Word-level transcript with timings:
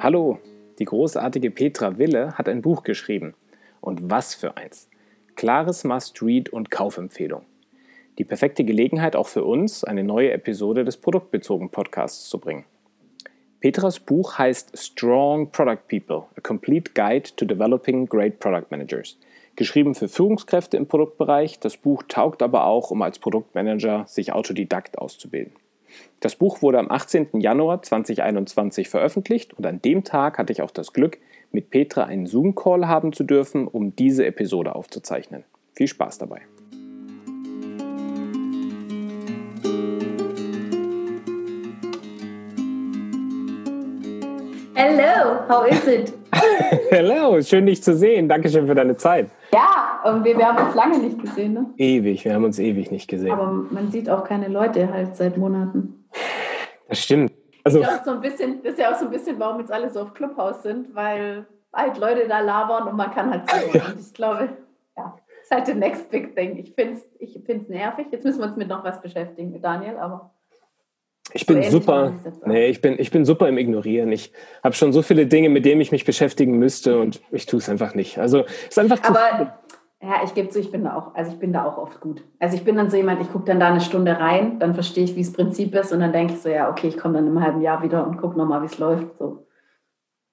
Hallo, 0.00 0.38
die 0.78 0.84
großartige 0.84 1.50
Petra 1.50 1.98
Wille 1.98 2.38
hat 2.38 2.48
ein 2.48 2.62
Buch 2.62 2.84
geschrieben. 2.84 3.34
Und 3.80 4.08
was 4.08 4.32
für 4.32 4.56
eins. 4.56 4.88
Klares 5.34 5.82
Must-Read 5.82 6.50
und 6.50 6.70
Kaufempfehlung. 6.70 7.42
Die 8.16 8.24
perfekte 8.24 8.62
Gelegenheit 8.62 9.16
auch 9.16 9.26
für 9.26 9.42
uns, 9.42 9.82
eine 9.82 10.04
neue 10.04 10.30
Episode 10.30 10.84
des 10.84 10.98
Produktbezogen 10.98 11.70
Podcasts 11.70 12.28
zu 12.28 12.38
bringen. 12.38 12.64
Petras 13.58 13.98
Buch 13.98 14.38
heißt 14.38 14.78
Strong 14.78 15.50
Product 15.50 15.88
People, 15.88 16.28
a 16.36 16.40
Complete 16.42 16.92
Guide 16.94 17.30
to 17.34 17.44
Developing 17.44 18.06
Great 18.06 18.38
Product 18.38 18.66
Managers. 18.70 19.18
Geschrieben 19.56 19.96
für 19.96 20.06
Führungskräfte 20.06 20.76
im 20.76 20.86
Produktbereich, 20.86 21.58
das 21.58 21.76
Buch 21.76 22.04
taugt 22.06 22.40
aber 22.44 22.66
auch, 22.66 22.92
um 22.92 23.02
als 23.02 23.18
Produktmanager 23.18 24.04
sich 24.06 24.32
autodidakt 24.32 24.96
auszubilden. 24.96 25.54
Das 26.20 26.36
Buch 26.36 26.62
wurde 26.62 26.78
am 26.78 26.90
18. 26.90 27.40
Januar 27.40 27.82
2021 27.82 28.88
veröffentlicht 28.88 29.54
und 29.54 29.66
an 29.66 29.80
dem 29.82 30.04
Tag 30.04 30.38
hatte 30.38 30.52
ich 30.52 30.62
auch 30.62 30.70
das 30.70 30.92
Glück, 30.92 31.18
mit 31.52 31.70
Petra 31.70 32.04
einen 32.04 32.26
Zoom-Call 32.26 32.88
haben 32.88 33.12
zu 33.12 33.24
dürfen, 33.24 33.66
um 33.66 33.96
diese 33.96 34.26
Episode 34.26 34.74
aufzuzeichnen. 34.74 35.44
Viel 35.74 35.88
Spaß 35.88 36.18
dabei. 36.18 36.42
Hello, 44.74 45.40
how 45.48 45.66
is 45.66 45.86
it? 45.86 46.12
Hello, 46.90 47.40
schön 47.42 47.66
dich 47.66 47.82
zu 47.82 47.96
sehen. 47.96 48.28
Dankeschön 48.28 48.66
für 48.66 48.74
deine 48.74 48.96
Zeit. 48.96 49.28
Ja, 49.52 50.00
und 50.04 50.24
wir, 50.24 50.36
wir 50.36 50.46
haben 50.46 50.66
uns 50.66 50.74
lange 50.74 50.98
nicht 50.98 51.20
gesehen, 51.20 51.54
ne? 51.54 51.66
Ewig, 51.76 52.24
wir 52.24 52.34
haben 52.34 52.44
uns 52.44 52.58
ewig 52.58 52.90
nicht 52.90 53.08
gesehen. 53.08 53.32
Aber 53.32 53.50
man 53.50 53.90
sieht 53.90 54.10
auch 54.10 54.24
keine 54.24 54.48
Leute 54.48 54.92
halt 54.92 55.16
seit 55.16 55.36
Monaten. 55.36 56.08
Das 56.88 57.02
stimmt. 57.02 57.32
Also, 57.64 57.80
das, 57.80 57.96
ist 57.96 58.04
so 58.04 58.12
ein 58.12 58.20
bisschen, 58.20 58.62
das 58.62 58.74
ist 58.74 58.78
ja 58.78 58.92
auch 58.92 58.98
so 58.98 59.06
ein 59.06 59.10
bisschen, 59.10 59.38
warum 59.38 59.60
jetzt 59.60 59.72
alle 59.72 59.90
so 59.90 60.00
auf 60.00 60.14
Clubhouse 60.14 60.62
sind, 60.62 60.94
weil 60.94 61.46
halt 61.72 61.98
Leute 61.98 62.26
da 62.28 62.40
labern 62.40 62.88
und 62.88 62.96
man 62.96 63.10
kann 63.10 63.30
halt 63.30 63.50
so. 63.50 63.78
Ja. 63.78 63.86
Und 63.86 64.00
ich 64.00 64.14
glaube, 64.14 64.48
ja, 64.96 65.16
ist 65.42 65.50
halt 65.50 65.66
the 65.66 65.74
next 65.74 66.10
big 66.10 66.34
thing. 66.34 66.56
Ich 66.56 66.74
finde 66.74 66.94
es 66.94 67.06
ich 67.18 67.38
find's 67.44 67.68
nervig. 67.68 68.06
Jetzt 68.10 68.24
müssen 68.24 68.40
wir 68.40 68.46
uns 68.46 68.56
mit 68.56 68.68
noch 68.68 68.84
was 68.84 69.00
beschäftigen 69.00 69.50
mit 69.50 69.64
Daniel, 69.64 69.96
aber. 69.98 70.34
Ich 71.34 71.46
bin 71.46 71.62
so 71.62 71.70
super. 71.70 72.14
Nee, 72.46 72.66
ich 72.66 72.80
bin, 72.80 72.98
ich 72.98 73.10
bin 73.10 73.24
super 73.24 73.48
im 73.48 73.58
Ignorieren. 73.58 74.10
Ich 74.12 74.32
habe 74.64 74.74
schon 74.74 74.92
so 74.92 75.02
viele 75.02 75.26
Dinge, 75.26 75.48
mit 75.50 75.64
denen 75.64 75.80
ich 75.80 75.92
mich 75.92 76.04
beschäftigen 76.04 76.58
müsste 76.58 76.98
und 76.98 77.20
ich 77.30 77.46
tue 77.46 77.58
es 77.58 77.68
einfach 77.68 77.94
nicht. 77.94 78.18
Also 78.18 78.44
ist 78.68 78.78
einfach 78.78 79.00
zu 79.02 79.10
Aber 79.10 79.58
ja, 80.00 80.22
ich 80.24 80.32
gebe 80.34 80.48
zu, 80.48 80.60
ich 80.60 80.70
bin 80.70 80.84
da 80.84 80.96
auch, 80.96 81.14
also 81.14 81.32
ich 81.32 81.38
bin 81.38 81.52
da 81.52 81.64
auch 81.64 81.76
oft 81.76 82.00
gut. 82.00 82.22
Also 82.38 82.56
ich 82.56 82.64
bin 82.64 82.76
dann 82.76 82.88
so 82.88 82.96
jemand, 82.96 83.20
ich 83.20 83.32
gucke 83.32 83.46
dann 83.46 83.58
da 83.58 83.68
eine 83.68 83.80
Stunde 83.80 84.18
rein, 84.18 84.60
dann 84.60 84.74
verstehe 84.74 85.04
ich, 85.04 85.16
wie 85.16 85.22
das 85.22 85.32
Prinzip 85.32 85.74
ist 85.74 85.92
und 85.92 86.00
dann 86.00 86.12
denke 86.12 86.34
ich 86.34 86.40
so, 86.40 86.48
ja, 86.48 86.70
okay, 86.70 86.86
ich 86.86 86.96
komme 86.96 87.14
dann 87.14 87.26
im 87.26 87.42
halben 87.42 87.60
Jahr 87.62 87.82
wieder 87.82 88.06
und 88.06 88.16
gucke 88.16 88.38
nochmal, 88.38 88.62
wie 88.62 88.66
es 88.66 88.78
läuft. 88.78 89.18
So, 89.18 89.46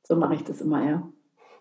so 0.04 0.16
mache 0.16 0.36
ich 0.36 0.44
das 0.44 0.62
immer, 0.62 0.84
ja. 0.86 1.04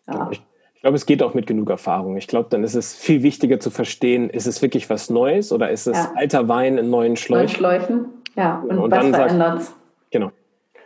ja. 0.07 0.29
Ich, 0.31 0.43
ich 0.75 0.81
glaube, 0.83 0.97
es 0.97 1.07
geht 1.07 1.23
auch 1.23 1.33
mit 1.33 1.47
genug 1.47 1.71
Erfahrung. 1.71 2.19
Ich 2.19 2.29
glaube, 2.29 2.51
dann 2.51 2.63
ist 2.63 2.75
es 2.75 2.95
viel 2.95 3.23
wichtiger 3.23 3.59
zu 3.59 3.71
verstehen, 3.71 4.29
ist 4.29 4.47
es 4.47 4.61
wirklich 4.61 4.91
was 4.91 5.09
Neues 5.09 5.51
oder 5.51 5.71
ist 5.71 5.87
es 5.87 5.97
ja. 5.97 6.13
alter 6.15 6.47
Wein 6.47 6.77
in 6.77 6.91
neuen 6.91 7.17
Schläuchen? 7.17 7.63
Neuen 7.63 7.81
Schläuchen, 7.81 8.07
ja. 8.37 8.65
Und, 8.69 8.79
und 8.79 8.91
was 8.91 9.07
verändert 9.09 9.61
es? 9.61 9.75
Genau. 10.11 10.31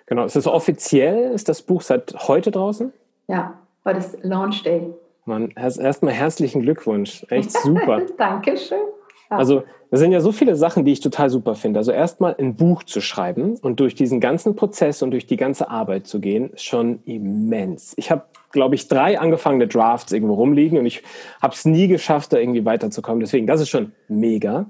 Genau. 0.07 0.25
Ist 0.25 0.37
das 0.37 0.47
offiziell? 0.47 1.33
Ist 1.33 1.49
das 1.49 1.63
Buch 1.63 1.83
seit 1.83 2.15
heute 2.29 2.51
draußen? 2.51 2.93
Ja, 3.29 3.55
heute 3.85 3.99
ist 3.99 4.19
Launch 4.23 4.63
Day. 4.63 4.95
Mann, 5.27 5.53
erstmal 5.55 6.15
herzlichen 6.15 6.63
Glückwunsch. 6.63 7.27
Echt 7.29 7.53
super. 7.53 8.01
Dankeschön. 8.17 8.79
Ja. 9.31 9.37
Also, 9.37 9.63
das 9.91 10.01
sind 10.01 10.13
ja 10.13 10.21
so 10.21 10.33
viele 10.33 10.57
Sachen, 10.57 10.87
die 10.87 10.93
ich 10.93 11.01
total 11.01 11.29
super 11.29 11.55
finde. 11.55 11.79
Also, 11.79 11.93
erstmal 11.93 12.35
ein 12.39 12.57
Buch 12.57 12.83
zu 12.83 13.03
schreiben 13.03 13.57
und 13.61 13.81
durch 13.81 13.95
diesen 13.95 14.21
ganzen 14.21 14.57
Prozess 14.57 15.03
und 15.03 15.11
durch 15.11 15.27
die 15.27 15.37
ganze 15.37 15.69
Arbeit 15.69 16.07
zu 16.07 16.21
gehen, 16.21 16.51
ist 16.55 16.65
schon 16.65 17.01
immens. 17.05 17.93
Ich 17.99 18.11
habe, 18.11 18.23
glaube 18.51 18.75
ich, 18.75 18.89
drei 18.89 19.21
angefangene 19.21 19.69
Drafts 19.69 20.13
irgendwo 20.13 20.35
rumliegen 20.35 20.79
und 20.79 20.87
ich 20.87 21.03
habe 21.43 21.55
es 21.55 21.67
nie 21.67 21.89
geschafft, 21.89 22.33
da 22.33 22.39
irgendwie 22.39 22.65
weiterzukommen. 22.65 23.21
Deswegen, 23.21 23.47
das 23.47 23.61
ist 23.61 23.69
schon 23.69 23.93
mega. 24.09 24.67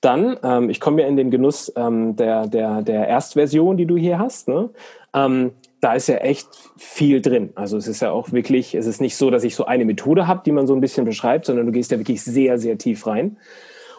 Dann, 0.00 0.38
ähm, 0.42 0.70
ich 0.70 0.80
komme 0.80 1.02
ja 1.02 1.08
in 1.08 1.16
den 1.16 1.30
Genuss 1.30 1.72
ähm, 1.76 2.16
der, 2.16 2.46
der, 2.46 2.82
der 2.82 3.06
Erstversion, 3.06 3.76
die 3.76 3.86
du 3.86 3.96
hier 3.96 4.18
hast. 4.18 4.48
Ne? 4.48 4.70
Ähm, 5.14 5.52
da 5.80 5.94
ist 5.94 6.08
ja 6.08 6.16
echt 6.16 6.48
viel 6.76 7.20
drin. 7.20 7.50
Also 7.54 7.76
es 7.76 7.86
ist 7.86 8.00
ja 8.00 8.10
auch 8.10 8.32
wirklich, 8.32 8.74
es 8.74 8.86
ist 8.86 9.00
nicht 9.00 9.16
so, 9.16 9.30
dass 9.30 9.44
ich 9.44 9.54
so 9.54 9.64
eine 9.64 9.84
Methode 9.84 10.26
habe, 10.26 10.42
die 10.44 10.52
man 10.52 10.66
so 10.66 10.74
ein 10.74 10.80
bisschen 10.80 11.04
beschreibt, 11.04 11.46
sondern 11.46 11.66
du 11.66 11.72
gehst 11.72 11.90
ja 11.90 11.98
wirklich 11.98 12.22
sehr, 12.22 12.58
sehr 12.58 12.78
tief 12.78 13.06
rein. 13.06 13.36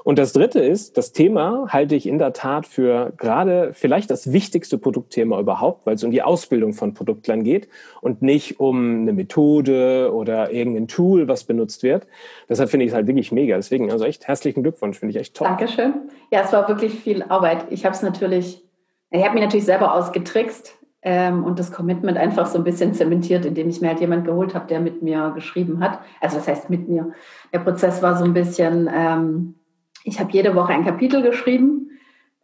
Und 0.04 0.18
das 0.18 0.34
Dritte 0.34 0.60
ist, 0.60 0.98
das 0.98 1.12
Thema 1.12 1.68
halte 1.70 1.96
ich 1.96 2.08
in 2.08 2.18
der 2.18 2.34
Tat 2.34 2.66
für 2.66 3.14
gerade 3.18 3.72
vielleicht 3.74 4.10
das 4.10 4.32
wichtigste 4.32 4.78
Produktthema 4.78 5.40
überhaupt, 5.40 5.86
weil 5.86 5.96
es 5.96 6.04
um 6.04 6.12
die 6.12 6.24
Ausbildung 6.24 6.74
von 6.74 6.94
Produktlern 6.94 7.44
geht 7.44 7.68
und 8.02 8.22
nicht 8.22 8.60
um 8.60 9.02
eine 9.02 9.14
Methode 9.14 10.12
oder 10.14 10.52
irgendein 10.52 10.88
Tool, 10.88 11.28
was 11.28 11.44
benutzt 11.44 11.84
wird. 11.84 12.08
Deshalb 12.50 12.70
finde 12.70 12.86
ich 12.86 12.92
es 12.92 12.96
halt 12.96 13.08
wirklich 13.08 13.32
mega. 13.32 13.56
Deswegen, 13.56 13.92
also 13.92 14.06
echt 14.06 14.28
herzlichen 14.28 14.64
Glückwunsch, 14.64 15.00
finde 15.00 15.12
ich 15.12 15.20
echt 15.20 15.36
toll. 15.36 15.48
Dankeschön. 15.48 15.94
Ja, 16.32 16.42
es 16.42 16.52
war 16.52 16.68
wirklich 16.68 16.94
viel 16.94 17.24
Arbeit. 17.24 17.66
Ich 17.70 17.86
habe 17.86 17.96
es 17.96 18.02
natürlich, 18.02 18.64
ich 19.12 19.24
habe 19.24 19.34
mich 19.34 19.44
natürlich 19.44 19.66
selber 19.66 19.94
ausgetrickst 19.94 20.78
ähm, 21.04 21.44
und 21.44 21.60
das 21.60 21.72
Commitment 21.72 22.18
einfach 22.18 22.46
so 22.48 22.58
ein 22.58 22.64
bisschen 22.64 22.94
zementiert, 22.94 23.46
indem 23.46 23.70
ich 23.70 23.82
mir 23.82 23.90
halt 23.90 24.00
jemand 24.00 24.26
geholt 24.26 24.56
habe, 24.56 24.68
der 24.68 24.80
mit 24.80 25.02
mir 25.02 25.32
geschrieben 25.36 25.80
hat. 25.80 26.00
Also 26.20 26.38
das 26.38 26.48
heißt 26.48 26.70
mit 26.70 26.88
mir. 26.88 27.12
Der 27.54 27.60
Prozess 27.60 28.02
war 28.02 28.18
so 28.18 28.24
ein 28.24 28.34
bisschen, 28.34 28.90
ähm, 28.94 29.56
ich 30.04 30.20
habe 30.20 30.32
jede 30.32 30.56
Woche 30.56 30.74
ein 30.74 30.86
Kapitel 30.86 31.22
geschrieben, 31.22 31.92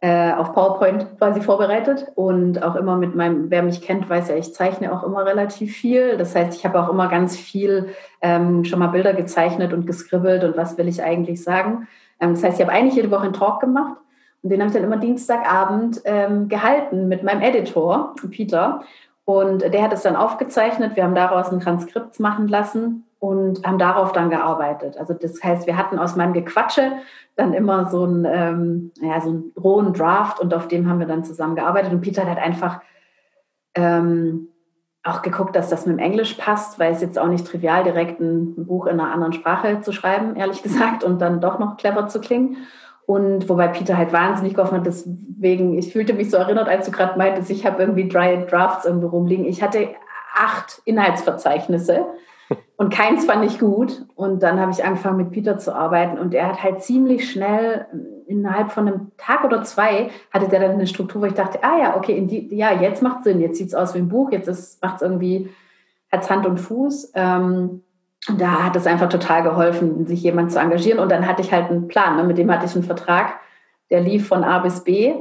äh, 0.00 0.32
auf 0.32 0.52
PowerPoint 0.52 1.18
quasi 1.18 1.40
vorbereitet 1.40 2.06
und 2.14 2.62
auch 2.62 2.76
immer 2.76 2.96
mit 2.96 3.16
meinem, 3.16 3.50
wer 3.50 3.64
mich 3.64 3.82
kennt, 3.82 4.08
weiß 4.08 4.28
ja, 4.28 4.36
ich 4.36 4.54
zeichne 4.54 4.92
auch 4.92 5.02
immer 5.02 5.26
relativ 5.26 5.76
viel. 5.76 6.16
Das 6.16 6.36
heißt, 6.36 6.56
ich 6.56 6.64
habe 6.64 6.80
auch 6.80 6.88
immer 6.88 7.08
ganz 7.08 7.36
viel 7.36 7.88
ähm, 8.22 8.64
schon 8.64 8.78
mal 8.78 8.88
Bilder 8.88 9.12
gezeichnet 9.12 9.72
und 9.72 9.86
geskribbelt 9.86 10.44
und 10.44 10.56
was 10.56 10.78
will 10.78 10.86
ich 10.86 11.02
eigentlich 11.02 11.42
sagen. 11.42 11.88
Ähm, 12.20 12.34
das 12.34 12.44
heißt, 12.44 12.60
ich 12.60 12.64
habe 12.64 12.72
eigentlich 12.72 12.94
jede 12.94 13.10
Woche 13.10 13.24
einen 13.24 13.32
Talk 13.32 13.58
gemacht 13.60 13.96
und 14.42 14.50
den 14.50 14.60
habe 14.60 14.68
ich 14.68 14.74
dann 14.74 14.84
immer 14.84 14.98
Dienstagabend 14.98 16.00
ähm, 16.04 16.48
gehalten 16.48 17.08
mit 17.08 17.24
meinem 17.24 17.42
Editor, 17.42 18.14
Peter. 18.30 18.82
Und 19.24 19.62
der 19.62 19.82
hat 19.82 19.92
es 19.92 20.02
dann 20.02 20.16
aufgezeichnet. 20.16 20.94
Wir 20.94 21.04
haben 21.04 21.16
daraus 21.16 21.52
ein 21.52 21.60
Transkript 21.60 22.18
machen 22.20 22.46
lassen 22.46 23.07
und 23.18 23.66
haben 23.66 23.78
darauf 23.78 24.12
dann 24.12 24.30
gearbeitet. 24.30 24.96
Also 24.96 25.14
das 25.14 25.42
heißt, 25.42 25.66
wir 25.66 25.76
hatten 25.76 25.98
aus 25.98 26.16
meinem 26.16 26.32
Gequatsche 26.32 26.92
dann 27.36 27.52
immer 27.52 27.86
so 27.86 28.04
einen, 28.04 28.24
ähm, 28.24 28.92
ja, 29.00 29.20
so 29.20 29.30
einen 29.30 29.52
rohen 29.56 29.92
Draft 29.92 30.40
und 30.40 30.54
auf 30.54 30.68
dem 30.68 30.88
haben 30.88 31.00
wir 31.00 31.06
dann 31.06 31.24
zusammen 31.24 31.56
gearbeitet. 31.56 31.92
Und 31.92 32.00
Peter 32.00 32.28
hat 32.28 32.38
einfach 32.38 32.80
ähm, 33.74 34.48
auch 35.02 35.22
geguckt, 35.22 35.56
dass 35.56 35.68
das 35.68 35.86
mit 35.86 35.96
dem 35.96 36.04
Englisch 36.04 36.34
passt, 36.34 36.78
weil 36.78 36.92
es 36.92 37.00
jetzt 37.00 37.18
auch 37.18 37.28
nicht 37.28 37.46
trivial 37.46 37.84
direkt 37.84 38.20
ein 38.20 38.66
Buch 38.66 38.86
in 38.86 39.00
einer 39.00 39.12
anderen 39.12 39.32
Sprache 39.32 39.80
zu 39.80 39.92
schreiben, 39.92 40.36
ehrlich 40.36 40.62
gesagt, 40.64 41.02
und 41.02 41.20
dann 41.20 41.40
doch 41.40 41.58
noch 41.58 41.76
clever 41.76 42.08
zu 42.08 42.20
klingen. 42.20 42.56
Und 43.06 43.48
wobei 43.48 43.68
Peter 43.68 43.96
halt 43.96 44.12
wahnsinnig 44.12 44.54
geholfen 44.54 44.76
hat, 44.76 44.86
deswegen, 44.86 45.78
ich 45.78 45.92
fühlte 45.92 46.12
mich 46.12 46.30
so 46.30 46.36
erinnert, 46.36 46.68
als 46.68 46.84
du 46.84 46.92
gerade 46.92 47.16
meintest, 47.16 47.50
ich 47.50 47.64
habe 47.64 47.80
irgendwie 47.80 48.06
drei 48.06 48.36
Drafts 48.44 48.84
irgendwo 48.84 49.06
rumliegen. 49.06 49.46
Ich 49.46 49.62
hatte 49.62 49.88
acht 50.34 50.82
Inhaltsverzeichnisse 50.84 52.04
und 52.78 52.94
keins 52.94 53.24
fand 53.24 53.44
ich 53.44 53.58
gut. 53.58 54.06
Und 54.14 54.42
dann 54.44 54.60
habe 54.60 54.70
ich 54.70 54.84
angefangen 54.84 55.16
mit 55.16 55.32
Peter 55.32 55.58
zu 55.58 55.74
arbeiten 55.74 56.16
und 56.16 56.32
er 56.32 56.48
hat 56.48 56.62
halt 56.62 56.80
ziemlich 56.82 57.30
schnell, 57.30 57.86
innerhalb 58.28 58.70
von 58.70 58.86
einem 58.86 59.10
Tag 59.18 59.42
oder 59.42 59.64
zwei, 59.64 60.10
hatte 60.30 60.48
der 60.48 60.60
dann 60.60 60.70
eine 60.72 60.86
Struktur, 60.86 61.22
wo 61.22 61.26
ich 61.26 61.34
dachte, 61.34 61.64
ah 61.64 61.76
ja, 61.76 61.96
okay, 61.96 62.24
die, 62.24 62.54
ja, 62.54 62.72
jetzt 62.72 63.02
macht 63.02 63.24
Sinn, 63.24 63.40
jetzt 63.40 63.58
sieht 63.58 63.68
es 63.68 63.74
aus 63.74 63.94
wie 63.94 63.98
ein 63.98 64.08
Buch, 64.08 64.30
jetzt 64.30 64.80
macht 64.80 64.96
es 64.96 65.02
irgendwie, 65.02 65.50
hat 66.12 66.30
Hand 66.30 66.46
und 66.46 66.58
Fuß. 66.58 67.12
Ähm, 67.14 67.82
da 68.36 68.64
hat 68.64 68.76
es 68.76 68.86
einfach 68.86 69.08
total 69.08 69.42
geholfen, 69.42 70.06
sich 70.06 70.22
jemand 70.22 70.52
zu 70.52 70.60
engagieren. 70.60 71.00
Und 71.00 71.10
dann 71.10 71.26
hatte 71.26 71.42
ich 71.42 71.52
halt 71.52 71.70
einen 71.70 71.88
Plan, 71.88 72.16
ne? 72.16 72.22
mit 72.22 72.38
dem 72.38 72.50
hatte 72.52 72.66
ich 72.66 72.74
einen 72.76 72.84
Vertrag, 72.84 73.40
der 73.90 74.02
lief 74.02 74.28
von 74.28 74.44
A 74.44 74.60
bis 74.60 74.84
B. 74.84 75.14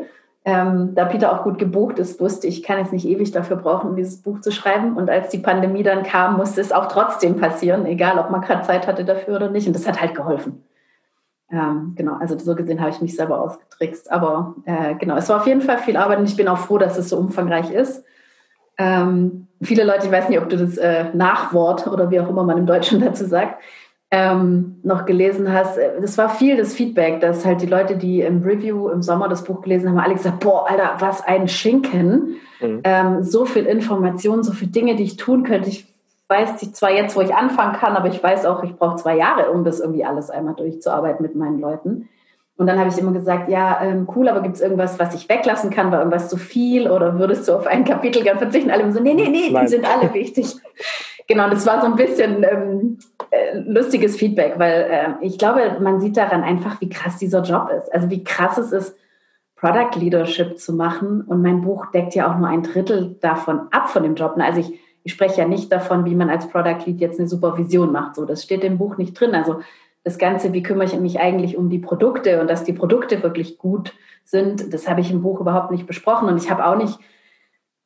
Ähm, 0.49 0.95
da 0.95 1.03
Peter 1.03 1.33
auch 1.33 1.43
gut 1.43 1.59
gebucht 1.59 1.99
ist, 1.99 2.21
wusste 2.21 2.47
ich, 2.47 2.63
kann 2.63 2.79
jetzt 2.79 2.93
nicht 2.93 3.05
ewig 3.05 3.31
dafür 3.31 3.57
brauchen, 3.57 3.89
um 3.89 3.95
dieses 3.97 4.21
Buch 4.21 4.39
zu 4.39 4.51
schreiben. 4.51 4.95
Und 4.95 5.09
als 5.09 5.29
die 5.29 5.39
Pandemie 5.39 5.83
dann 5.83 6.03
kam, 6.03 6.37
musste 6.37 6.61
es 6.61 6.71
auch 6.71 6.87
trotzdem 6.87 7.35
passieren, 7.35 7.85
egal 7.85 8.17
ob 8.17 8.29
man 8.29 8.39
gerade 8.39 8.61
Zeit 8.61 8.87
hatte 8.87 9.03
dafür 9.03 9.35
oder 9.35 9.49
nicht. 9.49 9.67
Und 9.67 9.75
das 9.75 9.85
hat 9.85 10.01
halt 10.01 10.15
geholfen. 10.15 10.63
Ähm, 11.51 11.93
genau, 11.97 12.13
also 12.19 12.37
so 12.39 12.55
gesehen 12.55 12.79
habe 12.79 12.91
ich 12.91 13.01
mich 13.01 13.15
selber 13.15 13.41
ausgetrickst. 13.41 14.09
Aber 14.09 14.55
äh, 14.63 14.95
genau, 14.95 15.17
es 15.17 15.27
war 15.27 15.41
auf 15.41 15.47
jeden 15.47 15.61
Fall 15.61 15.79
viel 15.79 15.97
Arbeit 15.97 16.19
und 16.19 16.29
ich 16.29 16.37
bin 16.37 16.47
auch 16.47 16.59
froh, 16.59 16.77
dass 16.77 16.97
es 16.97 17.09
so 17.09 17.17
umfangreich 17.17 17.69
ist 17.69 18.05
ähm, 18.77 19.47
viele 19.61 19.83
Leute, 19.83 20.05
ich 20.05 20.11
weiß 20.11 20.29
nicht, 20.29 20.39
ob 20.39 20.49
du 20.49 20.57
das 20.57 20.77
äh, 20.77 21.05
Nachwort 21.13 21.87
oder 21.87 22.11
wie 22.11 22.19
auch 22.19 22.29
immer 22.29 22.43
man 22.43 22.57
im 22.57 22.65
Deutschen 22.65 22.99
dazu 23.03 23.25
sagt, 23.25 23.61
ähm, 24.09 24.79
noch 24.83 25.05
gelesen 25.05 25.51
hast. 25.51 25.77
Das 26.01 26.17
war 26.17 26.29
viel 26.29 26.55
das 26.55 26.73
Feedback, 26.73 27.19
dass 27.19 27.45
halt 27.45 27.61
die 27.61 27.65
Leute, 27.65 27.97
die 27.97 28.21
im 28.21 28.41
Review 28.41 28.89
im 28.89 29.01
Sommer 29.01 29.27
das 29.27 29.43
Buch 29.43 29.61
gelesen 29.61 29.89
haben, 29.89 29.99
alle 29.99 30.13
gesagt, 30.13 30.39
boah, 30.39 30.69
Alter, 30.69 30.95
was 30.99 31.21
ein 31.25 31.47
Schinken. 31.47 32.35
Mhm. 32.61 32.81
Ähm, 32.83 33.23
so 33.23 33.45
viel 33.45 33.65
Information, 33.65 34.43
so 34.43 34.53
viele 34.53 34.71
Dinge, 34.71 34.95
die 34.95 35.03
ich 35.03 35.17
tun 35.17 35.43
könnte. 35.43 35.69
Ich 35.69 35.85
weiß 36.29 36.57
zwar 36.73 36.91
jetzt, 36.91 37.15
wo 37.15 37.21
ich 37.21 37.33
anfangen 37.33 37.73
kann, 37.73 37.95
aber 37.95 38.07
ich 38.07 38.21
weiß 38.21 38.45
auch, 38.45 38.63
ich 38.63 38.75
brauche 38.75 38.95
zwei 38.97 39.17
Jahre, 39.17 39.51
um 39.51 39.63
das 39.63 39.79
irgendwie 39.79 40.05
alles 40.05 40.29
einmal 40.29 40.55
durchzuarbeiten 40.55 41.21
mit 41.21 41.35
meinen 41.35 41.59
Leuten. 41.59 42.09
Und 42.57 42.65
dann 42.65 42.79
habe 42.79 42.89
ich 42.89 42.97
immer 42.97 43.11
gesagt, 43.11 43.49
ja, 43.49 43.79
ähm, 43.83 44.07
cool, 44.15 44.27
aber 44.27 44.41
gibt 44.41 44.55
es 44.55 44.61
irgendwas, 44.61 44.97
was 44.99 45.13
ich 45.13 45.29
weglassen 45.29 45.69
kann? 45.69 45.91
War 45.91 45.99
irgendwas 45.99 46.27
zu 46.27 46.37
viel? 46.37 46.89
Oder 46.89 47.19
würdest 47.19 47.47
du 47.47 47.53
auf 47.53 47.67
ein 47.67 47.85
Kapitel 47.85 48.23
gern 48.23 48.39
verzichten? 48.39 48.71
Alle 48.71 48.91
so, 48.91 48.99
nee, 48.99 49.13
nee, 49.13 49.29
nee, 49.29 49.51
Nein. 49.51 49.65
die 49.65 49.69
sind 49.69 49.85
alle 49.85 50.13
wichtig. 50.13 50.55
genau, 51.27 51.49
das 51.49 51.65
war 51.65 51.81
so 51.81 51.87
ein 51.87 51.95
bisschen 51.95 52.43
ähm, 52.43 52.97
äh, 53.29 53.59
lustiges 53.59 54.15
Feedback, 54.15 54.55
weil 54.57 54.87
äh, 54.89 55.25
ich 55.25 55.37
glaube, 55.37 55.77
man 55.79 55.99
sieht 55.99 56.17
daran 56.17 56.43
einfach, 56.43 56.81
wie 56.81 56.89
krass 56.89 57.17
dieser 57.17 57.43
Job 57.43 57.69
ist. 57.77 57.93
Also 57.93 58.09
wie 58.09 58.23
krass 58.23 58.57
es 58.57 58.71
ist, 58.71 58.97
Product 59.55 59.99
Leadership 59.99 60.59
zu 60.59 60.73
machen. 60.73 61.21
Und 61.21 61.41
mein 61.41 61.61
Buch 61.61 61.87
deckt 61.91 62.15
ja 62.15 62.31
auch 62.31 62.37
nur 62.37 62.47
ein 62.47 62.63
Drittel 62.63 63.17
davon 63.21 63.67
ab 63.71 63.89
von 63.89 64.03
dem 64.03 64.15
Job. 64.15 64.35
Also 64.37 64.61
ich, 64.61 64.79
ich 65.03 65.11
spreche 65.13 65.41
ja 65.41 65.47
nicht 65.47 65.71
davon, 65.71 66.05
wie 66.05 66.15
man 66.15 66.29
als 66.29 66.47
Product 66.47 66.85
Lead 66.85 67.01
jetzt 67.01 67.19
eine 67.19 67.27
Supervision 67.27 67.91
macht. 67.91 68.15
So, 68.15 68.25
das 68.25 68.43
steht 68.43 68.63
im 68.63 68.77
Buch 68.77 68.97
nicht 68.97 69.19
drin. 69.19 69.35
Also 69.35 69.61
das 70.03 70.17
Ganze, 70.17 70.53
wie 70.53 70.63
kümmere 70.63 70.85
ich 70.85 70.99
mich 70.99 71.19
eigentlich 71.19 71.57
um 71.57 71.69
die 71.69 71.79
Produkte 71.79 72.39
und 72.39 72.49
dass 72.49 72.63
die 72.63 72.73
Produkte 72.73 73.23
wirklich 73.23 73.57
gut 73.57 73.93
sind, 74.23 74.73
das 74.73 74.87
habe 74.87 75.01
ich 75.01 75.11
im 75.11 75.21
Buch 75.21 75.41
überhaupt 75.41 75.71
nicht 75.71 75.87
besprochen. 75.87 76.29
Und 76.29 76.37
ich 76.37 76.49
habe 76.51 76.65
auch 76.65 76.77
nicht 76.77 76.99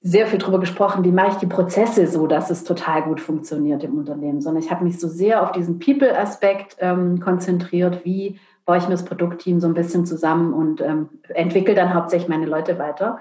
sehr 0.01 0.25
viel 0.25 0.39
darüber 0.39 0.59
gesprochen, 0.59 1.03
wie 1.03 1.11
mache 1.11 1.29
ich 1.29 1.35
die 1.35 1.47
Prozesse 1.47 2.07
so, 2.07 2.25
dass 2.25 2.49
es 2.49 2.63
total 2.63 3.03
gut 3.03 3.21
funktioniert 3.21 3.83
im 3.83 3.97
Unternehmen, 3.97 4.41
sondern 4.41 4.63
ich 4.63 4.71
habe 4.71 4.83
mich 4.83 4.99
so 4.99 5.07
sehr 5.07 5.43
auf 5.43 5.51
diesen 5.51 5.79
People-Aspekt 5.79 6.77
ähm, 6.79 7.19
konzentriert, 7.19 8.03
wie 8.03 8.39
baue 8.65 8.77
ich 8.77 8.83
mir 8.85 8.91
das 8.91 9.05
Produktteam 9.05 9.59
so 9.59 9.67
ein 9.67 9.75
bisschen 9.75 10.05
zusammen 10.05 10.53
und 10.53 10.81
ähm, 10.81 11.09
entwickle 11.29 11.75
dann 11.75 11.93
hauptsächlich 11.93 12.29
meine 12.29 12.47
Leute 12.47 12.79
weiter. 12.79 13.19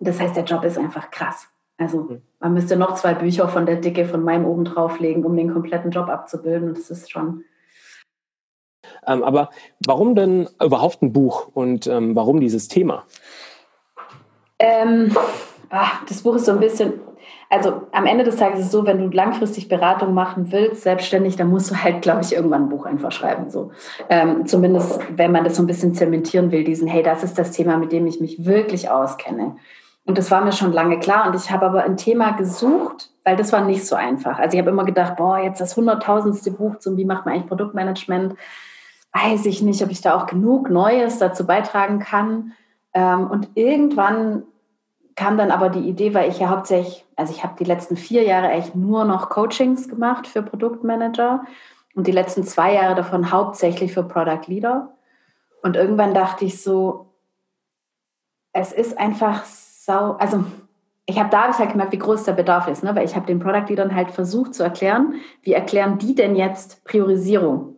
Das 0.00 0.18
heißt, 0.18 0.36
der 0.36 0.44
Job 0.44 0.64
ist 0.64 0.78
einfach 0.78 1.10
krass. 1.10 1.48
Also 1.78 2.04
mhm. 2.04 2.22
man 2.40 2.54
müsste 2.54 2.76
noch 2.76 2.94
zwei 2.94 3.12
Bücher 3.12 3.48
von 3.48 3.66
der 3.66 3.76
Dicke 3.76 4.06
von 4.06 4.22
meinem 4.22 4.46
oben 4.46 4.64
drauflegen, 4.64 5.24
um 5.24 5.36
den 5.36 5.52
kompletten 5.52 5.90
Job 5.90 6.08
abzubilden. 6.08 6.68
Und 6.68 6.78
das 6.78 6.90
ist 6.90 7.10
schon 7.10 7.44
ähm, 9.06 9.22
aber 9.22 9.50
warum 9.86 10.14
denn 10.14 10.48
überhaupt 10.62 11.02
ein 11.02 11.12
Buch 11.12 11.48
und 11.54 11.86
ähm, 11.86 12.14
warum 12.16 12.40
dieses 12.40 12.68
Thema? 12.68 13.04
Ähm, 14.58 15.14
ach, 15.70 16.04
das 16.06 16.22
Buch 16.22 16.36
ist 16.36 16.46
so 16.46 16.52
ein 16.52 16.60
bisschen, 16.60 16.94
also 17.50 17.82
am 17.92 18.06
Ende 18.06 18.24
des 18.24 18.36
Tages 18.36 18.60
ist 18.60 18.66
es 18.66 18.72
so, 18.72 18.86
wenn 18.86 18.98
du 18.98 19.08
langfristig 19.08 19.68
Beratung 19.68 20.14
machen 20.14 20.52
willst, 20.52 20.82
selbstständig, 20.82 21.36
dann 21.36 21.48
musst 21.48 21.70
du 21.70 21.76
halt, 21.76 22.02
glaube 22.02 22.22
ich, 22.22 22.34
irgendwann 22.34 22.64
ein 22.64 22.68
Buch 22.68 22.86
einfach 22.86 23.12
schreiben. 23.12 23.50
So. 23.50 23.70
Ähm, 24.08 24.46
zumindest, 24.46 25.00
wenn 25.16 25.32
man 25.32 25.44
das 25.44 25.56
so 25.56 25.62
ein 25.62 25.66
bisschen 25.66 25.94
zementieren 25.94 26.50
will, 26.50 26.64
diesen, 26.64 26.88
hey, 26.88 27.02
das 27.02 27.22
ist 27.24 27.38
das 27.38 27.52
Thema, 27.52 27.76
mit 27.76 27.92
dem 27.92 28.06
ich 28.06 28.20
mich 28.20 28.44
wirklich 28.44 28.90
auskenne. 28.90 29.56
Und 30.04 30.18
das 30.18 30.30
war 30.30 30.44
mir 30.44 30.52
schon 30.52 30.72
lange 30.72 31.00
klar. 31.00 31.26
Und 31.26 31.34
ich 31.34 31.50
habe 31.50 31.66
aber 31.66 31.82
ein 31.82 31.96
Thema 31.96 32.32
gesucht, 32.32 33.10
weil 33.24 33.36
das 33.36 33.52
war 33.52 33.62
nicht 33.62 33.84
so 33.86 33.96
einfach. 33.96 34.38
Also 34.38 34.54
ich 34.54 34.60
habe 34.60 34.70
immer 34.70 34.84
gedacht, 34.84 35.16
boah, 35.16 35.38
jetzt 35.38 35.60
das 35.60 35.76
hunderttausendste 35.76 36.52
Buch 36.52 36.78
zum, 36.78 36.96
wie 36.96 37.04
macht 37.04 37.26
man 37.26 37.34
eigentlich 37.34 37.48
Produktmanagement? 37.48 38.34
weiß 39.16 39.46
ich 39.46 39.62
nicht, 39.62 39.82
ob 39.82 39.90
ich 39.90 40.00
da 40.00 40.16
auch 40.16 40.26
genug 40.26 40.70
Neues 40.70 41.18
dazu 41.18 41.46
beitragen 41.46 41.98
kann. 41.98 42.52
Ähm, 42.92 43.30
und 43.30 43.48
irgendwann 43.54 44.42
kam 45.16 45.38
dann 45.38 45.50
aber 45.50 45.70
die 45.70 45.88
Idee, 45.88 46.14
weil 46.14 46.28
ich 46.28 46.38
ja 46.38 46.50
hauptsächlich, 46.50 47.04
also 47.16 47.32
ich 47.32 47.42
habe 47.42 47.56
die 47.58 47.64
letzten 47.64 47.96
vier 47.96 48.22
Jahre 48.22 48.50
echt 48.50 48.76
nur 48.76 49.04
noch 49.04 49.30
Coachings 49.30 49.88
gemacht 49.88 50.26
für 50.26 50.42
Produktmanager 50.42 51.44
und 51.94 52.06
die 52.06 52.12
letzten 52.12 52.44
zwei 52.44 52.74
Jahre 52.74 52.94
davon 52.94 53.32
hauptsächlich 53.32 53.94
für 53.94 54.02
Product 54.02 54.46
Leader. 54.46 54.94
Und 55.62 55.74
irgendwann 55.74 56.12
dachte 56.12 56.44
ich 56.44 56.62
so, 56.62 57.14
es 58.52 58.72
ist 58.72 58.98
einfach 58.98 59.44
sau, 59.44 60.12
also 60.12 60.44
ich 61.06 61.18
habe 61.18 61.30
da 61.30 61.56
halt 61.56 61.70
gemerkt, 61.70 61.92
wie 61.92 61.98
groß 61.98 62.24
der 62.24 62.32
Bedarf 62.32 62.68
ist, 62.68 62.84
ne? 62.84 62.94
weil 62.94 63.04
ich 63.04 63.16
habe 63.16 63.26
den 63.26 63.38
Product 63.38 63.68
Leadern 63.68 63.94
halt 63.94 64.10
versucht 64.10 64.54
zu 64.54 64.62
erklären, 64.62 65.14
wie 65.42 65.52
erklären 65.52 65.98
die 65.98 66.14
denn 66.14 66.36
jetzt 66.36 66.84
Priorisierung? 66.84 67.75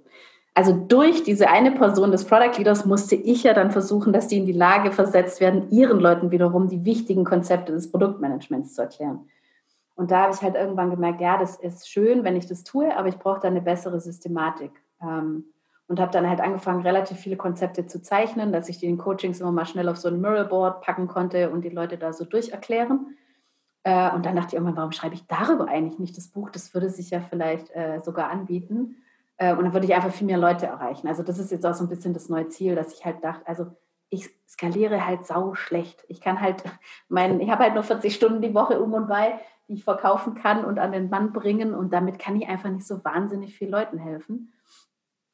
Also 0.59 0.73
durch 0.73 1.23
diese 1.23 1.49
eine 1.51 1.71
Person 1.71 2.11
des 2.11 2.25
Product 2.25 2.59
Leaders 2.59 2.85
musste 2.85 3.15
ich 3.15 3.45
ja 3.45 3.55
dann 3.55 3.71
versuchen, 3.71 4.13
dass 4.13 4.27
die 4.27 4.39
in 4.39 4.45
die 4.45 4.51
Lage 4.51 4.91
versetzt 4.91 5.41
werden, 5.41 5.71
ihren 5.71 6.01
Leuten 6.01 6.33
wiederum 6.33 6.67
die 6.67 6.85
wichtigen 6.85 7.23
Konzepte 7.23 7.71
des 7.71 7.93
Produktmanagements 7.93 8.75
zu 8.75 8.83
erklären. 8.83 9.21
Und 9.95 10.11
da 10.11 10.23
habe 10.23 10.35
ich 10.35 10.43
halt 10.43 10.57
irgendwann 10.57 10.91
gemerkt, 10.91 11.21
ja, 11.21 11.39
das 11.39 11.55
ist 11.61 11.89
schön, 11.89 12.25
wenn 12.25 12.35
ich 12.35 12.47
das 12.47 12.65
tue, 12.65 12.97
aber 12.97 13.07
ich 13.07 13.21
brauche 13.21 13.39
da 13.39 13.47
eine 13.47 13.61
bessere 13.61 14.01
Systematik. 14.01 14.73
Ähm, 15.01 15.45
und 15.87 16.01
habe 16.01 16.11
dann 16.11 16.29
halt 16.29 16.41
angefangen, 16.41 16.83
relativ 16.83 17.19
viele 17.19 17.37
Konzepte 17.37 17.87
zu 17.87 18.03
zeichnen, 18.03 18.51
dass 18.51 18.69
ich 18.69 18.79
die 18.79 18.87
in 18.87 18.99
Coachings 18.99 19.41
immer 19.41 19.53
mal 19.53 19.65
schnell 19.65 19.89
auf 19.89 19.97
so 19.97 20.09
ein 20.09 20.21
Mirrorboard 20.21 20.81
packen 20.83 21.07
konnte 21.07 21.51
und 21.51 21.65
die 21.65 21.69
Leute 21.69 21.99
da 21.99 22.13
so 22.13 22.25
durcherklären. 22.25 23.17
Äh, 23.85 24.13
und 24.13 24.27
dann 24.27 24.35
dachte 24.35 24.49
ich 24.49 24.55
irgendwann, 24.55 24.77
warum 24.77 24.91
schreibe 24.91 25.15
ich 25.15 25.25
darüber 25.29 25.69
eigentlich 25.69 26.01
nicht 26.01 26.17
das 26.17 26.27
Buch? 26.27 26.51
Das 26.51 26.75
würde 26.75 26.91
sich 26.91 27.11
ja 27.11 27.21
vielleicht 27.21 27.71
äh, 27.77 28.01
sogar 28.01 28.29
anbieten. 28.31 28.97
Äh, 29.38 29.55
und 29.55 29.64
dann 29.64 29.73
würde 29.73 29.87
ich 29.87 29.94
einfach 29.94 30.12
viel 30.12 30.26
mehr 30.26 30.38
Leute 30.38 30.67
erreichen. 30.67 31.08
Also 31.08 31.23
das 31.23 31.38
ist 31.38 31.50
jetzt 31.50 31.64
auch 31.64 31.75
so 31.75 31.85
ein 31.85 31.88
bisschen 31.88 32.12
das 32.12 32.29
neue 32.29 32.49
Ziel, 32.49 32.75
dass 32.75 32.93
ich 32.93 33.05
halt 33.05 33.25
dachte, 33.25 33.46
also 33.46 33.67
ich 34.11 34.29
skaliere 34.49 35.06
halt 35.06 35.26
sau 35.26 35.55
schlecht. 35.55 36.05
Ich 36.08 36.20
kann 36.20 36.40
halt, 36.40 36.62
mein, 37.08 37.40
ich 37.40 37.50
habe 37.50 37.64
halt 37.64 37.75
nur 37.75 37.85
40 37.85 38.14
Stunden 38.14 38.43
die 38.43 38.55
Woche 38.55 38.81
um 38.81 38.93
und 38.93 39.08
bei, 39.08 39.40
die 39.69 39.75
ich 39.75 39.85
verkaufen 39.85 40.35
kann 40.35 40.64
und 40.64 40.79
an 40.79 40.93
den 40.93 41.08
Mann 41.08 41.32
bringen. 41.32 41.75
Und 41.75 41.93
damit 41.93 42.19
kann 42.19 42.37
ich 42.37 42.49
einfach 42.49 42.70
nicht 42.70 42.87
so 42.87 43.05
wahnsinnig 43.05 43.56
vielen 43.56 43.70
Leuten 43.70 43.99
helfen. 43.99 44.52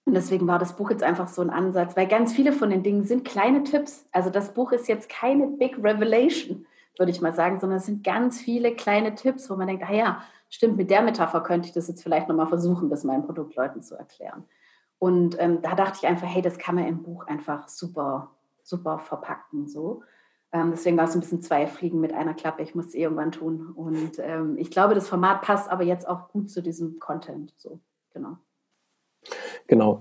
Und 0.07 0.13
deswegen 0.13 0.47
war 0.47 0.59
das 0.59 0.77
Buch 0.77 0.91
jetzt 0.91 1.03
einfach 1.03 1.29
so 1.29 1.41
ein 1.41 1.49
Ansatz, 1.49 1.97
weil 1.97 2.07
ganz 2.07 2.35
viele 2.35 2.53
von 2.53 2.69
den 2.69 2.83
Dingen 2.83 3.05
sind 3.05 3.25
kleine 3.25 3.63
Tipps. 3.65 4.07
Also 4.13 4.29
das 4.29 4.53
Buch 4.53 4.73
ist 4.73 4.87
jetzt 4.87 5.09
keine 5.09 5.47
Big 5.47 5.79
Revelation, 5.79 6.67
würde 6.99 7.11
ich 7.11 7.21
mal 7.21 7.33
sagen, 7.33 7.61
sondern 7.61 7.79
es 7.79 7.87
sind 7.87 8.05
ganz 8.05 8.41
viele 8.41 8.75
kleine 8.75 9.15
Tipps, 9.15 9.51
wo 9.51 9.57
man 9.57 9.67
denkt, 9.67 9.85
ah 9.87 9.93
ja, 9.93 10.23
stimmt, 10.49 10.77
mit 10.77 10.91
der 10.91 11.03
Metapher 11.03 11.41
könnte 11.41 11.69
ich 11.69 11.75
das 11.75 11.89
jetzt 11.89 12.03
vielleicht 12.03 12.29
nochmal 12.29 12.47
versuchen, 12.47 12.89
das 12.89 13.05
meinen 13.05 13.25
Produktleuten 13.25 13.83
zu 13.83 13.97
erklären. 13.97 14.45
Und 14.99 15.37
ähm, 15.41 15.61
da 15.61 15.75
dachte 15.75 15.99
ich 16.01 16.07
einfach, 16.07 16.27
hey, 16.27 16.43
das 16.43 16.59
kann 16.59 16.77
man 16.77 16.87
im 16.87 17.03
Buch 17.03 17.27
einfach 17.27 17.69
super, 17.69 18.31
super 18.63 18.99
verpacken. 18.99 19.69
So. 19.69 20.03
Ähm, 20.53 20.71
deswegen 20.71 20.97
war 20.97 21.05
es 21.05 21.15
ein 21.15 21.21
bisschen 21.21 21.43
zwei 21.43 21.67
Fliegen 21.67 22.01
mit 22.01 22.13
einer 22.13 22.33
Klappe. 22.33 22.63
Ich 22.63 22.75
muss 22.75 22.87
es 22.87 22.95
irgendwann 22.95 23.33
tun. 23.33 23.73
Und 23.73 24.19
ähm, 24.21 24.57
ich 24.57 24.71
glaube, 24.71 24.95
das 24.95 25.09
Format 25.09 25.43
passt 25.43 25.69
aber 25.71 25.83
jetzt 25.83 26.09
auch 26.09 26.29
gut 26.29 26.49
zu 26.49 26.63
diesem 26.63 27.01
Content. 27.01 27.53
So, 27.57 27.81
genau. 28.13 28.39
Genau. 29.67 29.99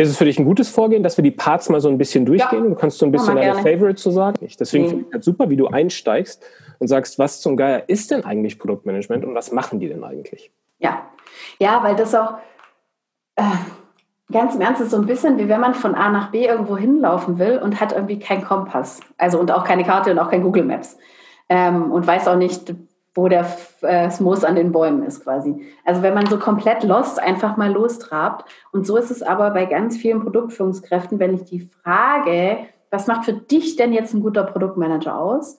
Ist 0.00 0.10
es 0.10 0.16
für 0.16 0.24
dich 0.24 0.38
ein 0.38 0.44
gutes 0.44 0.68
Vorgehen, 0.68 1.02
dass 1.02 1.18
wir 1.18 1.24
die 1.24 1.32
Parts 1.32 1.68
mal 1.68 1.80
so 1.80 1.88
ein 1.88 1.98
bisschen 1.98 2.24
durchgehen? 2.24 2.62
Ja. 2.62 2.68
Du 2.68 2.76
kannst 2.76 2.98
so 2.98 3.04
ein 3.04 3.10
bisschen 3.10 3.34
deine 3.34 3.56
Favorites 3.56 4.00
so 4.04 4.12
sagen. 4.12 4.36
Deswegen 4.58 4.84
mhm. 4.84 4.88
finde 4.90 5.04
ich 5.04 5.10
das 5.10 5.24
super, 5.24 5.50
wie 5.50 5.56
du 5.56 5.66
einsteigst 5.66 6.40
und 6.78 6.86
sagst, 6.86 7.18
was 7.18 7.40
zum 7.40 7.56
Geier 7.56 7.88
ist 7.88 8.12
denn 8.12 8.24
eigentlich 8.24 8.60
Produktmanagement 8.60 9.24
und 9.24 9.34
was 9.34 9.50
machen 9.50 9.80
die 9.80 9.88
denn 9.88 10.04
eigentlich? 10.04 10.52
Ja, 10.78 11.02
ja, 11.58 11.82
weil 11.82 11.96
das 11.96 12.14
auch 12.14 12.34
äh, 13.34 13.42
ganz 14.30 14.54
im 14.54 14.60
Ernst 14.60 14.80
ist 14.82 14.92
so 14.92 14.98
ein 14.98 15.06
bisschen 15.06 15.36
wie 15.36 15.48
wenn 15.48 15.60
man 15.60 15.74
von 15.74 15.96
A 15.96 16.10
nach 16.10 16.30
B 16.30 16.46
irgendwo 16.46 16.76
hinlaufen 16.76 17.40
will 17.40 17.58
und 17.58 17.80
hat 17.80 17.92
irgendwie 17.92 18.20
keinen 18.20 18.44
Kompass. 18.44 19.00
Also 19.16 19.40
und 19.40 19.50
auch 19.50 19.64
keine 19.64 19.82
Karte 19.82 20.12
und 20.12 20.20
auch 20.20 20.30
kein 20.30 20.44
Google 20.44 20.62
Maps. 20.62 20.96
Ähm, 21.48 21.90
und 21.90 22.06
weiß 22.06 22.28
auch 22.28 22.36
nicht, 22.36 22.72
wo 23.18 23.26
der 23.26 23.44
äh, 23.82 24.08
Moos 24.20 24.44
an 24.44 24.54
den 24.54 24.70
Bäumen 24.70 25.02
ist 25.02 25.24
quasi. 25.24 25.60
Also 25.84 26.02
wenn 26.02 26.14
man 26.14 26.26
so 26.26 26.38
komplett 26.38 26.84
lost 26.84 27.18
einfach 27.18 27.56
mal 27.56 27.72
lostrabt. 27.72 28.48
Und 28.70 28.86
so 28.86 28.96
ist 28.96 29.10
es 29.10 29.22
aber 29.22 29.50
bei 29.50 29.66
ganz 29.66 29.96
vielen 29.96 30.22
Produktführungskräften, 30.22 31.18
wenn 31.18 31.34
ich 31.34 31.42
die 31.42 31.68
Frage, 31.82 32.58
was 32.92 33.08
macht 33.08 33.24
für 33.24 33.32
dich 33.32 33.74
denn 33.74 33.92
jetzt 33.92 34.14
ein 34.14 34.22
guter 34.22 34.44
Produktmanager 34.44 35.18
aus, 35.18 35.58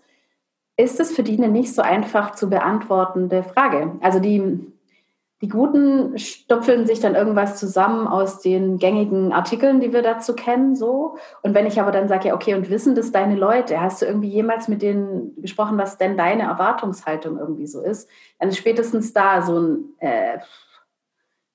ist 0.77 1.01
es 1.01 1.11
für 1.13 1.21
die 1.21 1.37
eine 1.37 1.49
nicht 1.49 1.75
so 1.75 1.81
einfach 1.81 2.31
zu 2.31 2.49
beantwortende 2.49 3.43
Frage. 3.43 3.91
Also 3.99 4.21
die 4.21 4.65
die 5.41 5.47
Guten 5.47 6.17
stopfeln 6.19 6.85
sich 6.85 6.99
dann 6.99 7.15
irgendwas 7.15 7.57
zusammen 7.57 8.07
aus 8.07 8.41
den 8.41 8.77
gängigen 8.77 9.31
Artikeln, 9.31 9.79
die 9.79 9.93
wir 9.93 10.01
dazu 10.01 10.35
kennen, 10.35 10.75
so. 10.75 11.17
Und 11.41 11.53
wenn 11.53 11.65
ich 11.65 11.79
aber 11.79 11.91
dann 11.91 12.09
sage, 12.09 12.27
ja, 12.27 12.35
okay, 12.35 12.55
und 12.55 12.69
wissen 12.69 12.93
das 12.93 13.13
deine 13.13 13.35
Leute? 13.35 13.79
Hast 13.79 14.01
du 14.01 14.05
irgendwie 14.05 14.27
jemals 14.27 14.67
mit 14.67 14.81
denen 14.81 15.41
gesprochen, 15.41 15.77
was 15.77 15.97
denn 15.97 16.17
deine 16.17 16.43
Erwartungshaltung 16.43 17.37
irgendwie 17.39 17.67
so 17.67 17.81
ist? 17.81 18.09
Dann 18.37 18.49
ist 18.49 18.57
spätestens 18.57 19.13
da 19.13 19.41
so 19.41 19.59
ein, 19.59 19.83
äh, 19.99 20.39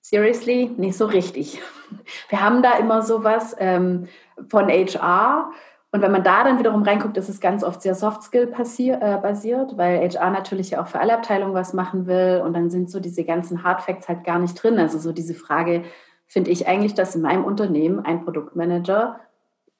seriously, 0.00 0.70
nicht 0.78 0.96
so 0.96 1.04
richtig. 1.04 1.60
Wir 2.30 2.42
haben 2.42 2.62
da 2.62 2.78
immer 2.78 3.02
sowas 3.02 3.54
ähm, 3.58 4.08
von 4.48 4.68
HR, 4.68 5.50
und 5.94 6.02
wenn 6.02 6.10
man 6.10 6.24
da 6.24 6.42
dann 6.42 6.58
wiederum 6.58 6.82
reinguckt, 6.82 7.16
ist 7.18 7.28
es 7.28 7.40
ganz 7.40 7.62
oft 7.62 7.80
sehr 7.80 7.94
Soft-Skill 7.94 8.52
äh, 8.52 9.16
basiert, 9.18 9.76
weil 9.76 10.00
HR 10.00 10.30
natürlich 10.30 10.70
ja 10.70 10.82
auch 10.82 10.88
für 10.88 10.98
alle 10.98 11.14
Abteilungen 11.14 11.54
was 11.54 11.72
machen 11.72 12.08
will. 12.08 12.42
Und 12.44 12.52
dann 12.52 12.68
sind 12.68 12.90
so 12.90 12.98
diese 12.98 13.22
ganzen 13.22 13.62
Hard 13.62 13.80
Facts 13.80 14.08
halt 14.08 14.24
gar 14.24 14.40
nicht 14.40 14.60
drin. 14.60 14.80
Also 14.80 14.98
so 14.98 15.12
diese 15.12 15.34
Frage, 15.34 15.84
finde 16.26 16.50
ich 16.50 16.66
eigentlich, 16.66 16.94
dass 16.94 17.14
in 17.14 17.22
meinem 17.22 17.44
Unternehmen 17.44 18.00
ein 18.00 18.24
Produktmanager 18.24 19.20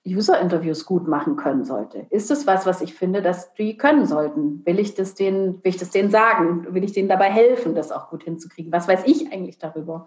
User-Interviews 0.07 0.87
gut 0.87 1.09
machen 1.09 1.35
können 1.35 1.65
sollte. 1.65 2.07
Ist 2.11 2.31
das 2.31 2.47
was, 2.47 2.65
was 2.65 2.81
ich 2.81 2.95
finde, 2.95 3.21
dass 3.21 3.53
die 3.55 3.77
können 3.77 4.07
sollten? 4.07 4.65
Will 4.65 4.79
ich 4.79 4.95
das 4.95 5.17
denen, 5.17 5.65
will 5.65 5.71
ich 5.71 5.79
das 5.79 5.91
denen 5.91 6.11
sagen? 6.11 6.73
Will 6.73 6.85
ich 6.85 6.93
denen 6.93 7.09
dabei 7.09 7.29
helfen, 7.29 7.75
das 7.75 7.91
auch 7.91 8.11
gut 8.11 8.23
hinzukriegen? 8.23 8.71
Was 8.71 8.87
weiß 8.87 9.03
ich 9.07 9.33
eigentlich 9.33 9.59
darüber? 9.59 10.07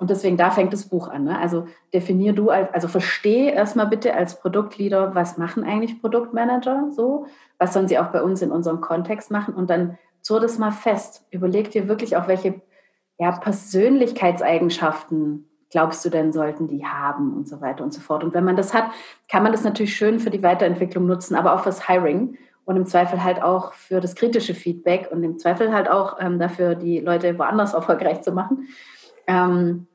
Und 0.00 0.10
deswegen, 0.10 0.38
da 0.38 0.50
fängt 0.50 0.72
das 0.72 0.88
Buch 0.88 1.08
an. 1.08 1.24
Ne? 1.24 1.38
Also 1.38 1.66
definier 1.92 2.32
du, 2.32 2.48
als, 2.48 2.72
also 2.72 2.88
verstehe 2.88 3.52
erstmal 3.52 3.86
bitte 3.86 4.14
als 4.14 4.40
Produktleader, 4.40 5.14
was 5.14 5.36
machen 5.36 5.62
eigentlich 5.62 6.00
Produktmanager 6.00 6.86
so? 6.90 7.26
Was 7.58 7.74
sollen 7.74 7.86
sie 7.86 7.98
auch 7.98 8.08
bei 8.08 8.22
uns 8.22 8.40
in 8.40 8.50
unserem 8.50 8.80
Kontext 8.80 9.30
machen? 9.30 9.52
Und 9.52 9.68
dann 9.68 9.98
zur 10.22 10.40
das 10.40 10.56
mal 10.58 10.70
fest. 10.70 11.26
Überleg 11.30 11.70
dir 11.70 11.86
wirklich 11.86 12.16
auch, 12.16 12.28
welche 12.28 12.62
ja, 13.18 13.32
Persönlichkeitseigenschaften 13.32 15.50
glaubst 15.70 16.02
du 16.04 16.08
denn, 16.08 16.32
sollten 16.32 16.66
die 16.66 16.86
haben 16.86 17.34
und 17.34 17.46
so 17.46 17.60
weiter 17.60 17.84
und 17.84 17.92
so 17.92 18.00
fort. 18.00 18.24
Und 18.24 18.32
wenn 18.34 18.44
man 18.44 18.56
das 18.56 18.72
hat, 18.74 18.86
kann 19.28 19.42
man 19.42 19.52
das 19.52 19.64
natürlich 19.64 19.94
schön 19.94 20.18
für 20.18 20.30
die 20.30 20.42
Weiterentwicklung 20.42 21.06
nutzen, 21.06 21.36
aber 21.36 21.54
auch 21.54 21.62
fürs 21.62 21.86
Hiring 21.86 22.38
und 22.64 22.76
im 22.76 22.86
Zweifel 22.86 23.22
halt 23.22 23.42
auch 23.42 23.74
für 23.74 24.00
das 24.00 24.14
kritische 24.14 24.54
Feedback 24.54 25.08
und 25.10 25.22
im 25.22 25.38
Zweifel 25.38 25.72
halt 25.72 25.90
auch 25.90 26.16
ähm, 26.20 26.38
dafür, 26.38 26.74
die 26.74 27.00
Leute 27.00 27.38
woanders 27.38 27.74
erfolgreich 27.74 28.22
zu 28.22 28.32
machen. 28.32 28.68
Ähm, 29.26 29.86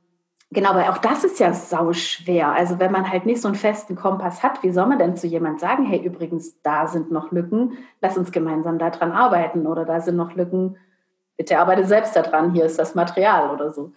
genau, 0.56 0.74
weil 0.74 0.90
auch 0.90 0.98
das 0.98 1.24
ist 1.24 1.40
ja 1.40 1.54
sau 1.54 1.94
schwer. 1.94 2.54
Also 2.54 2.80
wenn 2.80 2.92
man 2.92 3.12
halt 3.12 3.28
nicht 3.28 3.42
so 3.42 3.48
einen 3.48 3.56
festen 3.56 3.96
Kompass 3.96 4.42
hat, 4.42 4.64
wie 4.64 4.72
soll 4.72 4.88
man 4.88 4.98
denn 4.98 5.16
zu 5.16 5.28
jemand 5.28 5.60
sagen, 5.60 5.86
hey, 5.86 6.04
übrigens, 6.04 6.60
da 6.64 6.88
sind 6.88 7.12
noch 7.12 7.32
Lücken, 7.32 7.78
lass 8.02 8.18
uns 8.18 8.32
gemeinsam 8.32 8.80
daran 8.80 9.12
arbeiten 9.12 9.68
oder 9.68 9.86
da 9.86 10.02
sind 10.02 10.16
noch 10.16 10.34
Lücken, 10.34 10.78
bitte 11.38 11.60
arbeite 11.60 11.86
selbst 11.86 12.16
daran, 12.16 12.54
hier 12.54 12.66
ist 12.66 12.80
das 12.80 12.96
Material 12.96 13.54
oder 13.54 13.72
so. 13.72 13.92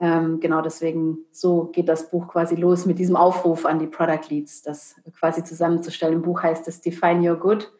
Ähm, 0.00 0.40
genau 0.40 0.62
deswegen, 0.62 1.18
so 1.30 1.66
geht 1.66 1.88
das 1.88 2.10
Buch 2.10 2.28
quasi 2.28 2.56
los 2.56 2.86
mit 2.86 2.98
diesem 2.98 3.16
Aufruf 3.16 3.66
an 3.66 3.78
die 3.78 3.86
Product 3.86 4.30
Leads, 4.30 4.62
das 4.62 4.96
quasi 5.18 5.44
zusammenzustellen. 5.44 6.14
Im 6.14 6.22
Buch 6.22 6.42
heißt 6.42 6.66
es 6.68 6.80
Define 6.80 7.28
Your 7.28 7.36
Good. 7.36 7.72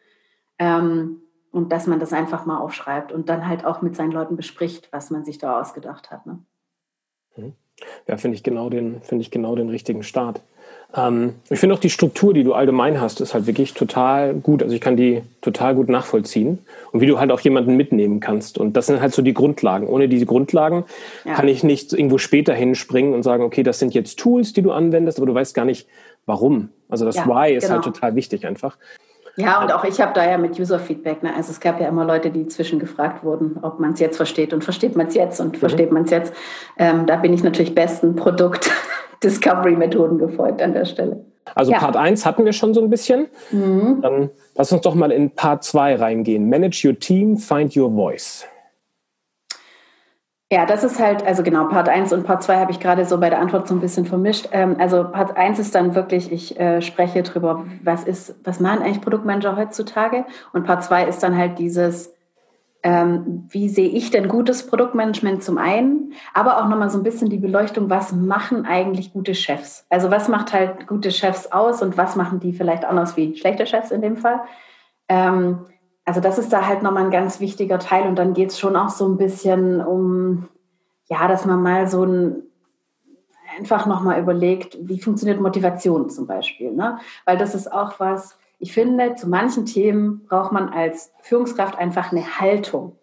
Ähm, 0.57 1.21
und 1.51 1.71
dass 1.71 1.87
man 1.87 1.99
das 1.99 2.13
einfach 2.13 2.45
mal 2.45 2.59
aufschreibt 2.59 3.11
und 3.11 3.29
dann 3.29 3.47
halt 3.47 3.65
auch 3.65 3.81
mit 3.81 3.95
seinen 3.95 4.11
Leuten 4.11 4.35
bespricht, 4.35 4.91
was 4.91 5.09
man 5.09 5.25
sich 5.25 5.39
da 5.39 5.59
ausgedacht 5.59 6.11
hat. 6.11 6.25
Ne? 6.25 6.43
Mhm. 7.35 7.53
Ja, 8.07 8.17
finde 8.17 8.35
ich 8.35 8.43
genau 8.43 8.69
den, 8.69 9.01
finde 9.01 9.21
ich 9.21 9.31
genau 9.31 9.55
den 9.55 9.69
richtigen 9.69 10.03
Start. 10.03 10.41
Ähm, 10.95 11.35
ich 11.49 11.59
finde 11.59 11.75
auch 11.75 11.79
die 11.79 11.89
Struktur, 11.89 12.33
die 12.33 12.43
du 12.43 12.53
allgemein 12.53 12.99
hast, 12.99 13.21
ist 13.21 13.33
halt 13.33 13.45
wirklich 13.45 13.73
total 13.73 14.33
gut. 14.33 14.63
Also 14.63 14.73
ich 14.73 14.81
kann 14.81 14.97
die 14.97 15.21
total 15.41 15.75
gut 15.75 15.87
nachvollziehen 15.89 16.59
und 16.91 17.01
wie 17.01 17.05
du 17.05 17.19
halt 17.19 17.31
auch 17.31 17.39
jemanden 17.39 17.77
mitnehmen 17.77 18.19
kannst. 18.19 18.57
Und 18.57 18.75
das 18.75 18.87
sind 18.87 18.99
halt 18.99 19.13
so 19.13 19.21
die 19.21 19.33
Grundlagen. 19.33 19.87
Ohne 19.87 20.09
diese 20.09 20.25
Grundlagen 20.25 20.85
ja. 21.25 21.35
kann 21.35 21.47
ich 21.47 21.63
nicht 21.63 21.93
irgendwo 21.93 22.17
später 22.17 22.53
hinspringen 22.53 23.13
und 23.13 23.23
sagen, 23.23 23.43
okay, 23.43 23.61
das 23.61 23.79
sind 23.79 23.93
jetzt 23.93 24.17
Tools, 24.17 24.53
die 24.53 24.63
du 24.63 24.71
anwendest, 24.71 25.19
aber 25.19 25.27
du 25.27 25.33
weißt 25.35 25.53
gar 25.53 25.65
nicht, 25.65 25.87
warum. 26.25 26.69
Also 26.89 27.05
das 27.05 27.15
ja, 27.15 27.27
Why 27.27 27.53
ist 27.53 27.69
halt 27.69 27.83
genau. 27.83 27.85
halt 27.85 27.95
total 27.95 28.15
wichtig 28.15 28.47
einfach. 28.47 28.77
Ja, 29.39 29.61
und 29.61 29.71
auch 29.71 29.85
ich 29.85 30.01
habe 30.01 30.11
da 30.13 30.29
ja 30.29 30.37
mit 30.37 30.59
User-Feedback, 30.59 31.23
ne? 31.23 31.33
also 31.33 31.51
es 31.51 31.61
gab 31.61 31.79
ja 31.79 31.87
immer 31.87 32.03
Leute, 32.03 32.29
die 32.29 32.47
zwischengefragt 32.47 33.23
wurden, 33.23 33.57
ob 33.61 33.79
man 33.79 33.93
es 33.93 33.99
jetzt 33.99 34.17
versteht 34.17 34.53
und 34.53 34.65
versteht 34.65 34.97
man 34.97 35.07
es 35.07 35.15
jetzt 35.15 35.39
und 35.39 35.53
mhm. 35.53 35.59
versteht 35.59 35.93
man 35.93 36.03
es 36.03 36.11
jetzt. 36.11 36.33
Ähm, 36.77 37.05
da 37.05 37.15
bin 37.15 37.33
ich 37.33 37.41
natürlich 37.41 37.73
besten 37.73 38.17
Produkt-Discovery-Methoden 38.17 40.17
gefolgt 40.17 40.61
an 40.61 40.73
der 40.73 40.83
Stelle. 40.83 41.23
Also 41.55 41.71
ja. 41.71 41.79
Part 41.79 41.95
1 41.95 42.25
hatten 42.25 42.43
wir 42.43 42.51
schon 42.51 42.73
so 42.73 42.81
ein 42.81 42.89
bisschen. 42.89 43.27
Mhm. 43.51 43.99
Dann 44.01 44.29
lass 44.55 44.73
uns 44.73 44.81
doch 44.81 44.93
mal 44.93 45.11
in 45.11 45.31
Part 45.31 45.63
2 45.63 45.95
reingehen. 45.95 46.49
Manage 46.49 46.85
your 46.85 46.99
team, 46.99 47.37
find 47.37 47.77
your 47.77 47.91
voice. 47.91 48.45
Ja, 50.51 50.65
das 50.65 50.83
ist 50.83 50.99
halt, 50.99 51.23
also 51.27 51.43
genau, 51.43 51.67
Part 51.67 51.89
1 51.89 52.11
und 52.11 52.23
Part 52.23 52.41
2 52.41 52.57
habe 52.57 52.71
ich 52.71 52.79
gerade 52.79 53.05
so 53.05 53.19
bei 53.19 53.29
der 53.29 53.39
Antwort 53.39 53.67
so 53.67 53.75
ein 53.75 53.81
bisschen 53.81 54.07
vermischt. 54.07 54.49
Ähm, 54.51 54.77
also 54.79 55.03
Part 55.03 55.37
1 55.37 55.59
ist 55.59 55.75
dann 55.75 55.93
wirklich, 55.93 56.31
ich 56.31 56.59
äh, 56.59 56.81
spreche 56.81 57.21
drüber, 57.21 57.65
was 57.83 58.03
ist, 58.03 58.35
was 58.43 58.59
machen 58.59 58.81
eigentlich 58.81 59.01
Produktmanager 59.01 59.55
heutzutage? 59.55 60.25
Und 60.51 60.65
Part 60.65 60.83
2 60.83 61.05
ist 61.05 61.21
dann 61.21 61.37
halt 61.37 61.59
dieses, 61.59 62.15
ähm, 62.81 63.47
wie 63.51 63.69
sehe 63.69 63.89
ich 63.89 64.09
denn 64.09 64.27
gutes 64.27 64.65
Produktmanagement 64.65 65.43
zum 65.43 65.59
einen, 65.59 66.13
aber 66.33 66.57
auch 66.57 66.67
nochmal 66.67 66.89
so 66.89 66.97
ein 66.97 67.03
bisschen 67.03 67.29
die 67.29 67.37
Beleuchtung, 67.37 67.91
was 67.91 68.11
machen 68.11 68.65
eigentlich 68.65 69.13
gute 69.13 69.35
Chefs? 69.35 69.85
Also 69.91 70.09
was 70.09 70.29
macht 70.29 70.51
halt 70.51 70.87
gute 70.87 71.11
Chefs 71.11 71.51
aus 71.51 71.83
und 71.83 71.95
was 71.95 72.15
machen 72.15 72.39
die 72.39 72.53
vielleicht 72.53 72.85
anders 72.85 73.15
wie 73.17 73.37
schlechte 73.37 73.67
Chefs 73.67 73.91
in 73.91 74.01
dem 74.01 74.17
Fall? 74.17 74.39
Ähm, 75.09 75.59
also 76.09 76.21
das 76.21 76.39
ist 76.39 76.51
da 76.51 76.65
halt 76.65 76.81
nochmal 76.81 77.03
ein 77.03 77.11
ganz 77.11 77.39
wichtiger 77.39 77.77
Teil 77.77 78.07
und 78.07 78.15
dann 78.15 78.33
geht 78.33 78.49
es 78.49 78.57
schon 78.57 78.75
auch 78.75 78.89
so 78.89 79.07
ein 79.07 79.17
bisschen 79.17 79.79
um, 79.79 80.49
ja, 81.07 81.27
dass 81.27 81.45
man 81.45 81.61
mal 81.61 81.87
so 81.87 82.03
ein 82.03 82.41
einfach 83.55 83.85
nochmal 83.85 84.19
überlegt, 84.19 84.75
wie 84.81 84.99
funktioniert 84.99 85.39
Motivation 85.39 86.09
zum 86.09 86.25
Beispiel. 86.25 86.71
Ne? 86.71 86.97
Weil 87.25 87.37
das 87.37 87.53
ist 87.53 87.71
auch 87.71 87.99
was, 87.99 88.39
ich 88.57 88.73
finde, 88.73 89.13
zu 89.13 89.29
manchen 89.29 89.67
Themen 89.67 90.25
braucht 90.25 90.51
man 90.51 90.69
als 90.69 91.11
Führungskraft 91.21 91.77
einfach 91.77 92.11
eine 92.11 92.39
Haltung. 92.39 92.95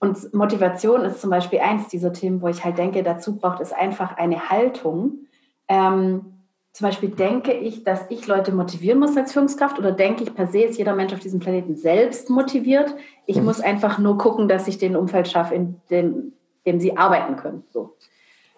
Und 0.00 0.34
Motivation 0.34 1.02
ist 1.02 1.20
zum 1.20 1.30
Beispiel 1.30 1.60
eins 1.60 1.86
dieser 1.86 2.12
Themen, 2.12 2.42
wo 2.42 2.48
ich 2.48 2.64
halt 2.64 2.76
denke, 2.76 3.04
dazu 3.04 3.36
braucht 3.36 3.60
es 3.60 3.72
einfach 3.72 4.16
eine 4.16 4.50
Haltung. 4.50 5.28
Ähm, 5.68 6.35
zum 6.76 6.88
Beispiel 6.88 7.08
denke 7.08 7.54
ich, 7.54 7.84
dass 7.84 8.04
ich 8.10 8.26
Leute 8.26 8.52
motivieren 8.52 8.98
muss 8.98 9.16
als 9.16 9.32
Führungskraft 9.32 9.78
oder 9.78 9.92
denke 9.92 10.22
ich 10.22 10.34
per 10.34 10.46
se 10.46 10.60
ist 10.60 10.76
jeder 10.76 10.94
Mensch 10.94 11.14
auf 11.14 11.20
diesem 11.20 11.40
Planeten 11.40 11.74
selbst 11.74 12.28
motiviert. 12.28 12.94
Ich 13.24 13.40
muss 13.40 13.62
einfach 13.62 13.96
nur 13.96 14.18
gucken, 14.18 14.46
dass 14.46 14.68
ich 14.68 14.76
den 14.76 14.94
Umfeld 14.94 15.26
schaffe, 15.26 15.54
in 15.54 15.80
dem, 15.88 16.34
dem 16.66 16.78
sie 16.78 16.94
arbeiten 16.98 17.36
können. 17.36 17.64
So. 17.70 17.96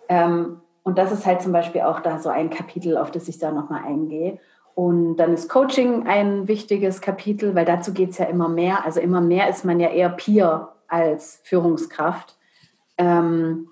Ähm, 0.09 0.57
und 0.83 0.99
das 0.99 1.13
ist 1.13 1.27
halt 1.27 1.43
zum 1.43 1.53
Beispiel 1.53 1.83
auch 1.83 2.01
da 2.01 2.19
so 2.19 2.29
ein 2.29 2.51
Kapitel, 2.51 2.97
auf 2.97 3.13
das 3.13 3.29
ich 3.29 3.39
da 3.39 3.53
nochmal 3.53 3.85
eingehe. 3.85 4.41
Und 4.75 5.19
dann 5.19 5.33
ist 5.33 5.49
Coaching 5.49 6.09
ein 6.09 6.49
wichtiges 6.49 7.01
Kapitel, 7.01 7.55
weil 7.55 7.67
dazu 7.67 7.93
geht 7.93 8.11
es 8.11 8.19
ja 8.19 8.25
immer 8.25 8.49
mehr. 8.49 8.85
Also 8.85 8.99
immer 8.99 9.21
mehr 9.21 9.49
ist 9.49 9.65
man 9.65 9.79
ja 9.79 9.91
eher 9.91 10.09
Peer 10.09 10.73
als 10.89 11.41
Führungskraft. 11.45 12.37
Ähm, 12.97 13.69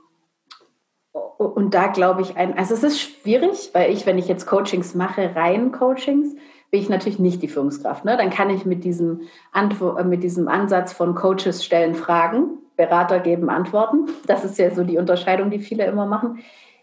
und 1.39 1.75
da 1.75 1.89
glaube 1.89 2.23
ich, 2.23 2.37
ein, 2.37 2.57
also 2.57 2.75
es 2.75 2.83
ist 2.83 3.01
schwierig, 3.01 3.71
weil 3.73 3.93
ich, 3.93 4.07
wenn 4.07 4.19
ich 4.19 4.29
jetzt 4.29 4.47
Coachings 4.47 4.95
mache, 4.95 5.35
rein 5.35 5.73
Coachings, 5.73 6.35
bin 6.71 6.81
ich 6.81 6.89
natürlich 6.89 7.19
nicht 7.19 7.43
die 7.43 7.49
Führungskraft. 7.49 8.05
Ne? 8.05 8.17
Dann 8.17 8.31
kann 8.31 8.51
ich 8.51 8.65
mit 8.65 8.85
diesem, 8.85 9.23
äh, 9.55 10.05
mit 10.05 10.23
diesem 10.23 10.49
Ansatz 10.49 10.93
von 10.93 11.15
Coaches 11.15 11.65
stellen 11.65 11.95
Fragen, 11.95 12.59
Berater 12.77 13.21
geben 13.21 13.49
Antworten. 13.49 14.07
Das 14.27 14.45
ist 14.45 14.59
ja 14.59 14.71
so 14.75 14.85
die 14.85 14.99
Unterscheidung, 14.99 15.51
die 15.51 15.61
viele 15.61 15.87
immer 15.87 16.07
machen. 16.07 16.41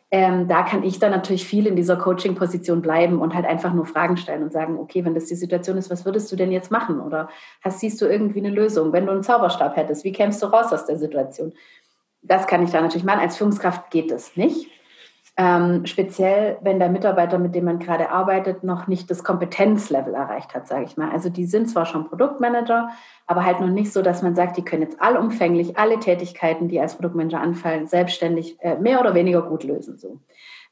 Ähm, 0.10 0.48
da 0.48 0.62
kann 0.62 0.83
ich 0.83 1.00
dann 1.00 1.10
natürlich 1.10 1.45
viel 1.45 1.65
in 1.65 1.75
dieser 1.75 1.95
Coaching-Position 1.95 2.83
bleiben 2.83 3.19
und 3.19 3.33
halt 3.33 3.48
einfach 3.48 3.74
nur 3.74 3.88
Fragen 3.88 4.15
stellen 4.15 4.43
und 4.43 4.53
sagen, 4.53 4.77
okay, 4.77 5.03
wenn 5.03 5.15
das 5.15 5.25
die 5.25 5.36
Situation 5.36 5.75
ist, 5.75 5.89
was 5.89 6.05
würdest 6.05 6.31
du 6.31 6.36
denn 6.36 6.51
jetzt 6.51 6.69
machen? 6.69 7.00
Oder 7.00 7.29
hast, 7.63 7.79
siehst 7.79 8.00
du 8.00 8.05
irgendwie 8.05 8.39
eine 8.39 8.51
Lösung? 8.51 8.93
Wenn 8.93 9.07
du 9.07 9.12
einen 9.12 9.24
Zauberstab 9.24 9.75
hättest, 9.75 10.03
wie 10.03 10.12
kämst 10.12 10.41
du 10.43 10.48
raus 10.48 10.72
aus 10.72 10.86
der 10.86 10.98
Situation? 10.98 11.53
Das 12.23 12.47
kann 12.47 12.63
ich 12.63 12.71
da 12.71 12.81
natürlich 12.81 13.03
machen. 13.03 13.19
Als 13.19 13.37
Führungskraft 13.37 13.91
geht 13.91 14.11
das 14.11 14.35
nicht. 14.35 14.69
Ähm, 15.35 15.87
speziell, 15.87 16.57
wenn 16.61 16.77
der 16.77 16.89
Mitarbeiter, 16.89 17.39
mit 17.39 17.55
dem 17.55 17.65
man 17.65 17.79
gerade 17.79 18.11
arbeitet, 18.11 18.63
noch 18.63 18.85
nicht 18.85 19.09
das 19.09 19.23
Kompetenzlevel 19.23 20.13
erreicht 20.13 20.53
hat, 20.53 20.67
sage 20.67 20.85
ich 20.85 20.95
mal. 20.95 21.09
Also 21.09 21.29
die 21.29 21.45
sind 21.45 21.67
zwar 21.67 21.87
schon 21.87 22.07
Produktmanager, 22.07 22.89
aber 23.25 23.43
halt 23.43 23.59
noch 23.59 23.69
nicht 23.69 23.91
so, 23.91 24.03
dass 24.03 24.21
man 24.21 24.35
sagt, 24.35 24.57
die 24.57 24.63
können 24.63 24.83
jetzt 24.83 25.01
allumfänglich 25.01 25.75
alle 25.75 25.99
Tätigkeiten, 25.99 26.67
die 26.67 26.79
als 26.79 26.95
Produktmanager 26.95 27.41
anfallen, 27.41 27.87
selbstständig 27.87 28.57
äh, 28.61 28.77
mehr 28.77 28.99
oder 28.99 29.15
weniger 29.15 29.41
gut 29.41 29.63
lösen. 29.63 29.97
So. 29.97 30.19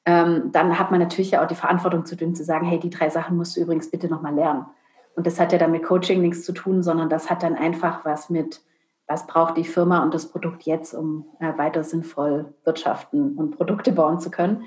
Ähm, 0.05 0.51
dann 0.51 0.77
hat 0.77 0.91
man 0.91 1.00
natürlich 1.00 1.31
ja 1.31 1.43
auch 1.43 1.48
die 1.48 1.55
Verantwortung 1.55 2.05
zu 2.05 2.15
tun, 2.15 2.36
zu 2.36 2.43
sagen, 2.43 2.67
hey, 2.67 2.79
die 2.79 2.91
drei 2.91 3.10
Sachen 3.10 3.38
musst 3.38 3.58
du 3.58 3.62
übrigens 3.62 3.89
bitte 3.89 4.10
nochmal 4.10 4.36
lernen. 4.36 4.67
Und 5.15 5.25
das 5.25 5.39
hat 5.39 5.51
ja 5.53 5.58
dann 5.58 5.72
mit 5.72 5.84
Coaching 5.84 6.22
nichts 6.22 6.43
zu 6.43 6.53
tun, 6.53 6.84
sondern 6.84 7.10
das 7.10 7.31
hat 7.31 7.41
dann 7.41 7.55
einfach 7.55 8.05
was 8.05 8.29
mit 8.29 8.62
was 9.12 9.27
braucht 9.27 9.58
die 9.58 9.65
Firma 9.65 10.03
und 10.03 10.13
das 10.13 10.27
Produkt 10.27 10.63
jetzt, 10.63 10.94
um 10.94 11.25
äh, 11.39 11.58
weiter 11.58 11.84
sinnvoll 11.84 12.53
wirtschaften 12.63 13.36
und 13.36 13.58
Produkte 13.58 13.91
bauen 13.91 14.20
zu 14.20 14.32
können. 14.32 14.63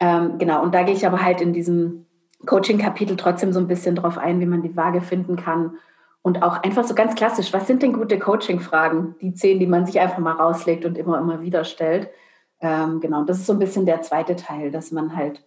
Ähm, 0.00 0.38
genau, 0.38 0.62
und 0.62 0.74
da 0.74 0.82
gehe 0.82 0.94
ich 0.94 1.06
aber 1.06 1.22
halt 1.22 1.40
in 1.40 1.52
diesem 1.52 2.06
Coaching-Kapitel 2.44 3.16
trotzdem 3.16 3.52
so 3.52 3.60
ein 3.60 3.68
bisschen 3.68 3.94
drauf 3.94 4.18
ein, 4.18 4.40
wie 4.40 4.46
man 4.46 4.62
die 4.62 4.76
Waage 4.76 5.00
finden 5.00 5.36
kann. 5.36 5.76
Und 6.20 6.42
auch 6.42 6.62
einfach 6.64 6.82
so 6.82 6.94
ganz 6.94 7.14
klassisch, 7.14 7.52
was 7.52 7.68
sind 7.68 7.82
denn 7.82 7.92
gute 7.92 8.18
Coaching-Fragen? 8.18 9.14
Die 9.20 9.32
zehn, 9.34 9.60
die 9.60 9.68
man 9.68 9.86
sich 9.86 10.00
einfach 10.00 10.18
mal 10.18 10.32
rauslegt 10.32 10.84
und 10.84 10.98
immer, 10.98 11.18
immer 11.18 11.40
wieder 11.40 11.62
stellt. 11.62 12.10
Ähm, 12.60 13.00
genau, 13.00 13.22
das 13.22 13.38
ist 13.38 13.46
so 13.46 13.52
ein 13.52 13.60
bisschen 13.60 13.86
der 13.86 14.02
zweite 14.02 14.34
Teil, 14.34 14.72
dass 14.72 14.90
man 14.90 15.16
halt 15.16 15.44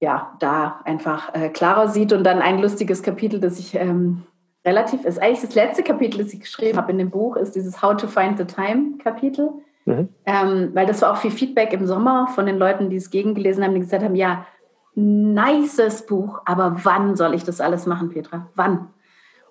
ja 0.00 0.36
da 0.40 0.80
einfach 0.84 1.34
äh, 1.34 1.48
klarer 1.48 1.88
sieht. 1.88 2.12
Und 2.12 2.24
dann 2.24 2.42
ein 2.42 2.60
lustiges 2.60 3.02
Kapitel, 3.02 3.40
das 3.40 3.58
ich 3.58 3.74
ähm, 3.74 4.24
relativ, 4.64 5.04
ist 5.04 5.20
eigentlich 5.20 5.40
das 5.40 5.54
letzte 5.54 5.82
Kapitel, 5.82 6.22
das 6.22 6.32
ich 6.32 6.40
geschrieben 6.40 6.78
habe 6.78 6.92
in 6.92 6.98
dem 6.98 7.10
Buch, 7.10 7.36
ist 7.36 7.54
dieses 7.54 7.82
How 7.82 7.96
to 7.96 8.06
Find 8.06 8.38
the 8.38 8.44
Time 8.44 8.98
Kapitel. 9.02 9.50
Mhm. 9.84 10.08
Ähm, 10.26 10.70
weil 10.74 10.86
das 10.86 11.02
war 11.02 11.12
auch 11.12 11.16
viel 11.16 11.30
Feedback 11.30 11.72
im 11.72 11.86
Sommer 11.86 12.28
von 12.28 12.46
den 12.46 12.58
Leuten, 12.58 12.88
die 12.88 12.96
es 12.96 13.10
gegengelesen 13.10 13.64
haben, 13.64 13.74
die 13.74 13.80
gesagt 13.80 14.04
haben, 14.04 14.14
ja, 14.14 14.46
nices 14.94 16.06
Buch, 16.06 16.42
aber 16.44 16.76
wann 16.82 17.16
soll 17.16 17.34
ich 17.34 17.44
das 17.44 17.60
alles 17.60 17.86
machen, 17.86 18.10
Petra? 18.10 18.48
Wann? 18.54 18.88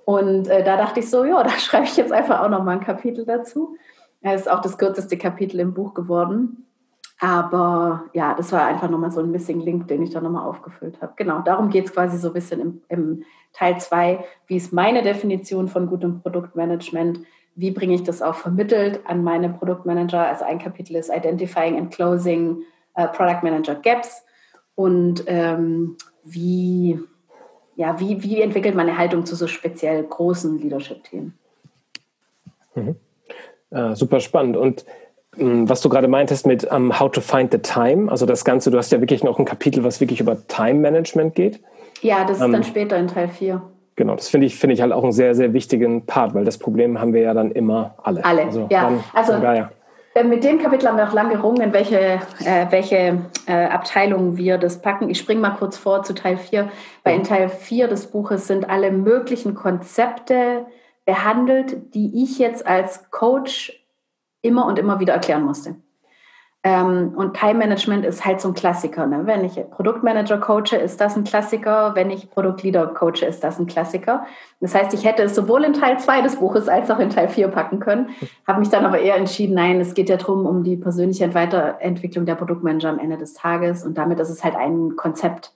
Und 0.05 0.47
äh, 0.47 0.63
da 0.63 0.77
dachte 0.77 0.99
ich 0.99 1.09
so, 1.09 1.25
ja, 1.25 1.43
da 1.43 1.49
schreibe 1.51 1.85
ich 1.85 1.97
jetzt 1.97 2.13
einfach 2.13 2.41
auch 2.41 2.49
noch 2.49 2.63
mal 2.63 2.73
ein 2.77 2.83
Kapitel 2.83 3.25
dazu. 3.25 3.75
Es 4.21 4.41
ist 4.41 4.51
auch 4.51 4.61
das 4.61 4.77
kürzeste 4.77 5.17
Kapitel 5.17 5.59
im 5.59 5.73
Buch 5.73 5.93
geworden. 5.93 6.67
Aber 7.23 8.05
ja, 8.13 8.33
das 8.33 8.51
war 8.51 8.65
einfach 8.65 8.89
nochmal 8.89 9.11
so 9.11 9.19
ein 9.19 9.29
Missing 9.29 9.59
Link, 9.59 9.87
den 9.87 10.01
ich 10.01 10.09
da 10.09 10.19
nochmal 10.19 10.43
aufgefüllt 10.43 10.99
habe. 11.03 11.13
Genau, 11.17 11.41
darum 11.41 11.69
geht 11.69 11.85
es 11.85 11.93
quasi 11.93 12.17
so 12.17 12.29
ein 12.29 12.33
bisschen 12.33 12.59
im, 12.59 12.81
im 12.89 13.23
Teil 13.53 13.79
2. 13.79 14.25
Wie 14.47 14.55
ist 14.55 14.73
meine 14.73 15.03
Definition 15.03 15.67
von 15.67 15.85
gutem 15.85 16.19
Produktmanagement? 16.21 17.19
Wie 17.53 17.69
bringe 17.69 17.93
ich 17.93 18.01
das 18.01 18.23
auch 18.23 18.33
vermittelt 18.33 19.01
an 19.05 19.23
meine 19.23 19.49
Produktmanager? 19.49 20.25
Also 20.25 20.45
ein 20.45 20.57
Kapitel 20.57 20.95
ist 20.95 21.11
Identifying 21.15 21.77
and 21.77 21.93
Closing 21.93 22.63
uh, 22.97 23.05
Product 23.05 23.43
Manager 23.43 23.75
Gaps. 23.75 24.23
Und 24.73 25.23
ähm, 25.27 25.97
wie, 26.23 26.99
ja, 27.75 27.99
wie, 27.99 28.23
wie 28.23 28.41
entwickelt 28.41 28.73
man 28.73 28.89
eine 28.89 28.97
Haltung 28.97 29.27
zu 29.27 29.35
so 29.35 29.45
speziell 29.45 30.03
großen 30.05 30.57
Leadership-Themen? 30.57 31.37
Mhm. 32.73 32.95
Äh, 33.69 33.93
super 33.93 34.19
spannend. 34.21 34.57
Und 34.57 34.85
was 35.37 35.81
du 35.81 35.89
gerade 35.89 36.07
meintest 36.07 36.45
mit 36.45 36.69
um, 36.71 36.99
How 36.99 37.09
to 37.09 37.21
Find 37.21 37.51
the 37.51 37.59
Time, 37.59 38.11
also 38.11 38.25
das 38.25 38.43
Ganze, 38.43 38.69
du 38.69 38.77
hast 38.77 38.91
ja 38.91 38.99
wirklich 38.99 39.23
noch 39.23 39.39
ein 39.39 39.45
Kapitel, 39.45 39.83
was 39.83 40.01
wirklich 40.01 40.19
über 40.19 40.35
Time 40.47 40.79
Management 40.79 41.35
geht. 41.35 41.61
Ja, 42.01 42.25
das 42.25 42.37
ist 42.37 42.43
um, 42.43 42.51
dann 42.51 42.63
später 42.63 42.97
in 42.97 43.07
Teil 43.07 43.29
4. 43.29 43.61
Genau, 43.95 44.15
das 44.15 44.29
finde 44.29 44.47
ich, 44.47 44.57
finde 44.57 44.73
ich 44.73 44.81
halt 44.81 44.91
auch 44.91 45.03
einen 45.03 45.11
sehr, 45.11 45.35
sehr 45.35 45.53
wichtigen 45.53 46.05
Part, 46.05 46.33
weil 46.33 46.43
das 46.43 46.57
Problem 46.57 46.99
haben 46.99 47.13
wir 47.13 47.21
ja 47.21 47.33
dann 47.33 47.51
immer 47.51 47.95
alle. 48.01 48.25
Alle, 48.25 48.45
also, 48.45 48.67
ja. 48.69 48.83
Dann, 48.83 49.03
also 49.13 49.33
äh, 50.13 50.23
mit 50.23 50.43
dem 50.43 50.59
Kapitel 50.59 50.87
haben 50.87 50.97
wir 50.97 51.07
auch 51.07 51.13
lange 51.13 51.35
gerungen, 51.35 51.71
welche, 51.71 52.19
äh, 52.43 52.65
welche 52.69 53.21
äh, 53.47 53.65
Abteilungen 53.65 54.37
wir 54.37 54.57
das 54.57 54.81
packen. 54.81 55.09
Ich 55.09 55.19
springe 55.19 55.41
mal 55.41 55.51
kurz 55.51 55.77
vor 55.77 56.03
zu 56.03 56.13
Teil 56.13 56.37
4, 56.37 56.69
weil 57.03 57.15
in 57.15 57.23
Teil 57.23 57.47
4 57.47 57.87
des 57.87 58.07
Buches 58.07 58.47
sind 58.47 58.69
alle 58.69 58.91
möglichen 58.91 59.55
Konzepte 59.55 60.65
behandelt, 61.05 61.93
die 61.93 62.23
ich 62.23 62.39
jetzt 62.39 62.65
als 62.65 63.09
Coach 63.11 63.80
immer 64.41 64.65
und 64.65 64.79
immer 64.79 64.99
wieder 64.99 65.13
erklären 65.13 65.43
musste. 65.43 65.75
Ähm, 66.63 67.13
und 67.15 67.35
Time 67.35 67.55
Management 67.55 68.05
ist 68.05 68.23
halt 68.23 68.39
so 68.39 68.49
ein 68.49 68.53
Klassiker. 68.53 69.07
Ne? 69.07 69.21
Wenn 69.25 69.43
ich 69.43 69.59
Produktmanager 69.71 70.37
coache, 70.37 70.75
ist 70.75 71.01
das 71.01 71.17
ein 71.17 71.23
Klassiker. 71.23 71.95
Wenn 71.95 72.11
ich 72.11 72.29
Produktleader 72.29 72.85
coache, 72.87 73.25
ist 73.27 73.43
das 73.43 73.57
ein 73.57 73.65
Klassiker. 73.65 74.25
Das 74.59 74.75
heißt, 74.75 74.93
ich 74.93 75.03
hätte 75.03 75.23
es 75.23 75.33
sowohl 75.33 75.63
in 75.63 75.73
Teil 75.73 75.97
2 75.97 76.21
des 76.21 76.35
Buches 76.35 76.67
als 76.67 76.91
auch 76.91 76.99
in 76.99 77.09
Teil 77.09 77.29
4 77.29 77.47
packen 77.47 77.79
können, 77.79 78.09
habe 78.45 78.59
mich 78.59 78.69
dann 78.69 78.85
aber 78.85 78.99
eher 78.99 79.15
entschieden, 79.15 79.55
nein, 79.55 79.79
es 79.79 79.95
geht 79.95 80.09
ja 80.09 80.17
darum, 80.17 80.45
um 80.45 80.63
die 80.63 80.77
persönliche 80.77 81.33
Weiterentwicklung 81.33 82.27
der 82.27 82.35
Produktmanager 82.35 82.89
am 82.89 82.99
Ende 82.99 83.17
des 83.17 83.33
Tages. 83.33 83.83
Und 83.83 83.97
damit 83.97 84.19
ist 84.19 84.29
es 84.29 84.43
halt 84.43 84.55
ein 84.55 84.95
Konzept 84.95 85.53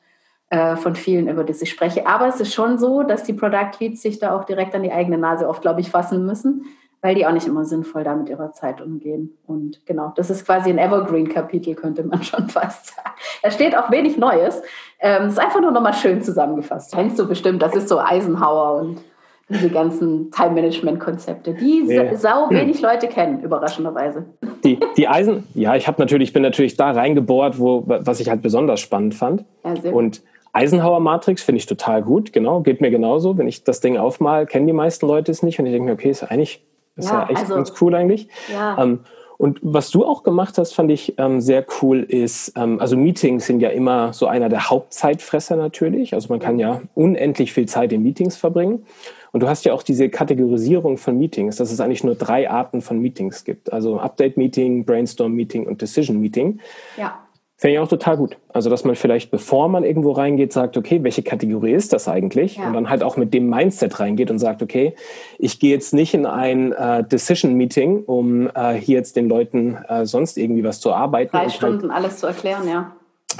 äh, 0.50 0.75
von 0.75 0.96
vielen, 0.96 1.27
über 1.27 1.44
das 1.44 1.62
ich 1.62 1.70
spreche. 1.70 2.08
Aber 2.08 2.27
es 2.27 2.39
ist 2.39 2.51
schon 2.51 2.80
so, 2.80 3.04
dass 3.04 3.22
die 3.22 3.34
Product 3.34 3.80
Leads 3.80 4.01
sich 4.01 4.18
da 4.18 4.36
auch 4.36 4.46
direkt 4.46 4.74
an 4.74 4.82
die 4.82 4.92
eigene 4.92 5.20
Nase 5.20 5.48
oft, 5.48 5.62
glaube 5.62 5.82
ich, 5.82 5.92
fassen 5.92 6.25
müssen 6.25 6.65
weil 7.06 7.14
die 7.14 7.28
auch 7.28 7.32
nicht 7.34 7.46
immer 7.46 7.66
sinnvoll 7.66 8.04
da 8.04 8.16
mit 8.16 8.30
ihrer 8.30 8.52
Zeit 8.54 8.82
umgehen. 8.82 9.38
Und 9.46 9.86
genau, 9.86 10.12
das 10.16 10.32
ist 10.32 10.44
quasi 10.44 10.72
ein 10.72 10.80
Evergreen-Kapitel, 10.80 11.76
könnte 11.76 12.04
man 12.04 12.24
schon 12.24 12.50
fast 12.50 12.96
sagen. 12.96 13.12
Da 13.44 13.52
steht 13.52 13.78
auch 13.78 13.92
wenig 13.92 14.18
Neues. 14.18 14.64
Ähm, 15.00 15.28
ist 15.28 15.38
einfach 15.38 15.62
nur 15.62 15.70
nochmal 15.70 15.94
schön 15.94 16.24
zusammengefasst. 16.24 16.96
Kennst 16.96 17.20
du 17.20 17.28
bestimmt, 17.28 17.62
das 17.62 17.76
ist 17.76 17.90
so 17.90 18.00
Eisenhower 18.00 18.82
und 18.82 19.02
diese 19.50 19.70
ganzen 19.70 20.32
Time-Management-Konzepte, 20.32 21.54
die 21.54 21.84
nee. 21.84 22.16
sau 22.16 22.50
wenig 22.50 22.82
Leute 22.82 23.08
kennen, 23.08 23.44
überraschenderweise. 23.44 24.26
Die, 24.64 24.80
die 24.98 25.08
Eisen, 25.08 25.44
ja, 25.54 25.76
ich 25.76 25.88
habe 25.88 26.02
natürlich, 26.02 26.34
bin 26.34 26.42
natürlich 26.42 26.76
da 26.76 26.90
reingebohrt, 26.90 27.60
wo, 27.60 27.84
was 27.86 28.20
ich 28.20 28.32
halt 28.32 28.42
besonders 28.42 28.80
spannend 28.80 29.14
fand. 29.14 29.46
Ja, 29.64 29.92
und 29.92 30.24
Eisenhower 30.54 31.02
Matrix 31.02 31.44
finde 31.44 31.58
ich 31.58 31.68
total 31.68 32.02
gut, 32.02 32.34
genau, 32.34 32.62
geht 32.62 32.82
mir 32.82 32.90
genauso. 32.90 33.38
Wenn 33.38 33.48
ich 33.48 33.64
das 33.64 33.80
Ding 33.80 33.96
aufmal, 33.96 34.48
kennen 34.48 34.66
die 34.66 34.74
meisten 34.74 35.06
Leute 35.06 35.32
es 35.32 35.44
nicht 35.44 35.60
und 35.60 35.68
ich 35.68 35.72
denke 35.72 35.86
mir, 35.86 35.94
okay, 35.94 36.10
ist 36.10 36.24
eigentlich 36.24 36.66
ist 36.96 37.10
ja, 37.10 37.24
ja 37.24 37.30
echt 37.30 37.40
also, 37.40 37.56
ganz 37.56 37.74
cool 37.82 37.96
eigentlich. 37.96 38.28
Ja. 38.52 38.82
Ähm, 38.82 39.00
und 39.38 39.60
was 39.62 39.92
du 39.92 40.06
auch 40.06 40.24
gemacht 40.24 40.58
hast, 40.58 40.74
fand 40.74 40.92
ich 40.92 41.16
ähm, 41.18 41.42
sehr 41.42 41.66
cool, 41.82 42.04
ist, 42.04 42.54
ähm, 42.56 42.80
also 42.80 42.96
Meetings 42.96 43.46
sind 43.46 43.60
ja 43.60 43.70
immer 43.70 44.14
so 44.14 44.28
einer 44.28 44.48
der 44.48 44.70
Hauptzeitfresser 44.70 45.58
natürlich. 45.58 46.14
Also 46.14 46.30
man 46.30 46.40
kann 46.40 46.58
ja 46.58 46.82
unendlich 46.94 47.52
viel 47.52 47.68
Zeit 47.68 47.92
in 47.92 48.02
Meetings 48.02 48.38
verbringen. 48.38 48.86
Und 49.34 49.42
du 49.42 49.50
hast 49.50 49.66
ja 49.66 49.74
auch 49.74 49.84
diese 49.84 50.08
Kategorisierung 50.08 50.98
von 50.98 51.18
Meetings, 51.18 51.58
dass 51.58 51.70
es 51.70 51.82
eigentlich 51.82 52.06
nur 52.06 52.16
drei 52.16 52.50
Arten 52.50 52.82
von 52.82 53.00
Meetings 53.00 53.44
gibt. 53.44 53.74
Also 53.74 54.00
Update-Meeting, 54.00 54.86
Brainstorm-Meeting 54.86 55.68
und 55.68 55.82
Decision-Meeting. 55.82 56.62
Ja. 56.96 57.25
Finde 57.58 57.76
ich 57.76 57.80
auch 57.80 57.88
total 57.88 58.18
gut. 58.18 58.38
Also, 58.50 58.70
dass 58.70 58.84
man 58.84 58.96
vielleicht, 58.96 59.32
bevor 59.32 59.70
man 59.70 59.86
irgendwo 59.86 60.12
reingeht, 60.12 60.52
sagt, 60.52 60.76
okay, 60.76 61.02
welche 61.04 61.24
Kategorie 61.24 61.72
ist 61.72 61.94
das 61.94 62.10
eigentlich? 62.10 62.58
Ja. 62.58 62.68
Und 62.68 62.74
dann 62.74 62.90
halt 62.90 63.02
auch 63.02 63.16
mit 63.16 63.34
dem 63.34 63.50
Mindset 63.50 63.98
reingeht 64.02 64.30
und 64.30 64.40
sagt, 64.40 64.62
okay, 64.62 64.94
ich 65.40 65.60
gehe 65.62 65.72
jetzt 65.72 65.94
nicht 65.94 66.14
in 66.14 66.26
ein 66.26 66.74
äh, 66.74 67.06
Decision-Meeting, 67.06 68.04
um 68.04 68.50
äh, 68.54 68.74
hier 68.74 68.98
jetzt 68.98 69.16
den 69.16 69.30
Leuten 69.30 69.78
äh, 69.88 70.06
sonst 70.06 70.38
irgendwie 70.38 70.66
was 70.66 70.82
zu 70.82 70.92
arbeiten. 70.94 71.32
Drei 71.32 71.44
halt 71.44 71.54
Stunden 71.54 71.94
halt, 71.94 72.04
alles 72.04 72.18
zu 72.18 72.28
erklären, 72.28 72.68
ja. 72.68 72.94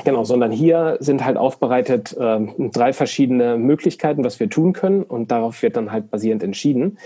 Genau, 0.04 0.24
sondern 0.24 0.52
hier 0.52 0.98
sind 1.00 1.26
halt 1.26 1.38
aufbereitet 1.38 2.16
äh, 2.18 2.40
drei 2.72 2.94
verschiedene 2.94 3.58
Möglichkeiten, 3.58 4.24
was 4.24 4.40
wir 4.40 4.50
tun 4.50 4.72
können 4.74 5.04
und 5.04 5.32
darauf 5.32 5.62
wird 5.62 5.78
dann 5.78 5.92
halt 5.92 6.10
basierend 6.10 6.44
entschieden. 6.44 6.98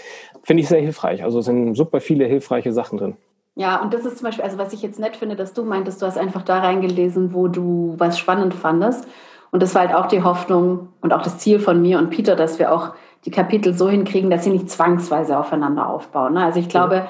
Finde 0.43 0.61
ich 0.61 0.69
sehr 0.69 0.81
hilfreich. 0.81 1.23
Also 1.23 1.41
sind 1.41 1.75
super 1.75 2.01
viele 2.01 2.25
hilfreiche 2.25 2.71
Sachen 2.71 2.97
drin. 2.97 3.17
Ja, 3.55 3.81
und 3.81 3.93
das 3.93 4.05
ist 4.05 4.17
zum 4.17 4.25
Beispiel, 4.25 4.43
also 4.43 4.57
was 4.57 4.73
ich 4.73 4.81
jetzt 4.81 4.99
nett 4.99 5.17
finde, 5.17 5.35
dass 5.35 5.53
du 5.53 5.63
meintest, 5.63 6.01
du 6.01 6.05
hast 6.05 6.17
einfach 6.17 6.43
da 6.43 6.59
reingelesen, 6.59 7.33
wo 7.33 7.47
du 7.47 7.95
was 7.97 8.17
spannend 8.17 8.53
fandest. 8.53 9.05
Und 9.51 9.61
das 9.61 9.75
war 9.75 9.81
halt 9.81 9.95
auch 9.95 10.07
die 10.07 10.23
Hoffnung 10.23 10.89
und 11.01 11.13
auch 11.13 11.21
das 11.21 11.39
Ziel 11.39 11.59
von 11.59 11.81
mir 11.81 11.97
und 11.97 12.09
Peter, 12.09 12.35
dass 12.35 12.59
wir 12.59 12.71
auch 12.71 12.93
die 13.25 13.31
Kapitel 13.31 13.73
so 13.73 13.89
hinkriegen, 13.89 14.29
dass 14.29 14.43
sie 14.43 14.51
nicht 14.51 14.69
zwangsweise 14.69 15.37
aufeinander 15.37 15.87
aufbauen. 15.87 16.33
Ne? 16.33 16.43
Also 16.43 16.59
ich 16.59 16.69
glaube, 16.69 17.07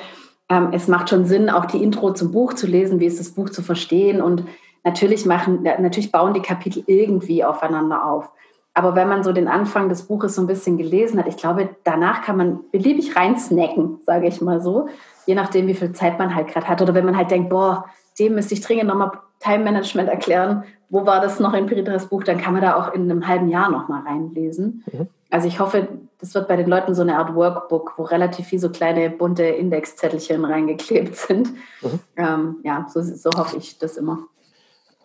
ähm, 0.49 0.69
es 0.71 0.87
macht 0.87 1.09
schon 1.09 1.25
Sinn, 1.25 1.49
auch 1.49 1.65
die 1.65 1.83
Intro 1.83 2.13
zum 2.13 2.31
Buch 2.31 2.53
zu 2.53 2.65
lesen, 2.65 2.99
wie 2.99 3.05
ist 3.05 3.19
das 3.19 3.31
Buch 3.31 3.49
zu 3.49 3.61
verstehen. 3.61 4.21
Und 4.21 4.45
natürlich 4.83 5.25
machen, 5.25 5.63
natürlich 5.63 6.11
bauen 6.11 6.33
die 6.33 6.41
Kapitel 6.41 6.83
irgendwie 6.87 7.43
aufeinander 7.43 8.05
auf. 8.05 8.31
Aber 8.79 8.95
wenn 8.95 9.09
man 9.09 9.23
so 9.23 9.33
den 9.33 9.49
Anfang 9.49 9.89
des 9.89 10.03
Buches 10.03 10.35
so 10.35 10.41
ein 10.41 10.47
bisschen 10.47 10.77
gelesen 10.77 11.19
hat, 11.19 11.27
ich 11.27 11.35
glaube, 11.35 11.69
danach 11.83 12.21
kann 12.21 12.37
man 12.37 12.59
beliebig 12.71 13.15
reinsnacken, 13.15 13.99
sage 14.05 14.27
ich 14.27 14.39
mal 14.39 14.61
so 14.61 14.87
je 15.29 15.35
nachdem, 15.35 15.67
wie 15.67 15.75
viel 15.75 15.91
Zeit 15.91 16.17
man 16.17 16.33
halt 16.33 16.47
gerade 16.47 16.67
hat. 16.67 16.81
Oder 16.81 16.95
wenn 16.95 17.05
man 17.05 17.15
halt 17.15 17.29
denkt, 17.29 17.51
boah, 17.51 17.85
dem 18.17 18.33
müsste 18.33 18.55
ich 18.55 18.61
dringend 18.61 18.87
nochmal 18.87 19.11
Time 19.39 19.63
Management 19.63 20.09
erklären. 20.09 20.63
Wo 20.89 21.05
war 21.05 21.21
das 21.21 21.39
noch 21.39 21.53
in 21.53 21.67
Peters 21.67 22.07
Buch? 22.07 22.23
Dann 22.23 22.39
kann 22.39 22.53
man 22.53 22.63
da 22.63 22.75
auch 22.75 22.95
in 22.95 23.03
einem 23.03 23.27
halben 23.27 23.47
Jahr 23.47 23.69
nochmal 23.69 24.01
reinlesen. 24.01 24.83
Mhm. 24.91 25.07
Also 25.29 25.47
ich 25.47 25.59
hoffe, 25.59 25.87
das 26.19 26.33
wird 26.33 26.47
bei 26.47 26.55
den 26.55 26.67
Leuten 26.67 26.95
so 26.95 27.03
eine 27.03 27.19
Art 27.19 27.35
Workbook, 27.35 27.93
wo 27.97 28.03
relativ 28.03 28.47
viel 28.47 28.57
so 28.57 28.71
kleine 28.71 29.11
bunte 29.11 29.43
Indexzettelchen 29.43 30.43
reingeklebt 30.43 31.15
sind. 31.15 31.49
Mhm. 31.83 31.99
Ähm, 32.17 32.55
ja, 32.63 32.87
so, 32.89 32.99
so, 33.03 33.29
hoffe 33.37 33.57
ich 33.57 33.77
das 33.77 33.97
immer. 33.97 34.17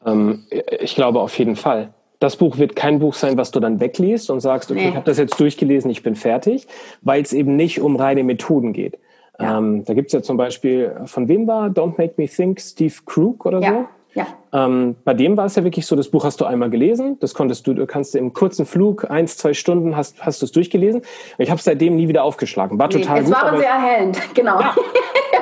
Ähm, 0.06 0.42
ich 0.80 0.94
glaube 0.94 1.20
auf 1.20 1.38
jeden 1.38 1.56
Fall. 1.56 1.92
Das 2.24 2.36
Buch 2.36 2.56
wird 2.56 2.74
kein 2.74 3.00
Buch 3.00 3.12
sein, 3.12 3.36
was 3.36 3.50
du 3.50 3.60
dann 3.60 3.80
wegliest 3.80 4.30
und 4.30 4.40
sagst, 4.40 4.70
okay, 4.70 4.80
nee. 4.80 4.88
ich 4.88 4.94
habe 4.94 5.04
das 5.04 5.18
jetzt 5.18 5.38
durchgelesen, 5.38 5.90
ich 5.90 6.02
bin 6.02 6.16
fertig, 6.16 6.66
weil 7.02 7.20
es 7.20 7.34
eben 7.34 7.54
nicht 7.54 7.82
um 7.82 7.96
reine 7.96 8.24
Methoden 8.24 8.72
geht. 8.72 8.98
Ja. 9.38 9.58
Ähm, 9.58 9.84
da 9.84 9.92
gibt 9.92 10.06
es 10.06 10.14
ja 10.14 10.22
zum 10.22 10.38
Beispiel, 10.38 10.96
von 11.04 11.28
wem 11.28 11.46
war 11.46 11.66
Don't 11.66 11.98
Make 11.98 12.14
Me 12.16 12.26
Think, 12.26 12.62
Steve 12.62 12.94
Krug 13.04 13.44
oder 13.44 13.60
ja. 13.60 13.70
so? 13.70 13.84
Ja. 14.14 14.26
Ähm, 14.54 14.96
bei 15.04 15.12
dem 15.12 15.36
war 15.36 15.44
es 15.44 15.56
ja 15.56 15.64
wirklich 15.64 15.84
so, 15.84 15.96
das 15.96 16.08
Buch 16.08 16.24
hast 16.24 16.40
du 16.40 16.46
einmal 16.46 16.70
gelesen, 16.70 17.18
das 17.20 17.34
konntest 17.34 17.66
du, 17.66 17.74
du 17.74 17.84
kannst 17.84 18.16
im 18.16 18.32
kurzen 18.32 18.64
Flug, 18.64 19.10
eins, 19.10 19.36
zwei 19.36 19.52
Stunden, 19.52 19.94
hast, 19.94 20.24
hast 20.24 20.40
du 20.40 20.46
es 20.46 20.52
durchgelesen. 20.52 21.02
Ich 21.36 21.50
habe 21.50 21.58
es 21.58 21.64
seitdem 21.64 21.94
nie 21.94 22.08
wieder 22.08 22.24
aufgeschlagen. 22.24 22.78
War 22.78 22.88
total 22.88 23.16
nee, 23.16 23.20
es 23.20 23.26
gut. 23.26 23.36
Es 23.36 23.42
war 23.42 23.48
aber 23.48 23.58
sehr 23.58 23.68
erhellend, 23.68 24.18
genau. 24.34 24.60
Ja. 24.60 24.74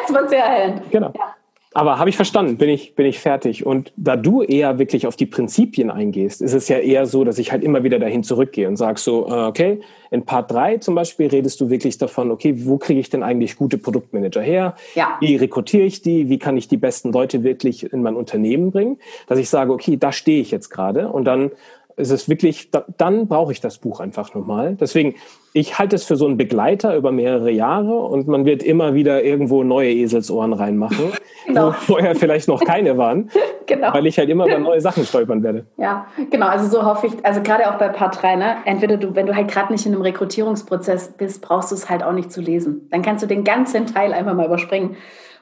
es 0.05 0.13
war 0.13 0.29
sehr 0.29 0.45
erhellend. 0.45 0.83
Genau. 0.91 1.13
Ja. 1.15 1.37
Aber 1.75 1.99
habe 1.99 2.11
ich 2.11 2.17
verstanden, 2.17 2.57
bin 2.57 2.69
ich, 2.69 2.95
bin 2.95 3.07
ich 3.07 3.19
fertig. 3.19 3.65
Und 3.65 3.93
da 3.97 4.17
du 4.17 4.43
eher 4.43 4.79
wirklich 4.79 5.07
auf 5.07 5.17
die 5.17 5.27
Prinzipien 5.27 5.91
eingehst, 5.91 6.43
ist 6.43 6.53
es 6.53 6.69
ja 6.69 6.79
eher 6.79 7.07
so, 7.07 7.25
dass 7.25 7.39
ich 7.39 7.53
halt 7.53 7.65
immer 7.65 7.83
wieder 7.83 7.99
dahin 7.99 8.23
zurückgehe 8.23 8.69
und 8.69 8.77
sage 8.77 8.99
so, 8.99 9.27
äh, 9.29 9.47
okay, 9.47 9.81
in 10.11 10.25
Part 10.25 10.51
3 10.51 10.79
zum 10.79 10.95
Beispiel 10.95 11.29
redest 11.29 11.61
du 11.61 11.71
wirklich 11.71 11.97
davon, 11.97 12.31
okay, 12.31 12.55
wo 12.67 12.77
kriege 12.77 13.01
ich 13.01 13.09
denn 13.09 13.23
eigentlich 13.23 13.57
gute 13.57 13.79
Produktmanager 13.79 14.43
her? 14.43 14.75
Ja. 14.95 15.17
Wie 15.21 15.37
rekrutiere 15.37 15.85
ich 15.85 16.03
die? 16.03 16.29
Wie 16.29 16.39
kann 16.39 16.57
ich 16.57 16.69
die 16.69 16.77
besten 16.77 17.13
Leute 17.13 17.43
wirklich 17.43 17.91
in 17.93 18.03
mein 18.03 18.17
Unternehmen 18.17 18.71
bringen? 18.71 18.99
Dass 19.27 19.39
ich 19.39 19.49
sage, 19.49 19.73
okay, 19.73 19.97
da 19.97 20.13
stehe 20.13 20.43
ich 20.43 20.51
jetzt 20.51 20.69
gerade 20.69 21.09
und 21.09 21.25
dann 21.25 21.51
ist 21.97 22.11
es 22.11 22.29
wirklich, 22.29 22.71
dann 22.97 23.29
brauche 23.29 23.53
ich 23.53 23.61
das 23.61 23.79
Buch 23.79 24.01
einfach 24.01 24.35
nochmal. 24.35 24.77
Deswegen, 24.81 25.15
ich 25.53 25.79
halte 25.79 25.97
es 25.97 26.05
für 26.05 26.17
so 26.17 26.27
einen 26.27 26.37
Begleiter 26.37 26.97
über 26.97 27.13
mehrere 27.13 27.51
Jahre 27.51 27.95
und 27.95 28.27
man 28.29 28.45
wird 28.45 28.63
immer 28.63 28.95
wieder 28.95 29.23
irgendwo 29.23 29.63
neue 29.63 29.93
Eselsohren 29.93 30.53
reinmachen, 30.53 31.13
genau. 31.47 31.69
wo 31.69 31.73
vorher 31.73 32.15
vielleicht 32.15 32.49
noch 32.49 32.65
keine 32.65 32.97
waren, 32.97 33.31
genau. 33.67 33.93
weil 33.93 34.07
ich 34.07 34.19
halt 34.19 34.31
immer 34.31 34.47
über 34.47 34.59
neue 34.59 34.81
Sachen 34.81 35.05
stolpern 35.05 35.43
werde. 35.43 35.67
Ja, 35.77 36.07
genau, 36.31 36.47
also 36.47 36.69
so 36.69 36.85
hoffe 36.85 37.09
ich, 37.09 37.25
also 37.25 37.43
gerade 37.43 37.71
auch 37.71 37.79
bei 37.79 37.89
Part 37.89 38.23
3, 38.23 38.37
ne? 38.37 38.57
entweder 38.65 38.97
du, 38.97 39.15
wenn 39.15 39.27
du 39.27 39.37
halt 39.37 39.51
gerade 39.51 39.73
nicht 39.73 39.85
in 39.87 39.93
einem 39.93 40.03
Rekrutierungsprozess 40.03 41.15
bist, 41.17 41.43
brauchst 41.43 41.71
du 41.71 41.75
es 41.75 41.91
halt 41.91 42.03
auch 42.03 42.13
nicht 42.13 42.33
zu 42.33 42.41
lesen. 42.41 42.89
Dann 42.91 43.03
kannst 43.03 43.23
du 43.23 43.27
den 43.27 43.45
ganzen 43.45 43.87
Teil 43.87 44.13
einfach 44.13 44.35
mal 44.35 44.47
überspringen. 44.47 44.97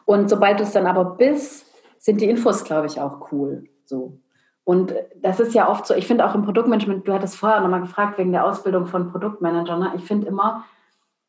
Und 0.04 0.28
sobald 0.28 0.58
du 0.58 0.64
es 0.64 0.72
dann 0.72 0.86
aber 0.86 1.04
bist, 1.04 1.66
sind 1.98 2.20
die 2.20 2.28
Infos, 2.28 2.64
glaube 2.64 2.86
ich, 2.86 3.00
auch 3.00 3.30
cool. 3.30 3.64
So. 3.84 4.18
Und 4.64 4.94
das 5.20 5.40
ist 5.40 5.54
ja 5.54 5.68
oft 5.68 5.86
so, 5.86 5.94
ich 5.94 6.06
finde 6.06 6.26
auch 6.26 6.34
im 6.34 6.44
Produktmanagement, 6.44 7.06
du 7.08 7.12
hattest 7.12 7.36
vorher 7.36 7.60
nochmal 7.60 7.80
gefragt 7.80 8.18
wegen 8.18 8.32
der 8.32 8.44
Ausbildung 8.44 8.86
von 8.86 9.10
Produktmanagern, 9.10 9.80
ne? 9.80 9.92
ich 9.96 10.04
finde 10.04 10.28
immer, 10.28 10.64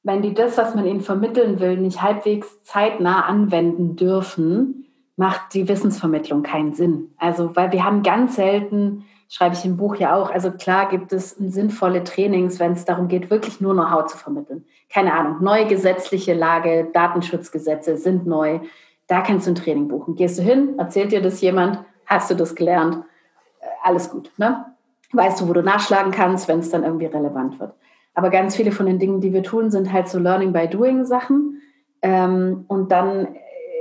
wenn 0.03 0.21
die 0.21 0.33
das, 0.33 0.57
was 0.57 0.75
man 0.75 0.85
ihnen 0.85 1.01
vermitteln 1.01 1.59
will, 1.59 1.77
nicht 1.77 2.01
halbwegs 2.01 2.63
zeitnah 2.63 3.25
anwenden 3.25 3.95
dürfen, 3.95 4.85
macht 5.15 5.53
die 5.53 5.67
Wissensvermittlung 5.67 6.41
keinen 6.41 6.73
Sinn. 6.73 7.13
Also, 7.17 7.55
weil 7.55 7.71
wir 7.71 7.85
haben 7.85 8.01
ganz 8.01 8.35
selten, 8.35 9.05
schreibe 9.29 9.55
ich 9.55 9.63
im 9.63 9.77
Buch 9.77 9.95
ja 9.95 10.15
auch, 10.15 10.31
also 10.31 10.51
klar 10.51 10.89
gibt 10.89 11.13
es 11.13 11.31
sinnvolle 11.31 12.03
Trainings, 12.03 12.59
wenn 12.59 12.71
es 12.73 12.85
darum 12.85 13.07
geht, 13.07 13.29
wirklich 13.29 13.61
nur 13.61 13.73
Know-how 13.73 14.05
zu 14.05 14.17
vermitteln. 14.17 14.65
Keine 14.89 15.13
Ahnung, 15.13 15.37
neue 15.41 15.67
gesetzliche 15.67 16.33
Lage, 16.33 16.89
Datenschutzgesetze 16.91 17.97
sind 17.97 18.25
neu. 18.25 18.59
Da 19.07 19.21
kannst 19.21 19.45
du 19.45 19.51
ein 19.51 19.55
Training 19.55 19.87
buchen. 19.87 20.15
Gehst 20.15 20.39
du 20.39 20.43
hin, 20.43 20.75
erzählt 20.79 21.11
dir 21.11 21.21
das 21.21 21.39
jemand, 21.41 21.79
hast 22.05 22.31
du 22.31 22.35
das 22.35 22.55
gelernt? 22.55 23.03
Alles 23.81 24.09
gut. 24.09 24.31
Ne? 24.37 24.65
Weißt 25.13 25.41
du, 25.41 25.47
wo 25.47 25.53
du 25.53 25.61
nachschlagen 25.61 26.11
kannst, 26.11 26.47
wenn 26.47 26.59
es 26.59 26.69
dann 26.69 26.83
irgendwie 26.83 27.07
relevant 27.07 27.59
wird. 27.59 27.73
Aber 28.13 28.29
ganz 28.29 28.55
viele 28.55 28.71
von 28.71 28.85
den 28.85 28.99
Dingen, 28.99 29.21
die 29.21 29.33
wir 29.33 29.43
tun, 29.43 29.71
sind 29.71 29.91
halt 29.91 30.07
so 30.07 30.19
Learning 30.19 30.53
by 30.53 30.67
Doing 30.67 31.05
Sachen. 31.05 31.61
Ähm, 32.01 32.65
und 32.67 32.91
dann 32.91 33.35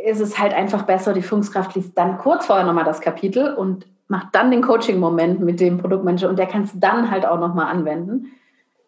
ist 0.04 0.20
es 0.20 0.38
halt 0.38 0.54
einfach 0.54 0.82
besser, 0.82 1.12
die 1.12 1.22
Führungskraft 1.22 1.74
liest 1.74 1.96
dann 1.96 2.18
kurz 2.18 2.46
vorher 2.46 2.64
nochmal 2.64 2.84
das 2.84 3.00
Kapitel 3.00 3.54
und 3.54 3.86
macht 4.08 4.34
dann 4.34 4.50
den 4.50 4.62
Coaching-Moment 4.62 5.40
mit 5.40 5.60
dem 5.60 5.78
Produktmanager 5.78 6.28
und 6.28 6.38
der 6.38 6.46
kann 6.46 6.62
es 6.62 6.72
dann 6.74 7.10
halt 7.10 7.26
auch 7.26 7.38
nochmal 7.38 7.66
anwenden. 7.66 8.32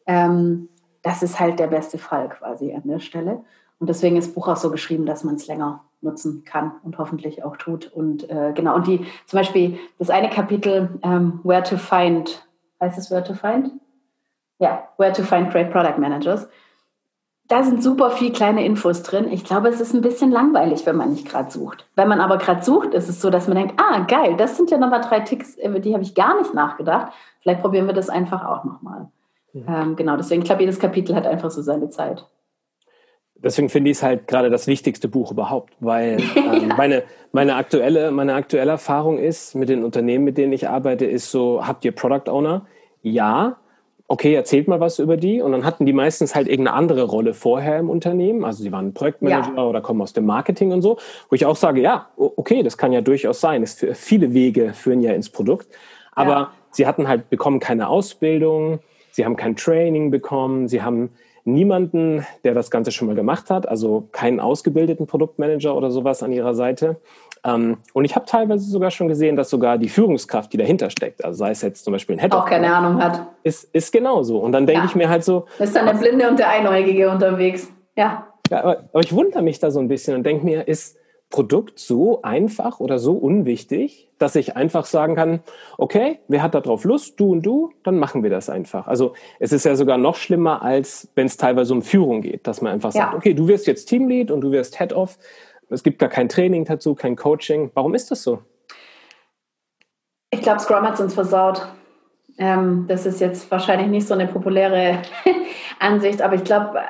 Ähm, 0.07 0.69
das 1.03 1.23
ist 1.23 1.39
halt 1.39 1.59
der 1.59 1.67
beste 1.69 1.99
Fall 1.99 2.29
quasi 2.29 2.73
an 2.73 2.83
der 2.85 2.99
Stelle. 2.99 3.45
Und 3.83 3.89
deswegen 3.89 4.17
ist 4.17 4.29
das 4.29 4.35
Buch 4.37 4.47
auch 4.47 4.57
so 4.57 4.71
geschrieben, 4.71 5.07
dass 5.07 5.25
man 5.25 5.35
es 5.35 5.49
länger 5.49 5.83
nutzen 6.03 6.45
kann 6.45 6.71
und 6.85 6.99
hoffentlich 6.99 7.43
auch 7.43 7.57
tut. 7.57 7.91
Und 7.93 8.31
äh, 8.31 8.53
genau, 8.55 8.77
und 8.77 8.87
die 8.87 9.05
zum 9.27 9.41
Beispiel 9.41 9.77
das 9.99 10.09
eine 10.09 10.31
Kapitel, 10.31 11.01
ähm, 11.03 11.41
Where 11.43 11.65
to 11.65 11.77
Find, 11.79 12.47
heißt 12.81 12.97
es 12.97 13.11
Where 13.11 13.25
to 13.25 13.35
Find? 13.35 13.73
Ja, 14.61 14.85
Where 14.99 15.13
to 15.13 15.25
Find 15.25 15.51
Great 15.51 15.73
Product 15.73 15.99
Managers. 15.99 16.47
Da 17.49 17.65
sind 17.65 17.83
super 17.83 18.13
viel 18.13 18.33
kleine 18.33 18.65
Infos 18.65 19.03
drin. 19.03 19.27
Ich 19.33 19.43
glaube, 19.43 19.67
es 19.67 19.81
ist 19.81 19.95
ein 19.95 20.01
bisschen 20.01 20.31
langweilig, 20.31 20.87
wenn 20.87 20.95
man 20.95 21.11
nicht 21.11 21.29
gerade 21.29 21.51
sucht. 21.51 21.85
Wenn 21.97 22.07
man 22.07 22.21
aber 22.21 22.39
gerade 22.39 22.63
sucht, 22.63 22.95
ist 22.95 23.09
es 23.09 23.21
so, 23.21 23.31
dass 23.31 23.49
man 23.49 23.57
denkt, 23.57 23.83
ah, 23.83 24.05
geil, 24.07 24.37
das 24.37 24.57
sind 24.57 24.71
ja 24.71 24.79
nochmal 24.79 25.01
drei 25.01 25.19
Ticks, 25.19 25.57
über 25.57 25.81
die 25.81 25.93
habe 25.93 26.05
ich 26.05 26.15
gar 26.15 26.39
nicht 26.39 26.55
nachgedacht. 26.55 27.13
Vielleicht 27.41 27.63
probieren 27.63 27.89
wir 27.89 27.95
das 27.95 28.11
einfach 28.11 28.45
auch 28.45 28.63
nochmal. 28.63 29.09
Ja. 29.55 29.83
Ähm, 29.83 29.97
genau, 29.97 30.17
deswegen, 30.17 30.43
ich 30.43 30.47
glaube, 30.47 30.63
jedes 30.63 30.79
Kapitel 30.79 31.17
hat 31.17 31.27
einfach 31.27 31.51
so 31.51 31.63
seine 31.63 31.91
Zeit 31.91 32.25
deswegen 33.43 33.69
finde 33.69 33.91
ich 33.91 33.99
es 33.99 34.03
halt 34.03 34.29
gerade 34.29 34.51
das 34.51 34.67
wichtigste 34.67 35.09
Buch 35.09 35.33
überhaupt, 35.33 35.73
weil 35.81 36.19
ähm, 36.37 36.69
ja. 36.69 36.77
meine, 36.77 37.03
meine, 37.33 37.57
aktuelle, 37.57 38.11
meine 38.11 38.35
aktuelle 38.35 38.73
Erfahrung 38.73 39.19
ist 39.19 39.55
mit 39.55 39.69
den 39.69 39.85
Unternehmen, 39.85 40.25
mit 40.25 40.39
denen 40.39 40.53
ich 40.53 40.69
arbeite, 40.69 41.05
ist 41.05 41.31
so, 41.31 41.67
habt 41.67 41.85
ihr 41.85 41.93
Product 41.93 42.31
Owner? 42.31 42.67
Ja. 43.03 43.57
Okay, 44.09 44.35
erzählt 44.35 44.69
mal 44.69 44.79
was 44.79 44.99
über 44.99 45.17
die. 45.17 45.41
Und 45.41 45.53
dann 45.53 45.65
hatten 45.65 45.87
die 45.87 45.95
meistens 45.95 46.35
halt 46.35 46.47
irgendeine 46.47 46.77
andere 46.77 47.05
Rolle 47.05 47.33
vorher 47.33 47.79
im 47.79 47.89
Unternehmen. 47.89 48.45
Also 48.45 48.63
sie 48.63 48.71
waren 48.71 48.93
Projektmanager 48.93 49.55
ja. 49.57 49.65
oder 49.65 49.81
kommen 49.81 50.03
aus 50.03 50.13
dem 50.13 50.27
Marketing 50.27 50.73
und 50.73 50.83
so. 50.83 50.99
Wo 51.31 51.35
ich 51.35 51.47
auch 51.47 51.57
sage, 51.57 51.81
ja, 51.81 52.09
okay, 52.17 52.63
das 52.63 52.77
kann 52.77 52.93
ja 52.93 53.01
durchaus 53.01 53.41
sein. 53.41 53.63
Es, 53.63 53.85
viele 53.95 54.35
Wege 54.35 54.75
führen 54.75 55.01
ja 55.01 55.13
ins 55.13 55.31
Produkt. 55.31 55.69
Aber 56.13 56.31
ja. 56.31 56.51
sie 56.71 56.87
hatten 56.87 57.09
halt 57.09 57.31
bekommen 57.31 57.59
keine 57.59 57.89
Ausbildung, 57.89 58.81
sie 59.13 59.25
haben 59.25 59.37
kein 59.37 59.57
Training 59.57 60.11
bekommen, 60.11 60.69
sie 60.69 60.83
haben 60.83 61.11
niemanden, 61.45 62.27
der 62.45 62.55
das 62.55 62.71
Ganze 62.71 62.93
schon 62.93 63.09
mal 63.09 63.17
gemacht 63.17 63.51
hat, 63.51 63.69
also 63.69 64.09
keinen 64.13 64.41
ausgebildeten 64.41 65.07
Produktmanager 65.07 65.75
oder 65.75 65.91
sowas 65.91 66.23
an 66.23 66.33
ihrer 66.33 66.55
Seite. 66.55 66.97
Ähm, 67.45 67.79
und 67.93 68.05
ich 68.05 68.15
habe 68.15 68.27
teilweise 68.27 68.71
sogar 68.71 68.91
schon 68.91 69.09
gesehen, 69.09 69.37
dass 69.37 69.51
sogar 69.51 69.79
die 69.79 69.89
Führungskraft, 69.89 70.53
die 70.53 70.57
dahinter 70.57 70.91
steckt, 70.91 71.25
also 71.25 71.39
sei 71.39 71.51
es 71.51 71.63
jetzt 71.63 71.85
zum 71.85 71.93
Beispiel 71.93 72.17
ein 72.17 72.21
Head 72.21 72.33
auch 72.33 72.47
keine 72.47 72.73
Ahnung 72.75 73.03
hat, 73.03 73.27
ist, 73.43 73.65
ist 73.75 73.93
genauso. 73.93 74.39
Und 74.39 74.53
dann 74.53 74.67
denke 74.67 74.83
ja. 74.83 74.89
ich 74.89 74.95
mir 74.95 75.09
halt 75.09 75.25
so. 75.25 75.47
Ist 75.59 75.75
dann 75.75 75.87
der 75.87 75.95
Blinde 75.95 76.29
und 76.29 76.39
der 76.39 76.49
Einäugige 76.49 77.11
unterwegs. 77.11 77.69
Ja. 77.97 78.29
ja 78.51 78.61
aber, 78.61 78.85
aber 78.93 79.01
ich 79.01 79.13
wundere 79.13 79.43
mich 79.43 79.59
da 79.59 79.71
so 79.71 79.81
ein 79.81 79.89
bisschen 79.89 80.17
und 80.17 80.25
denke 80.25 80.45
mir, 80.45 80.69
ist, 80.69 80.97
Produkt 81.33 81.79
so 81.79 82.23
einfach 82.23 82.79
oder 82.79 83.01
so 83.01 83.15
unwichtig, 83.15 84.09
dass 84.19 84.37
ich 84.37 84.55
einfach 84.55 84.85
sagen 84.85 85.17
kann, 85.17 85.41
okay, 85.79 86.21
wer 86.29 86.43
hat 86.43 86.55
darauf 86.55 86.85
Lust, 86.85 87.19
du 87.19 87.33
und 87.33 87.43
du, 87.43 87.73
dann 87.83 87.99
machen 87.99 88.23
wir 88.23 88.31
das 88.31 88.49
einfach. 88.49 88.87
Also 88.87 89.15
es 89.41 89.53
ist 89.53 89.65
ja 89.65 89.75
sogar 89.75 89.99
noch 89.99 90.15
schlimmer, 90.15 90.63
als 90.63 91.09
wenn 91.17 91.27
es 91.27 91.39
teilweise 91.39 91.73
um 91.73 91.83
Führung 91.83 92.21
geht, 92.21 92.47
dass 92.47 92.61
man 92.61 92.73
einfach 92.73 92.95
ja. 92.95 93.07
sagt, 93.07 93.15
okay, 93.17 93.35
du 93.35 93.49
wirst 93.49 93.67
jetzt 93.67 93.87
Teamlead 93.87 94.31
und 94.31 94.43
du 94.43 94.53
wirst 94.53 94.79
Head-Off. 94.79 95.19
Es 95.71 95.83
gibt 95.83 95.99
gar 95.99 96.11
kein 96.11 96.29
Training 96.29 96.67
dazu, 96.67 96.95
kein 96.95 97.17
Coaching. 97.17 97.71
Warum 97.75 97.95
ist 97.95 98.11
das 98.11 98.23
so? 98.23 98.41
Ich 100.31 100.43
glaube, 100.43 100.61
Scrum 100.61 100.83
hat 100.83 100.95
es 100.95 101.01
uns 101.01 101.15
versaut. 101.15 101.67
Ähm, 102.39 102.85
das 102.89 103.07
ist 103.07 103.21
jetzt 103.21 103.51
wahrscheinlich 103.51 103.89
nicht 103.89 104.07
so 104.07 104.15
eine 104.15 104.27
populäre 104.27 105.03
Ansicht, 105.81 106.21
aber 106.21 106.35
ich 106.35 106.45
glaube, 106.45 106.79
äh, 106.79 106.83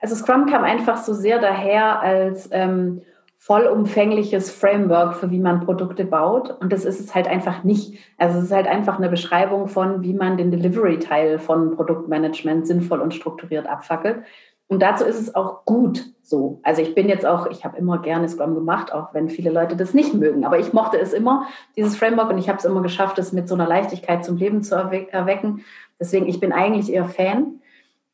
also 0.00 0.14
Scrum 0.14 0.46
kam 0.46 0.64
einfach 0.64 0.98
so 0.98 1.14
sehr 1.14 1.38
daher 1.40 2.00
als 2.00 2.48
ähm, 2.52 3.02
vollumfängliches 3.38 4.50
Framework 4.50 5.14
für 5.14 5.30
wie 5.30 5.38
man 5.38 5.64
Produkte 5.64 6.04
baut. 6.04 6.50
Und 6.60 6.72
das 6.72 6.84
ist 6.84 7.00
es 7.00 7.14
halt 7.14 7.28
einfach 7.28 7.64
nicht. 7.64 7.98
Also 8.18 8.38
es 8.38 8.46
ist 8.46 8.52
halt 8.52 8.66
einfach 8.66 8.98
eine 8.98 9.08
Beschreibung 9.08 9.68
von, 9.68 10.02
wie 10.02 10.12
man 10.12 10.36
den 10.36 10.50
Delivery-Teil 10.50 11.38
von 11.38 11.76
Produktmanagement 11.76 12.66
sinnvoll 12.66 13.00
und 13.00 13.14
strukturiert 13.14 13.66
abfackelt. 13.66 14.24
Und 14.66 14.82
dazu 14.82 15.04
ist 15.04 15.18
es 15.18 15.34
auch 15.34 15.64
gut 15.64 16.04
so. 16.20 16.60
Also 16.62 16.82
ich 16.82 16.94
bin 16.94 17.08
jetzt 17.08 17.24
auch, 17.24 17.46
ich 17.46 17.64
habe 17.64 17.78
immer 17.78 18.02
gerne 18.02 18.28
Scrum 18.28 18.54
gemacht, 18.54 18.92
auch 18.92 19.14
wenn 19.14 19.30
viele 19.30 19.50
Leute 19.50 19.76
das 19.76 19.94
nicht 19.94 20.12
mögen. 20.12 20.44
Aber 20.44 20.58
ich 20.58 20.74
mochte 20.74 20.98
es 20.98 21.14
immer, 21.14 21.46
dieses 21.74 21.96
Framework, 21.96 22.28
und 22.28 22.38
ich 22.38 22.50
habe 22.50 22.58
es 22.58 22.66
immer 22.66 22.82
geschafft, 22.82 23.18
es 23.18 23.32
mit 23.32 23.48
so 23.48 23.54
einer 23.54 23.66
Leichtigkeit 23.66 24.24
zum 24.24 24.36
Leben 24.36 24.62
zu 24.62 24.74
erwecken. 24.74 25.64
Deswegen, 25.98 26.26
ich 26.26 26.38
bin 26.38 26.52
eigentlich 26.52 26.92
eher 26.92 27.06
Fan. 27.06 27.57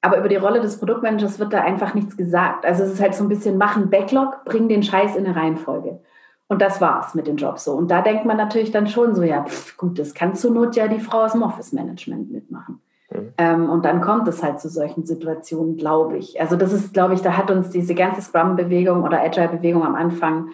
Aber 0.04 0.18
über 0.18 0.28
die 0.28 0.36
Rolle 0.36 0.60
des 0.60 0.78
Produktmanagers 0.78 1.38
wird 1.38 1.52
da 1.52 1.62
einfach 1.62 1.94
nichts 1.94 2.16
gesagt. 2.16 2.66
Also 2.66 2.84
es 2.84 2.92
ist 2.92 3.00
halt 3.00 3.14
so 3.14 3.24
ein 3.24 3.28
bisschen 3.28 3.56
machen 3.56 3.88
Backlog, 3.88 4.44
bring 4.44 4.68
den 4.68 4.82
Scheiß 4.82 5.16
in 5.16 5.24
eine 5.24 5.34
Reihenfolge. 5.34 6.00
Und 6.46 6.60
das 6.60 6.80
war's 6.80 7.14
mit 7.14 7.26
den 7.26 7.36
Jobs 7.36 7.64
so. 7.64 7.72
Und 7.72 7.90
da 7.90 8.02
denkt 8.02 8.26
man 8.26 8.36
natürlich 8.36 8.70
dann 8.70 8.86
schon 8.86 9.14
so, 9.14 9.22
ja, 9.22 9.44
pf, 9.44 9.78
gut, 9.78 9.98
das 9.98 10.12
kann 10.12 10.34
zur 10.34 10.50
Not 10.50 10.76
ja 10.76 10.88
die 10.88 11.00
Frau 11.00 11.24
aus 11.24 11.32
dem 11.32 11.42
Office-Management 11.42 12.30
mitmachen. 12.30 12.82
Mhm. 13.10 13.32
Ähm, 13.38 13.70
und 13.70 13.84
dann 13.86 14.02
kommt 14.02 14.28
es 14.28 14.42
halt 14.42 14.60
zu 14.60 14.68
solchen 14.68 15.06
Situationen, 15.06 15.78
glaube 15.78 16.18
ich. 16.18 16.38
Also 16.38 16.56
das 16.56 16.74
ist, 16.74 16.92
glaube 16.92 17.14
ich, 17.14 17.22
da 17.22 17.38
hat 17.38 17.50
uns 17.50 17.70
diese 17.70 17.94
ganze 17.94 18.20
Scrum-Bewegung 18.20 19.04
oder 19.04 19.22
Agile-Bewegung 19.22 19.84
am 19.84 19.94
Anfang 19.94 20.48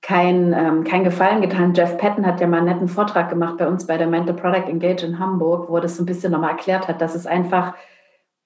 kein, 0.00 0.54
ähm, 0.54 0.84
kein 0.84 1.04
Gefallen 1.04 1.42
getan. 1.42 1.74
Jeff 1.74 1.98
Patton 1.98 2.26
hat 2.26 2.40
ja 2.40 2.46
mal 2.46 2.58
einen 2.58 2.66
netten 2.66 2.88
Vortrag 2.88 3.28
gemacht 3.28 3.58
bei 3.58 3.66
uns 3.66 3.86
bei 3.86 3.98
der 3.98 4.06
Mental 4.06 4.34
Product 4.34 4.68
Engage 4.68 5.04
in 5.04 5.18
Hamburg, 5.18 5.68
wo 5.68 5.76
er 5.76 5.82
das 5.82 5.96
so 5.96 6.02
ein 6.02 6.06
bisschen 6.06 6.32
nochmal 6.32 6.50
erklärt 6.50 6.88
hat, 6.88 7.00
dass 7.00 7.14
es 7.14 7.26
einfach 7.26 7.74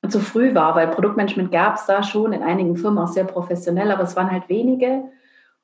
zu 0.07 0.21
früh 0.21 0.55
war, 0.55 0.75
weil 0.77 0.89
Produktmanagement 0.89 1.51
gab 1.51 1.77
es 1.77 1.87
da 1.87 2.03
schon 2.03 2.33
in 2.33 2.43
einigen 2.43 2.77
Firmen 2.77 2.99
auch 2.99 3.09
sehr 3.09 3.25
professionell, 3.25 3.91
aber 3.91 4.05
es 4.05 4.17
waren 4.17 4.31
halt 4.31 4.49
wenige. 4.49 5.03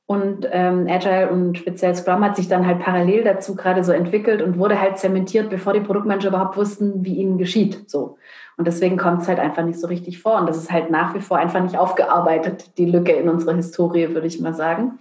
Und 0.07 0.47
ähm, 0.53 0.87
Agile 0.88 1.31
und 1.31 1.57
speziell 1.57 1.94
Scrum 1.94 2.23
hat 2.23 2.37
sich 2.37 2.49
dann 2.49 2.66
halt 2.66 2.81
parallel 2.81 3.25
dazu 3.25 3.55
gerade 3.55 3.83
so 3.83 3.92
entwickelt 3.92 4.42
und 4.42 4.59
wurde 4.59 4.79
halt 4.79 4.99
zementiert, 4.99 5.49
bevor 5.49 5.73
die 5.73 5.81
Produktmanager 5.81 6.29
überhaupt 6.29 6.59
wussten, 6.59 7.05
wie 7.05 7.14
ihnen 7.14 7.38
geschieht. 7.38 7.88
So. 7.88 8.18
Und 8.59 8.66
deswegen 8.66 8.99
kommt 8.99 9.23
es 9.23 9.29
halt 9.29 9.38
einfach 9.38 9.64
nicht 9.64 9.81
so 9.81 9.87
richtig 9.87 10.20
vor. 10.20 10.38
Und 10.38 10.49
das 10.49 10.59
ist 10.59 10.70
halt 10.70 10.90
nach 10.90 11.14
wie 11.14 11.20
vor 11.20 11.38
einfach 11.38 11.62
nicht 11.62 11.79
aufgearbeitet, 11.79 12.77
die 12.77 12.85
Lücke 12.85 13.12
in 13.12 13.31
unserer 13.31 13.55
Historie, 13.55 14.11
würde 14.11 14.27
ich 14.27 14.40
mal 14.40 14.53
sagen. 14.53 14.99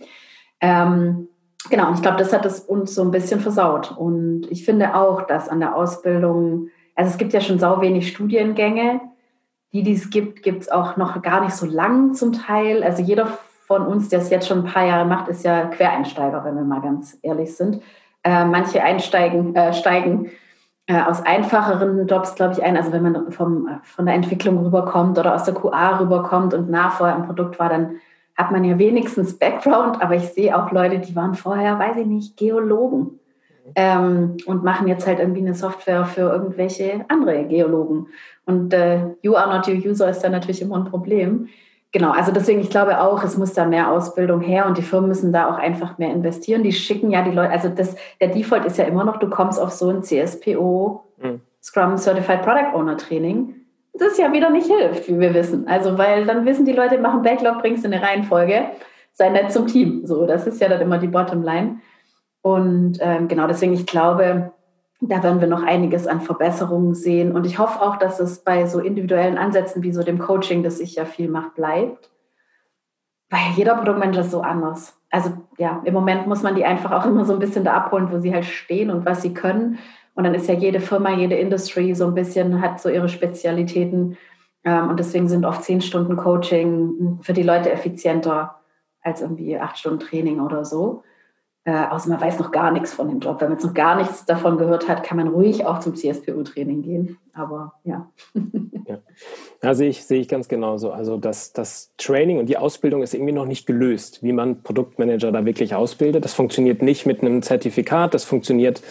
Ähm, 0.61 1.27
genau, 1.69 1.89
und 1.89 1.95
ich 1.95 2.01
glaube, 2.01 2.17
das 2.17 2.31
hat 2.31 2.45
es 2.45 2.61
uns 2.61 2.95
so 2.95 3.01
ein 3.01 3.11
bisschen 3.11 3.41
versaut. 3.41 3.95
Und 3.97 4.47
ich 4.49 4.63
finde 4.63 4.95
auch, 4.95 5.23
dass 5.23 5.49
an 5.49 5.59
der 5.59 5.75
Ausbildung, 5.75 6.69
also 6.95 7.11
es 7.11 7.17
gibt 7.17 7.33
ja 7.33 7.41
schon 7.41 7.59
sau 7.59 7.81
wenig 7.81 8.07
Studiengänge, 8.07 9.01
die, 9.73 9.83
die 9.83 9.93
es 9.93 10.09
gibt, 10.09 10.43
gibt 10.43 10.61
es 10.63 10.69
auch 10.69 10.97
noch 10.97 11.21
gar 11.21 11.41
nicht 11.41 11.55
so 11.55 11.65
lang 11.65 12.13
zum 12.13 12.31
Teil. 12.31 12.83
Also 12.83 13.01
jeder 13.01 13.37
von 13.65 13.85
uns, 13.85 14.09
der 14.09 14.19
es 14.19 14.29
jetzt 14.29 14.47
schon 14.47 14.59
ein 14.59 14.71
paar 14.71 14.85
Jahre 14.85 15.05
macht, 15.05 15.27
ist 15.27 15.43
ja 15.43 15.65
Quereinsteiger, 15.65 16.45
wenn 16.45 16.55
wir 16.55 16.63
mal 16.63 16.81
ganz 16.81 17.17
ehrlich 17.23 17.55
sind. 17.55 17.81
Äh, 18.23 18.45
manche 18.45 18.83
einsteigen, 18.83 19.55
äh, 19.55 19.73
steigen 19.73 20.31
äh, 20.85 21.01
aus 21.01 21.25
einfacheren 21.25 22.07
Jobs, 22.07 22.35
glaube 22.35 22.53
ich, 22.53 22.63
ein. 22.63 22.77
Also 22.77 22.91
wenn 22.91 23.03
man 23.03 23.31
vom, 23.31 23.67
von 23.83 24.05
der 24.05 24.15
Entwicklung 24.15 24.63
rüberkommt 24.63 25.17
oder 25.17 25.33
aus 25.33 25.43
der 25.43 25.55
QA 25.55 25.97
rüberkommt 25.97 26.53
und 26.53 26.69
nah 26.69 26.89
vorher 26.89 27.15
im 27.15 27.25
Produkt 27.25 27.57
war, 27.57 27.69
dann 27.69 27.95
hat 28.35 28.51
man 28.51 28.63
ja 28.63 28.77
wenigstens 28.77 29.37
Background. 29.39 30.01
Aber 30.01 30.15
ich 30.15 30.29
sehe 30.29 30.55
auch 30.55 30.71
Leute, 30.71 30.99
die 30.99 31.15
waren 31.15 31.33
vorher, 31.33 31.79
weiß 31.79 31.97
ich 31.97 32.05
nicht, 32.05 32.37
Geologen 32.37 33.19
ähm, 33.75 34.37
und 34.45 34.63
machen 34.63 34.87
jetzt 34.87 35.07
halt 35.07 35.19
irgendwie 35.19 35.41
eine 35.41 35.55
Software 35.55 36.05
für 36.05 36.31
irgendwelche 36.31 37.05
andere 37.07 37.45
Geologen. 37.45 38.07
Und 38.45 38.73
äh, 38.73 38.99
You 39.21 39.35
are 39.35 39.55
not 39.55 39.67
your 39.67 39.75
user 39.75 40.09
ist 40.09 40.21
da 40.21 40.29
natürlich 40.29 40.61
immer 40.61 40.77
ein 40.77 40.85
Problem. 40.85 41.47
Genau, 41.93 42.09
also 42.09 42.31
deswegen, 42.31 42.59
ich 42.59 42.71
glaube 42.71 42.99
auch, 42.99 43.23
es 43.23 43.37
muss 43.37 43.53
da 43.53 43.65
mehr 43.65 43.91
Ausbildung 43.91 44.41
her 44.41 44.65
und 44.65 44.79
die 44.79 44.81
Firmen 44.81 45.09
müssen 45.09 45.31
da 45.31 45.47
auch 45.47 45.59
einfach 45.59 45.99
mehr 45.99 46.11
investieren. 46.11 46.63
Die 46.63 46.71
schicken 46.71 47.11
ja 47.11 47.21
die 47.21 47.31
Leute, 47.31 47.51
also 47.51 47.69
das, 47.69 47.95
der 48.19 48.29
Default 48.29 48.65
ist 48.65 48.79
ja 48.79 48.85
immer 48.85 49.03
noch, 49.03 49.17
du 49.17 49.29
kommst 49.29 49.61
auf 49.61 49.71
so 49.71 49.89
ein 49.89 50.01
CSPO, 50.01 51.03
mhm. 51.21 51.41
Scrum 51.61 51.97
Certified 51.97 52.41
Product 52.41 52.75
Owner 52.75 52.97
Training. 52.97 53.55
Das 53.93 54.17
ja 54.17 54.33
wieder 54.33 54.49
nicht 54.49 54.67
hilft, 54.67 55.07
wie 55.07 55.19
wir 55.19 55.35
wissen. 55.35 55.67
Also, 55.67 55.97
weil 55.99 56.25
dann 56.25 56.47
wissen 56.47 56.65
die 56.65 56.73
Leute, 56.73 56.97
machen 56.97 57.21
Backlog, 57.21 57.59
bringst 57.59 57.85
in 57.85 57.93
eine 57.93 58.03
Reihenfolge, 58.03 58.71
sei 59.13 59.29
nett 59.29 59.51
zum 59.51 59.67
Team. 59.67 60.01
So, 60.05 60.25
das 60.25 60.47
ist 60.47 60.59
ja 60.59 60.67
dann 60.67 60.81
immer 60.81 60.97
die 60.97 61.07
Bottomline. 61.07 61.79
Und 62.41 62.97
ähm, 63.01 63.27
genau 63.27 63.45
deswegen, 63.45 63.73
ich 63.73 63.85
glaube, 63.85 64.51
da 65.09 65.23
werden 65.23 65.41
wir 65.41 65.47
noch 65.47 65.63
einiges 65.63 66.07
an 66.07 66.21
Verbesserungen 66.21 66.93
sehen. 66.93 67.35
Und 67.35 67.45
ich 67.45 67.59
hoffe 67.59 67.81
auch, 67.81 67.97
dass 67.97 68.19
es 68.19 68.39
bei 68.39 68.65
so 68.65 68.79
individuellen 68.79 69.37
Ansätzen 69.37 69.83
wie 69.83 69.91
so 69.91 70.03
dem 70.03 70.19
Coaching, 70.19 70.63
das 70.63 70.77
sich 70.77 70.95
ja 70.95 71.05
viel 71.05 71.29
macht, 71.29 71.55
bleibt. 71.55 72.09
Weil 73.29 73.41
jeder 73.55 73.75
Produktmanager 73.75 74.21
ist 74.21 74.31
so 74.31 74.41
anders. 74.41 74.97
Also 75.09 75.31
ja, 75.57 75.81
im 75.85 75.93
Moment 75.93 76.27
muss 76.27 76.43
man 76.43 76.55
die 76.55 76.65
einfach 76.65 76.91
auch 76.91 77.05
immer 77.05 77.25
so 77.25 77.33
ein 77.33 77.39
bisschen 77.39 77.63
da 77.63 77.73
abholen, 77.73 78.11
wo 78.11 78.19
sie 78.19 78.33
halt 78.33 78.45
stehen 78.45 78.89
und 78.89 79.05
was 79.05 79.21
sie 79.21 79.33
können. 79.33 79.79
Und 80.15 80.23
dann 80.23 80.35
ist 80.35 80.47
ja 80.47 80.53
jede 80.53 80.79
Firma, 80.79 81.11
jede 81.11 81.35
Industrie 81.35 81.95
so 81.95 82.05
ein 82.05 82.13
bisschen, 82.13 82.61
hat 82.61 82.79
so 82.79 82.89
ihre 82.89 83.09
Spezialitäten. 83.09 84.17
Ähm, 84.63 84.89
und 84.89 84.99
deswegen 84.99 85.27
sind 85.27 85.45
oft 85.45 85.63
zehn 85.63 85.81
Stunden 85.81 86.15
Coaching 86.15 87.19
für 87.21 87.33
die 87.33 87.43
Leute 87.43 87.71
effizienter 87.71 88.59
als 89.01 89.21
irgendwie 89.21 89.57
acht 89.59 89.77
Stunden 89.77 89.99
Training 89.99 90.39
oder 90.39 90.63
so. 90.63 91.03
Äh, 91.65 91.87
außer 91.87 92.09
man 92.09 92.19
weiß 92.19 92.39
noch 92.39 92.51
gar 92.51 92.71
nichts 92.71 92.93
von 92.93 93.07
dem 93.07 93.19
Job. 93.19 93.39
Wenn 93.39 93.47
man 93.47 93.57
jetzt 93.57 93.65
noch 93.65 93.73
gar 93.73 93.95
nichts 93.95 94.25
davon 94.25 94.57
gehört 94.57 94.89
hat, 94.89 95.03
kann 95.03 95.15
man 95.15 95.29
ruhig 95.29 95.65
auch 95.65 95.79
zum 95.79 95.95
CSPU-Training 95.95 96.81
gehen. 96.81 97.17
Aber 97.33 97.73
ja. 97.85 98.09
ja. 98.87 98.97
Ja, 99.61 99.73
sehe 99.73 99.87
ich, 99.87 100.03
sehe 100.03 100.19
ich 100.19 100.27
ganz 100.27 100.49
genauso. 100.49 100.91
Also 100.91 101.17
das, 101.17 101.53
das 101.53 101.93
Training 101.97 102.37
und 102.37 102.47
die 102.47 102.57
Ausbildung 102.57 103.01
ist 103.01 103.13
irgendwie 103.13 103.31
noch 103.31 103.45
nicht 103.45 103.65
gelöst, 103.65 104.21
wie 104.23 104.33
man 104.33 104.61
Produktmanager 104.61 105.31
da 105.31 105.45
wirklich 105.45 105.73
ausbildet. 105.73 106.25
Das 106.25 106.33
funktioniert 106.33 106.81
nicht 106.81 107.05
mit 107.05 107.21
einem 107.21 107.41
Zertifikat, 107.41 108.13
das 108.13 108.25
funktioniert, 108.25 108.83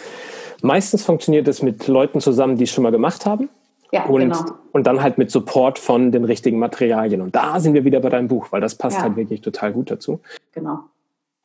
meistens 0.62 1.04
funktioniert 1.04 1.46
es 1.48 1.60
mit 1.60 1.86
Leuten 1.88 2.22
zusammen, 2.22 2.56
die 2.56 2.64
es 2.64 2.70
schon 2.70 2.84
mal 2.84 2.90
gemacht 2.90 3.26
haben. 3.26 3.50
Ja, 3.92 4.06
und, 4.06 4.20
genau. 4.20 4.44
und 4.72 4.86
dann 4.86 5.02
halt 5.02 5.18
mit 5.18 5.30
Support 5.30 5.78
von 5.78 6.10
den 6.10 6.24
richtigen 6.24 6.58
Materialien. 6.58 7.20
Und 7.20 7.36
da 7.36 7.60
sind 7.60 7.74
wir 7.74 7.84
wieder 7.84 8.00
bei 8.00 8.08
deinem 8.08 8.28
Buch, 8.28 8.46
weil 8.50 8.62
das 8.62 8.74
passt 8.74 8.96
ja. 8.96 9.02
halt 9.02 9.16
wirklich 9.16 9.42
total 9.42 9.74
gut 9.74 9.90
dazu. 9.90 10.20
Genau. 10.52 10.78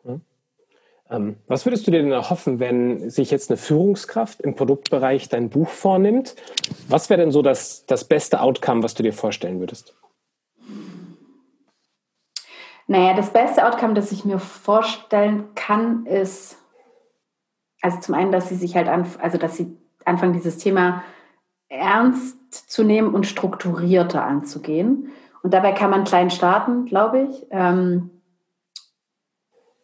Ähm, 0.05 0.21
was 1.09 1.65
würdest 1.65 1.87
du 1.87 1.91
dir 1.91 2.01
denn 2.01 2.11
erhoffen, 2.11 2.59
wenn 2.59 3.09
sich 3.09 3.31
jetzt 3.31 3.49
eine 3.49 3.57
Führungskraft 3.57 4.41
im 4.41 4.55
Produktbereich 4.55 5.29
dein 5.29 5.49
Buch 5.49 5.69
vornimmt? 5.69 6.35
Was 6.89 7.09
wäre 7.09 7.21
denn 7.21 7.31
so 7.31 7.41
das, 7.41 7.85
das 7.85 8.03
beste 8.03 8.41
Outcome, 8.41 8.83
was 8.83 8.93
du 8.93 9.03
dir 9.03 9.13
vorstellen 9.13 9.59
würdest? 9.59 9.95
Naja, 12.87 13.13
das 13.13 13.31
beste 13.31 13.65
Outcome, 13.65 13.93
das 13.93 14.11
ich 14.11 14.25
mir 14.25 14.39
vorstellen 14.39 15.45
kann, 15.55 16.05
ist, 16.05 16.57
also 17.81 17.99
zum 17.99 18.15
einen, 18.15 18.31
dass 18.31 18.49
sie 18.49 18.55
sich 18.55 18.75
halt, 18.75 18.87
anf 18.87 19.17
also 19.21 19.37
dass 19.37 19.57
sie 19.57 19.77
anfangen, 20.05 20.33
dieses 20.33 20.57
Thema 20.57 21.03
ernst 21.69 22.37
zu 22.69 22.83
nehmen 22.83 23.13
und 23.13 23.27
strukturierter 23.27 24.23
anzugehen. 24.23 25.11
Und 25.43 25.53
dabei 25.53 25.73
kann 25.73 25.89
man 25.89 26.05
klein 26.05 26.29
starten, 26.29 26.85
glaube 26.85 27.27
ich. 27.29 27.45
Ähm, 27.51 28.16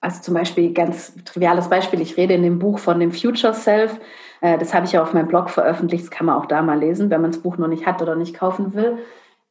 also 0.03 0.21
zum 0.21 0.33
Beispiel 0.33 0.73
ganz 0.73 1.13
triviales 1.23 1.69
Beispiel, 1.69 2.01
ich 2.01 2.17
rede 2.17 2.33
in 2.33 2.43
dem 2.43 2.59
Buch 2.59 2.77
von 2.79 2.99
dem 2.99 3.11
Future 3.11 3.53
Self. 3.53 3.99
Äh, 4.41 4.57
das 4.57 4.73
habe 4.73 4.85
ich 4.85 4.91
ja 4.91 5.01
auf 5.01 5.13
meinem 5.13 5.29
Blog 5.29 5.49
veröffentlicht, 5.49 6.03
das 6.03 6.11
kann 6.11 6.25
man 6.25 6.35
auch 6.35 6.45
da 6.45 6.61
mal 6.61 6.77
lesen, 6.77 7.09
wenn 7.09 7.21
man 7.21 7.31
das 7.31 7.41
Buch 7.41 7.57
noch 7.57 7.69
nicht 7.69 7.85
hat 7.85 8.01
oder 8.01 8.15
nicht 8.15 8.35
kaufen 8.35 8.73
will. 8.73 8.97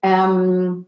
Ähm, 0.03 0.87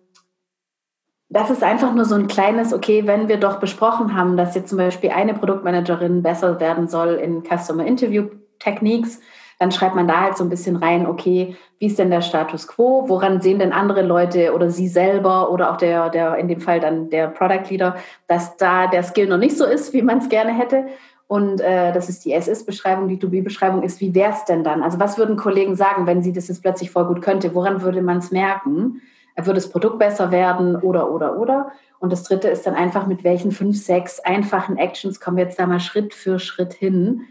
das 1.31 1.51
ist 1.51 1.63
einfach 1.63 1.95
nur 1.95 2.05
so 2.05 2.15
ein 2.15 2.27
kleines, 2.27 2.75
okay, 2.75 3.07
wenn 3.07 3.29
wir 3.29 3.39
doch 3.39 3.59
besprochen 3.59 4.15
haben, 4.15 4.37
dass 4.37 4.55
jetzt 4.55 4.69
zum 4.69 4.79
Beispiel 4.79 5.11
eine 5.11 5.33
Produktmanagerin 5.33 6.23
besser 6.23 6.61
werden 6.61 6.87
soll 6.87 7.15
in 7.15 7.43
Customer 7.43 7.87
Interview 7.87 8.29
Techniques, 8.59 9.21
dann 9.59 9.73
schreibt 9.73 9.95
man 9.95 10.09
da 10.09 10.21
halt 10.21 10.37
so 10.37 10.45
ein 10.45 10.51
bisschen 10.51 10.77
rein, 10.77 11.07
okay, 11.07 11.57
wie 11.79 11.87
ist 11.87 11.99
denn 11.99 12.11
der 12.11 12.23
Status 12.23 12.67
quo? 12.67 13.05
Woran 13.09 13.41
sehen 13.41 13.59
denn 13.59 13.73
andere 13.73 14.03
Leute 14.03 14.55
oder 14.55 14.71
Sie 14.71 14.89
selber 14.89 15.51
oder 15.51 15.73
auch 15.73 15.77
der, 15.77 16.11
der 16.11 16.37
in 16.37 16.49
dem 16.49 16.61
Fall 16.61 16.81
dann 16.81 17.11
der 17.11 17.29
Product 17.29 17.69
Leader, 17.71 17.97
dass 18.27 18.57
da 18.57 18.87
der 18.87 19.03
Skill 19.03 19.29
noch 19.29 19.39
nicht 19.39 19.57
so 19.57 19.65
ist, 19.65 19.93
wie 19.93 20.03
man 20.03 20.19
es 20.19 20.29
gerne 20.29 20.53
hätte? 20.53 20.87
Und 21.27 21.61
äh, 21.61 21.93
das 21.93 22.09
ist 22.09 22.25
die 22.25 22.33
SS-Beschreibung, 22.33 23.09
die 23.09 23.19
To-Be-Beschreibung 23.19 23.83
ist, 23.83 24.01
wie 24.01 24.15
wäre 24.15 24.33
es 24.33 24.45
denn 24.45 24.63
dann? 24.63 24.83
Also 24.83 25.01
was 25.01 25.17
würden 25.19 25.37
Kollegen 25.37 25.75
sagen, 25.75 26.07
wenn 26.07 26.23
sie 26.23 26.33
das 26.33 26.49
jetzt 26.49 26.63
plötzlich 26.63 26.91
voll 26.91 27.07
gut 27.07 27.23
könnte? 27.23 27.55
Woran 27.55 27.83
würde 27.83 28.03
man 28.03 28.19
es 28.19 28.31
merken? 28.31 29.01
Würde 29.37 29.55
das 29.55 29.71
Produkt 29.71 29.99
besser 29.99 30.31
werden 30.31 30.77
oder, 30.77 31.11
oder, 31.11 31.39
oder? 31.39 31.73
Und 31.99 32.13
das 32.13 32.23
dritte 32.23 32.49
ist 32.49 32.67
dann 32.67 32.75
einfach, 32.75 33.07
mit 33.07 33.25
welchen 33.25 33.51
fünf, 33.51 33.83
sechs 33.83 34.21
einfachen 34.21 34.77
Actions 34.77 35.19
kommen 35.19 35.39
wir 35.39 35.45
jetzt 35.45 35.59
da 35.59 35.67
mal 35.67 35.81
Schritt 35.81 36.15
für 36.15 36.39
Schritt 36.39 36.75
hin, 36.75 37.23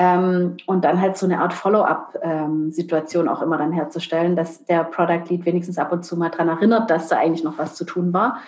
ähm, 0.00 0.56
und 0.66 0.84
dann 0.84 1.00
halt 1.00 1.18
so 1.18 1.26
eine 1.26 1.40
Art 1.40 1.52
Follow-up-Situation 1.52 3.26
ähm, 3.26 3.32
auch 3.32 3.42
immer 3.42 3.58
dann 3.58 3.72
herzustellen, 3.72 4.36
dass 4.36 4.64
der 4.64 4.84
Product 4.84 5.24
Lead 5.28 5.44
wenigstens 5.44 5.76
ab 5.76 5.90
und 5.90 6.04
zu 6.04 6.16
mal 6.16 6.30
daran 6.30 6.48
erinnert, 6.48 6.88
dass 6.88 7.08
da 7.08 7.18
eigentlich 7.18 7.42
noch 7.42 7.58
was 7.58 7.74
zu 7.74 7.84
tun 7.84 8.12
war. 8.12 8.38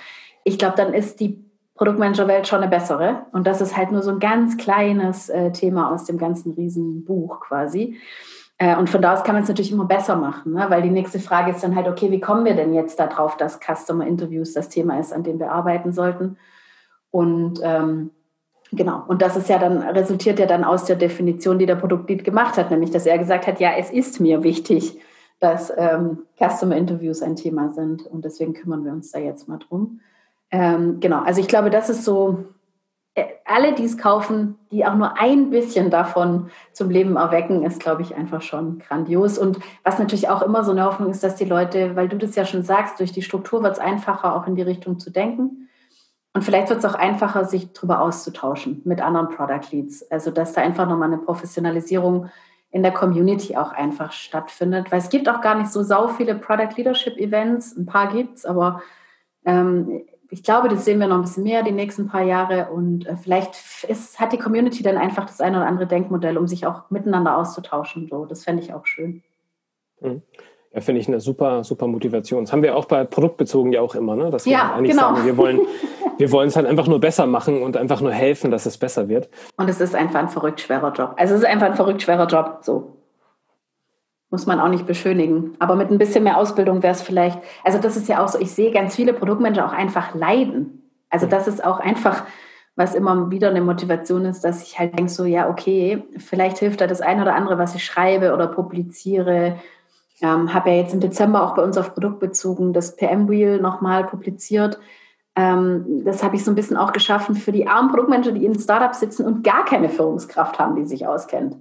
Ich 0.45 0.59
glaube, 0.59 0.77
dann 0.77 0.95
ist 0.95 1.19
die 1.19 1.45
Produktmanager-Welt 1.75 2.47
schon 2.47 2.61
eine 2.61 2.71
bessere. 2.71 3.27
Und 3.33 3.49
das 3.49 3.61
ist 3.61 3.77
halt 3.77 3.91
nur 3.91 4.03
so 4.03 4.13
ein 4.13 4.21
ganz 4.21 4.59
kleines 4.59 5.29
äh, 5.29 5.51
Thema 5.51 5.93
aus 5.93 6.05
dem 6.05 6.19
ganzen 6.19 6.53
Riesenbuch 6.53 7.41
quasi. 7.41 7.99
Äh, 8.59 8.77
und 8.77 8.89
von 8.89 9.03
da 9.03 9.15
aus 9.15 9.25
kann 9.25 9.35
man 9.35 9.43
es 9.43 9.49
natürlich 9.49 9.73
immer 9.73 9.87
besser 9.87 10.15
machen, 10.15 10.53
ne? 10.53 10.67
weil 10.69 10.83
die 10.83 10.91
nächste 10.91 11.19
Frage 11.19 11.51
ist 11.51 11.65
dann 11.65 11.75
halt, 11.75 11.89
okay, 11.89 12.13
wie 12.13 12.21
kommen 12.21 12.45
wir 12.45 12.55
denn 12.55 12.75
jetzt 12.75 13.01
darauf, 13.01 13.37
dass 13.37 13.59
Customer 13.59 14.07
Interviews 14.07 14.53
das 14.53 14.69
Thema 14.69 15.01
ist, 15.01 15.13
an 15.13 15.25
dem 15.25 15.41
wir 15.41 15.51
arbeiten 15.51 15.93
sollten? 15.93 16.37
Und 17.11 17.59
ähm, 17.65 18.11
Genau. 18.73 19.03
Und 19.09 19.21
das 19.23 19.37
ist 19.37 19.49
ja 19.49 19.59
dann, 19.59 19.83
resultiert 19.83 20.39
ja 20.39 20.47
dann 20.47 20.65
aus 20.65 20.85
der 20.85 20.97
Definition, 20.97 21.59
die 21.59 21.67
der 21.67 21.77
Produktlead 21.77 22.23
gemacht 22.23 22.57
hat, 22.57 22.71
nämlich, 22.71 22.91
dass 22.91 23.07
er 23.07 23.19
gesagt 23.19 23.47
hat, 23.47 23.59
ja, 23.59 23.73
es 23.77 23.91
ist 23.91 24.21
mir 24.21 24.45
wichtig, 24.45 25.01
dass 25.41 25.73
ähm, 25.77 26.25
Customer 26.39 26.77
Interviews 26.77 27.23
ein 27.23 27.35
Thema 27.35 27.73
sind. 27.73 28.07
Und 28.07 28.25
deswegen 28.25 28.55
kümmern 28.55 28.85
wir 28.85 28.93
uns 28.93 29.11
da 29.11 29.19
jetzt 29.19 29.49
mal 29.49 29.59
drum. 29.59 30.01
Ähm, 30.51 31.01
genau. 31.01 31.23
Also 31.23 31.41
ich 31.41 31.49
glaube, 31.49 31.71
das 31.71 31.91
ist 31.91 32.05
so, 32.05 32.45
äh, 33.15 33.25
alle, 33.45 33.75
die 33.75 33.85
es 33.85 33.99
kaufen, 33.99 34.57
die 34.71 34.87
auch 34.87 34.95
nur 34.95 35.19
ein 35.19 35.51
bisschen 35.51 35.91
davon 35.91 36.51
zum 36.73 36.91
Leben 36.91 37.17
erwecken, 37.17 37.65
ist, 37.65 37.81
glaube 37.81 38.03
ich, 38.03 38.15
einfach 38.15 38.43
schon 38.43 38.79
grandios. 38.79 39.37
Und 39.37 39.59
was 39.83 39.99
natürlich 39.99 40.29
auch 40.29 40.43
immer 40.43 40.63
so 40.63 40.71
eine 40.71 40.85
Hoffnung 40.85 41.11
ist, 41.11 41.25
dass 41.25 41.35
die 41.35 41.45
Leute, 41.45 41.97
weil 41.97 42.09
du 42.09 42.17
das 42.19 42.37
ja 42.37 42.45
schon 42.45 42.63
sagst, 42.63 43.01
durch 43.01 43.11
die 43.11 43.23
Struktur 43.23 43.65
wird 43.65 43.73
es 43.73 43.81
einfacher, 43.81 44.37
auch 44.37 44.47
in 44.47 44.55
die 44.55 44.63
Richtung 44.63 45.01
zu 45.01 45.11
denken. 45.11 45.70
Und 46.33 46.43
vielleicht 46.43 46.69
wird 46.69 46.79
es 46.79 46.85
auch 46.85 46.95
einfacher, 46.95 47.45
sich 47.45 47.73
darüber 47.73 48.01
auszutauschen 48.01 48.83
mit 48.85 49.01
anderen 49.01 49.29
Product 49.29 49.73
Leads. 49.73 50.11
Also, 50.11 50.31
dass 50.31 50.53
da 50.53 50.61
einfach 50.61 50.89
nochmal 50.89 51.13
eine 51.13 51.19
Professionalisierung 51.19 52.31
in 52.71 52.83
der 52.83 52.93
Community 52.93 53.57
auch 53.57 53.73
einfach 53.73 54.13
stattfindet. 54.13 54.93
Weil 54.93 55.01
es 55.01 55.09
gibt 55.09 55.29
auch 55.29 55.41
gar 55.41 55.57
nicht 55.57 55.71
so 55.71 55.83
sau 55.83 56.09
viele 56.09 56.37
Product 56.37 56.77
Leadership 56.77 57.17
Events. 57.17 57.77
Ein 57.77 57.87
paar 57.87 58.13
gibt 58.13 58.39
es, 58.39 58.45
aber 58.45 58.81
ähm, 59.45 60.03
ich 60.31 60.45
glaube, 60.45 60.69
das 60.69 60.85
sehen 60.85 61.01
wir 61.01 61.09
noch 61.09 61.17
ein 61.17 61.23
bisschen 61.23 61.43
mehr 61.43 61.65
die 61.65 61.73
nächsten 61.73 62.07
paar 62.07 62.23
Jahre. 62.23 62.71
Und 62.71 63.07
äh, 63.07 63.17
vielleicht 63.17 63.57
ist, 63.89 64.21
hat 64.21 64.33
die 64.33 64.39
Community 64.39 64.85
dann 64.85 64.97
einfach 64.97 65.27
das 65.27 65.41
eine 65.41 65.57
oder 65.57 65.67
andere 65.67 65.89
Denkmodell, 65.89 66.39
um 66.39 66.47
sich 66.47 66.67
auch 66.67 66.89
miteinander 66.91 67.37
auszutauschen. 67.37 68.07
So, 68.09 68.25
das 68.25 68.45
fände 68.45 68.63
ich 68.63 68.73
auch 68.73 68.87
schön. 68.87 69.25
Mhm. 70.01 70.23
Ja, 70.73 70.81
finde 70.81 71.01
ich 71.01 71.09
eine 71.09 71.19
super, 71.19 71.65
super 71.65 71.89
Motivation. 71.89 72.45
Das 72.45 72.53
haben 72.53 72.63
wir 72.63 72.77
auch 72.77 72.85
bei 72.85 73.03
Produktbezogen 73.03 73.73
ja 73.73 73.81
auch 73.81 73.97
immer, 73.97 74.15
ne? 74.15 74.31
dass 74.31 74.47
wir 74.47 74.53
ja, 74.53 74.73
eigentlich 74.73 74.93
genau. 74.93 75.15
sagen, 75.15 75.27
wir 75.27 75.37
wollen, 75.37 75.61
wir 76.21 76.31
wollen 76.33 76.49
es 76.49 76.57
halt 76.57 76.67
einfach 76.67 76.87
nur 76.87 77.01
besser 77.01 77.27
machen 77.27 77.63
und 77.63 77.77
einfach 77.77 78.01
nur 78.01 78.13
helfen, 78.13 78.51
dass 78.51 78.67
es 78.67 78.77
besser 78.77 79.09
wird. 79.09 79.31
Und 79.57 79.69
es 79.71 79.81
ist 79.81 79.95
einfach 79.95 80.21
ein 80.21 80.29
verrückt 80.29 80.61
schwerer 80.61 80.93
Job. 80.93 81.15
Also 81.17 81.35
es 81.35 81.41
ist 81.41 81.47
einfach 81.47 81.67
ein 81.67 81.75
verrückt 81.75 82.03
schwerer 82.03 82.27
Job, 82.27 82.59
so. 82.63 82.97
Muss 84.29 84.47
man 84.47 84.61
auch 84.61 84.69
nicht 84.69 84.87
beschönigen. 84.87 85.57
Aber 85.59 85.75
mit 85.75 85.91
ein 85.91 85.99
bisschen 85.99 86.23
mehr 86.23 86.37
Ausbildung 86.37 86.83
wäre 86.83 86.93
es 86.93 87.03
vielleicht, 87.03 87.39
also 87.65 87.79
das 87.79 87.97
ist 87.97 88.09
ja 88.09 88.23
auch 88.23 88.29
so, 88.29 88.39
ich 88.39 88.53
sehe 88.53 88.71
ganz 88.71 88.95
viele 88.95 89.13
Produktmanager 89.13 89.67
auch 89.67 89.73
einfach 89.73 90.15
leiden. 90.15 90.93
Also 91.09 91.27
das 91.27 91.49
ist 91.49 91.65
auch 91.65 91.81
einfach, 91.81 92.25
was 92.77 92.95
immer 92.95 93.31
wieder 93.31 93.49
eine 93.49 93.63
Motivation 93.63 94.27
ist, 94.27 94.45
dass 94.45 94.63
ich 94.63 94.79
halt 94.79 94.97
denke 94.97 95.11
so, 95.11 95.25
ja, 95.25 95.49
okay, 95.49 96.05
vielleicht 96.19 96.59
hilft 96.59 96.81
da 96.81 96.87
das 96.87 97.01
eine 97.01 97.23
oder 97.23 97.35
andere, 97.35 97.59
was 97.59 97.75
ich 97.75 97.85
schreibe 97.85 98.33
oder 98.33 98.47
publiziere 98.47 99.57
ähm, 100.23 100.53
habe 100.53 100.71
ja 100.71 100.77
jetzt 100.77 100.95
im 100.95 101.01
Dezember 101.01 101.43
auch 101.43 101.55
bei 101.55 101.63
uns 101.63 101.79
auf 101.79 101.95
Produkt 101.95 102.21
bezogen 102.21 102.73
das 102.73 102.97
PM-Wheel 102.97 103.61
nochmal 103.61 104.05
publiziert. 104.05 104.79
Ähm, 105.41 106.03
das 106.05 106.23
habe 106.23 106.37
ich 106.37 106.45
so 106.45 106.51
ein 106.51 106.55
bisschen 106.55 106.77
auch 106.77 106.93
geschaffen 106.93 107.35
für 107.35 107.51
die 107.51 107.67
armen 107.67 107.89
Produktmanager, 107.89 108.33
die 108.33 108.45
in 108.45 108.59
Startups 108.59 109.01
sitzen 109.01 109.25
und 109.25 109.43
gar 109.43 109.65
keine 109.65 109.89
Führungskraft 109.89 110.59
haben, 110.59 110.77
die 110.77 110.85
sich 110.85 111.07
auskennt. 111.07 111.57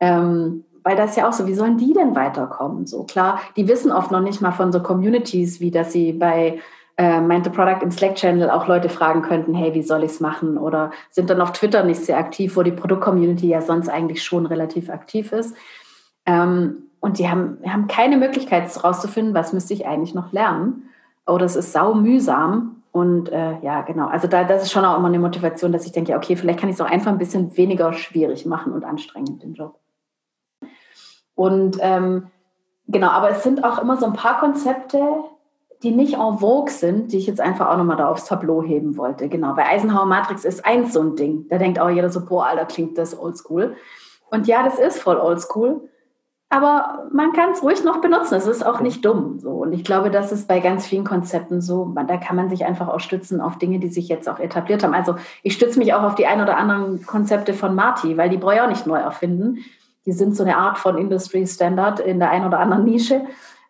Ähm, 0.00 0.64
weil 0.82 0.96
das 0.96 1.14
ja 1.14 1.28
auch 1.28 1.32
so, 1.32 1.46
wie 1.46 1.54
sollen 1.54 1.78
die 1.78 1.92
denn 1.92 2.16
weiterkommen? 2.16 2.86
So 2.86 3.04
klar, 3.04 3.40
die 3.56 3.68
wissen 3.68 3.92
oft 3.92 4.10
noch 4.10 4.20
nicht 4.20 4.40
mal 4.40 4.50
von 4.50 4.72
so 4.72 4.82
Communities, 4.82 5.60
wie 5.60 5.70
dass 5.70 5.92
sie 5.92 6.12
bei 6.12 6.58
äh, 6.96 7.20
Mind 7.20 7.44
the 7.44 7.50
Product 7.50 7.82
im 7.82 7.92
Slack-Channel 7.92 8.50
auch 8.50 8.66
Leute 8.66 8.88
fragen 8.88 9.22
könnten, 9.22 9.54
hey, 9.54 9.72
wie 9.74 9.84
soll 9.84 10.02
ich 10.02 10.12
es 10.12 10.20
machen? 10.20 10.58
Oder 10.58 10.90
sind 11.10 11.30
dann 11.30 11.40
auf 11.40 11.52
Twitter 11.52 11.84
nicht 11.84 12.00
sehr 12.00 12.18
aktiv, 12.18 12.56
wo 12.56 12.64
die 12.64 12.72
Produkt-Community 12.72 13.46
ja 13.46 13.60
sonst 13.60 13.88
eigentlich 13.88 14.24
schon 14.24 14.46
relativ 14.46 14.90
aktiv 14.90 15.30
ist. 15.30 15.54
Ähm, 16.26 16.88
und 16.98 17.20
die 17.20 17.28
haben, 17.28 17.58
haben 17.64 17.86
keine 17.86 18.16
Möglichkeit 18.16 18.74
herauszufinden, 18.74 19.34
was 19.34 19.52
müsste 19.52 19.74
ich 19.74 19.86
eigentlich 19.86 20.14
noch 20.14 20.32
lernen. 20.32 20.88
Oder 21.26 21.44
es 21.44 21.54
ist 21.54 21.72
sau 21.72 21.94
mühsam. 21.94 22.81
Und 22.92 23.30
äh, 23.30 23.58
ja, 23.62 23.80
genau. 23.80 24.06
Also 24.06 24.28
da, 24.28 24.44
das 24.44 24.62
ist 24.62 24.70
schon 24.70 24.84
auch 24.84 24.98
immer 24.98 25.08
eine 25.08 25.18
Motivation, 25.18 25.72
dass 25.72 25.86
ich 25.86 25.92
denke, 25.92 26.14
okay, 26.14 26.36
vielleicht 26.36 26.60
kann 26.60 26.68
ich 26.68 26.74
es 26.74 26.80
auch 26.80 26.90
einfach 26.90 27.10
ein 27.10 27.18
bisschen 27.18 27.56
weniger 27.56 27.94
schwierig 27.94 28.44
machen 28.44 28.72
und 28.74 28.84
anstrengend, 28.84 29.42
den 29.42 29.54
Job. 29.54 29.78
Und 31.34 31.78
ähm, 31.80 32.28
genau, 32.86 33.08
aber 33.08 33.30
es 33.30 33.42
sind 33.42 33.64
auch 33.64 33.78
immer 33.78 33.96
so 33.96 34.04
ein 34.04 34.12
paar 34.12 34.38
Konzepte, 34.38 35.00
die 35.82 35.90
nicht 35.90 36.14
en 36.14 36.38
vogue 36.38 36.70
sind, 36.70 37.12
die 37.12 37.18
ich 37.18 37.26
jetzt 37.26 37.40
einfach 37.40 37.68
auch 37.68 37.78
nochmal 37.78 37.96
da 37.96 38.08
aufs 38.08 38.26
Tableau 38.26 38.62
heben 38.62 38.98
wollte. 38.98 39.28
Genau, 39.30 39.54
bei 39.54 39.66
Eisenhower 39.66 40.06
Matrix 40.06 40.44
ist 40.44 40.64
eins 40.64 40.92
so 40.92 41.00
ein 41.00 41.16
Ding. 41.16 41.46
Da 41.48 41.56
denkt 41.56 41.80
auch 41.80 41.88
jeder 41.88 42.10
so, 42.10 42.24
boah, 42.24 42.46
Alter, 42.46 42.66
klingt 42.66 42.98
das 42.98 43.18
oldschool. 43.18 43.74
Und 44.30 44.46
ja, 44.46 44.62
das 44.62 44.78
ist 44.78 45.00
voll 45.00 45.16
oldschool 45.16 45.88
aber 46.52 47.08
man 47.10 47.32
kann 47.32 47.52
es 47.52 47.62
ruhig 47.62 47.82
noch 47.82 48.02
benutzen. 48.02 48.34
Es 48.34 48.46
ist 48.46 48.64
auch 48.64 48.80
nicht 48.80 49.02
dumm. 49.06 49.38
So. 49.38 49.52
Und 49.52 49.72
ich 49.72 49.84
glaube, 49.84 50.10
das 50.10 50.32
ist 50.32 50.46
bei 50.46 50.60
ganz 50.60 50.86
vielen 50.86 51.04
Konzepten 51.04 51.62
so. 51.62 51.94
Da 52.06 52.18
kann 52.18 52.36
man 52.36 52.50
sich 52.50 52.66
einfach 52.66 52.88
auch 52.88 53.00
stützen 53.00 53.40
auf 53.40 53.56
Dinge, 53.56 53.78
die 53.78 53.88
sich 53.88 54.06
jetzt 54.08 54.28
auch 54.28 54.38
etabliert 54.38 54.82
haben. 54.82 54.92
Also 54.92 55.16
ich 55.42 55.54
stütze 55.54 55.78
mich 55.78 55.94
auch 55.94 56.02
auf 56.02 56.14
die 56.14 56.26
ein 56.26 56.42
oder 56.42 56.58
anderen 56.58 57.06
Konzepte 57.06 57.54
von 57.54 57.74
Marty, 57.74 58.18
weil 58.18 58.28
die 58.28 58.36
brauche 58.36 58.56
ich 58.56 58.60
auch 58.60 58.68
nicht 58.68 58.86
neu 58.86 58.98
erfinden. 58.98 59.60
Die 60.04 60.12
sind 60.12 60.36
so 60.36 60.42
eine 60.42 60.58
Art 60.58 60.76
von 60.76 60.98
Industry 60.98 61.46
Standard 61.46 62.00
in 62.00 62.18
der 62.18 62.30
einen 62.30 62.44
oder 62.44 62.58
anderen 62.58 62.84
Nische. 62.84 63.22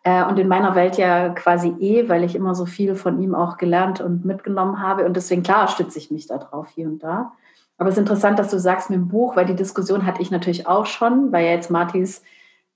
Äh, 0.03 0.25
und 0.25 0.37
in 0.37 0.49
meiner 0.49 0.75
Welt 0.75 0.97
ja 0.97 1.29
quasi 1.29 1.69
eh, 1.79 2.09
weil 2.09 2.25
ich 2.25 2.35
immer 2.35 2.53
so 2.53 2.65
viel 2.65 2.95
von 2.95 3.21
ihm 3.21 3.33
auch 3.33 3.55
gelernt 3.55 4.01
und 4.01 4.25
mitgenommen 4.25 4.81
habe. 4.81 5.05
Und 5.05 5.15
deswegen, 5.15 5.43
klar, 5.43 5.69
stütze 5.69 5.99
ich 5.99 6.11
mich 6.11 6.27
da 6.27 6.37
drauf 6.37 6.67
hier 6.75 6.87
und 6.87 7.01
da. 7.01 7.31
Aber 7.77 7.87
es 7.87 7.95
ist 7.95 8.01
interessant, 8.01 8.39
dass 8.39 8.49
du 8.49 8.59
sagst 8.59 8.89
mit 8.89 8.99
dem 8.99 9.07
Buch, 9.07 9.37
weil 9.37 9.45
die 9.45 9.55
Diskussion 9.55 10.05
hatte 10.05 10.21
ich 10.21 10.31
natürlich 10.31 10.67
auch 10.67 10.85
schon, 10.85 11.31
weil 11.31 11.45
ja 11.45 11.51
jetzt 11.51 11.71
Martys 11.71 12.23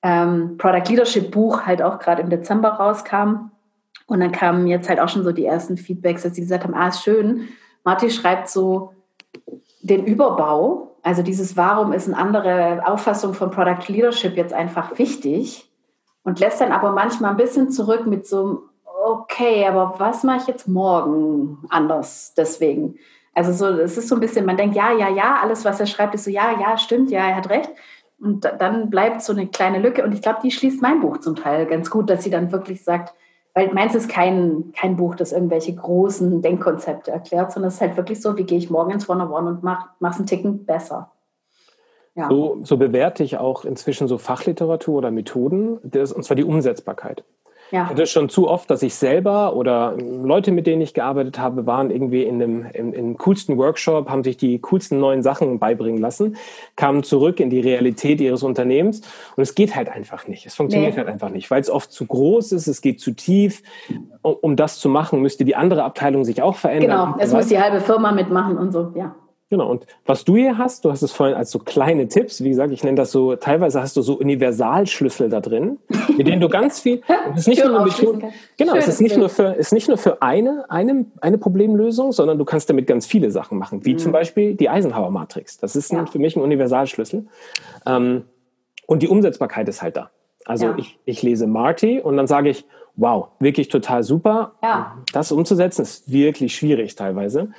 ähm, 0.08 0.58
Product 0.58 0.90
Leadership 0.90 1.32
Buch 1.32 1.66
halt 1.66 1.82
auch 1.82 2.00
gerade 2.00 2.22
im 2.22 2.30
Dezember 2.30 2.70
rauskam. 2.70 3.52
Und 4.08 4.22
dann 4.22 4.32
kamen 4.32 4.66
jetzt 4.68 4.88
halt 4.88 5.02
auch 5.02 5.10
schon 5.10 5.26
so 5.26 5.34
die 5.34 5.46
ersten 5.46 5.76
Feedbacks, 5.76 6.24
dass 6.24 6.34
sie 6.34 6.42
gesagt 6.42 6.64
haben, 6.64 6.74
ah, 6.74 6.88
ist 6.88 7.04
schön. 7.04 7.50
Martin 7.84 8.10
schreibt 8.10 8.48
so 8.48 8.94
den 9.82 10.06
Überbau, 10.06 10.96
also 11.04 11.24
dieses 11.24 11.58
Warum 11.58 11.92
ist 11.92 12.08
eine 12.08 12.18
andere 12.18 12.84
Auffassung 12.86 13.34
von 13.34 13.52
Product 13.52 13.88
Leadership 13.90 14.38
jetzt 14.38 14.54
einfach 14.54 14.98
wichtig 14.98 15.70
und 16.24 16.40
lässt 16.40 16.62
dann 16.62 16.72
aber 16.72 16.94
manchmal 16.94 17.32
ein 17.32 17.38
bisschen 17.38 17.70
zurück 17.70 18.08
mit 18.08 18.26
so, 18.26 18.64
okay, 19.06 19.66
aber 19.68 19.96
was 19.98 20.24
mache 20.24 20.38
ich 20.38 20.48
jetzt 20.48 20.70
morgen 20.70 21.66
anders 21.70 22.34
deswegen? 22.36 22.96
Also 23.34 23.52
so, 23.52 23.68
es 23.80 23.98
ist 23.98 24.08
so 24.08 24.16
ein 24.16 24.22
bisschen, 24.22 24.46
man 24.46 24.58
denkt, 24.58 24.76
ja, 24.76 24.92
ja, 24.92 25.10
ja, 25.10 25.40
alles, 25.42 25.64
was 25.66 25.80
er 25.80 25.86
schreibt, 25.86 26.16
ist 26.16 26.24
so, 26.24 26.32
ja, 26.32 26.60
ja, 26.60 26.78
stimmt, 26.78 27.12
ja, 27.12 27.28
er 27.28 27.36
hat 27.36 27.50
recht. 27.50 27.70
Und 28.20 28.46
dann 28.60 28.90
bleibt 28.90 29.22
so 29.22 29.34
eine 29.34 29.48
kleine 29.48 29.80
Lücke. 29.80 30.04
Und 30.04 30.14
ich 30.14 30.22
glaube, 30.22 30.40
die 30.44 30.52
schließt 30.52 30.82
mein 30.82 31.02
Buch 31.02 31.18
zum 31.18 31.36
Teil 31.36 31.66
ganz 31.66 31.90
gut, 31.90 32.10
dass 32.10 32.24
sie 32.24 32.30
dann 32.30 32.52
wirklich 32.52 32.84
sagt, 32.84 33.14
weil 33.54 33.74
meins 33.74 33.96
ist 33.96 34.10
kein, 34.10 34.72
kein 34.76 34.98
Buch, 34.98 35.16
das 35.16 35.32
irgendwelche 35.32 35.74
großen 35.74 36.42
Denkkonzepte 36.42 37.12
erklärt, 37.12 37.52
sondern 37.52 37.70
es 37.70 37.76
ist 37.76 37.82
halt 37.82 37.98
wirklich 37.98 38.22
so, 38.22 38.38
wie 38.38 38.44
gehe 38.44 38.58
ich 38.58 38.70
morgen 38.70 38.92
ins 38.92 39.10
One-on-One 39.10 39.50
und 39.50 39.64
mache 39.64 39.90
es 40.02 40.18
einen 40.18 40.28
Ticken 40.28 40.66
besser. 40.66 41.12
Ja. 42.14 42.30
So, 42.30 42.60
so 42.64 42.78
bewerte 42.78 43.24
ich 43.24 43.38
auch 43.38 43.64
inzwischen 43.66 44.08
so 44.08 44.18
Fachliteratur 44.18 44.98
oder 44.98 45.12
Methoden, 45.12 45.80
das, 45.84 46.12
und 46.12 46.24
zwar 46.24 46.36
die 46.36 46.44
Umsetzbarkeit. 46.44 47.24
Ja. 47.72 47.84
Ich 47.84 47.90
hatte 47.90 48.06
schon 48.06 48.30
zu 48.30 48.48
oft, 48.48 48.70
dass 48.70 48.82
ich 48.82 48.96
selber 48.96 49.56
oder 49.56 49.96
Leute, 49.98 50.52
mit 50.52 50.68
denen 50.68 50.82
ich 50.82 50.94
gearbeitet 50.94 51.40
habe, 51.40 51.66
waren 51.66 51.92
irgendwie 51.92 52.24
in 52.24 52.40
dem, 52.40 52.66
im, 52.74 52.94
im 52.94 53.18
coolsten 53.18 53.58
Workshop, 53.58 54.10
haben 54.10 54.24
sich 54.24 54.38
die 54.38 54.60
coolsten 54.60 55.00
neuen 55.00 55.22
Sachen 55.22 55.60
beibringen 55.60 56.00
lassen, 56.00 56.38
kamen 56.76 57.04
zurück 57.04 57.40
in 57.40 57.50
die 57.50 57.60
Realität 57.60 58.22
ihres 58.22 58.44
Unternehmens 58.44 59.02
und 59.36 59.44
es 59.44 59.56
geht 59.56 59.76
halt 59.76 59.90
einfach 59.90 60.28
nicht. 60.28 60.46
Es 60.46 60.56
funktioniert 60.56 60.94
nee. 60.94 60.98
halt 60.98 61.10
einfach 61.10 61.30
nicht, 61.30 61.52
weil 61.52 61.62
es 61.62 61.70
oft 61.70 61.92
zu 61.92 62.06
groß 62.06 62.54
ist, 62.54 62.68
es 62.68 62.82
geht 62.82 63.00
zu 63.00 63.12
tief. 63.12 63.64
Um, 64.22 64.36
um 64.42 64.56
das 64.56 64.80
zu 64.80 64.90
machen, 64.90 65.22
müsste 65.22 65.46
die 65.46 65.56
andere 65.56 65.84
Abteilung 65.84 66.24
sich 66.26 66.42
auch 66.42 66.56
verändern. 66.56 67.14
Genau, 67.14 67.24
es 67.24 67.34
muss 67.34 67.48
die 67.48 67.60
halbe 67.60 67.82
Firma 67.82 68.12
mitmachen 68.12 68.58
und 68.58 68.72
so, 68.72 68.92
ja. 68.96 69.16
Genau, 69.50 69.70
und 69.72 69.86
was 70.06 70.26
du 70.26 70.36
hier 70.36 70.58
hast, 70.58 70.84
du 70.84 70.92
hast 70.92 71.02
es 71.02 71.14
vorhin 71.14 71.36
als 71.36 71.52
so 71.52 71.60
kleine 71.60 72.10
Tipps, 72.10 72.44
wie 72.44 72.50
gesagt, 72.50 72.74
ich 72.74 72.84
nenne 72.84 72.98
das 72.98 73.12
so, 73.12 73.38
teilweise 73.38 73.82
hast 73.82 73.96
du 73.96 74.02
so 74.02 74.20
Universalschlüssel 74.20 75.30
da 75.30 75.40
drin, 75.40 75.78
mit 76.18 76.28
denen 76.28 76.42
du 76.42 76.50
ganz 76.50 76.82
viel, 76.82 77.02
es 77.34 77.42
ist 77.42 77.48
nicht 77.48 77.66
nur 77.66 77.86
Methoden, 77.86 78.24
genau, 78.58 78.76
es 78.76 78.90
ist 78.90 79.00
nicht 79.00 79.16
nur 79.16 79.30
für, 79.30 79.54
ist 79.54 79.72
nicht 79.72 79.88
nur 79.88 79.98
für 79.98 80.22
eine, 80.22 80.66
eine, 80.68 81.06
eine 81.22 81.38
Problemlösung, 81.38 82.12
sondern 82.12 82.38
du 82.38 82.44
kannst 82.44 82.70
damit 82.70 82.88
ganz 82.88 83.06
viele 83.06 83.32
Sachen 83.32 83.58
machen, 83.58 83.86
wie 83.86 83.94
mhm. 83.94 84.00
zum 84.00 84.12
Beispiel 84.12 84.54
die 84.54 84.68
Eisenhower-Matrix. 84.68 85.60
Das 85.60 85.78
ist 85.78 85.94
ja. 85.94 86.06
für 86.06 86.20
mich 86.20 86.36
ein 86.36 86.42
Universalschlüssel. 86.42 87.28
Ähm, 87.86 88.24
und 88.86 89.02
die 89.02 89.08
Umsetzbarkeit 89.08 89.70
ist 89.70 89.82
halt 89.82 89.96
da. 89.96 90.12
Also 90.44 90.68
ja. 90.68 90.76
ich, 90.78 91.00
ich 91.06 91.24
lese 91.24 91.48
Marty 91.48 92.02
und 92.02 92.18
dann 92.18 92.28
sage 92.28 92.50
ich, 92.50 92.66
wow, 92.98 93.30
wirklich 93.40 93.70
total 93.70 94.04
super. 94.04 94.54
Ja. 94.62 94.98
Das 95.14 95.32
umzusetzen 95.32 95.84
ist 95.84 96.12
wirklich 96.12 96.56
schwierig 96.56 96.96
teilweise. 96.96 97.50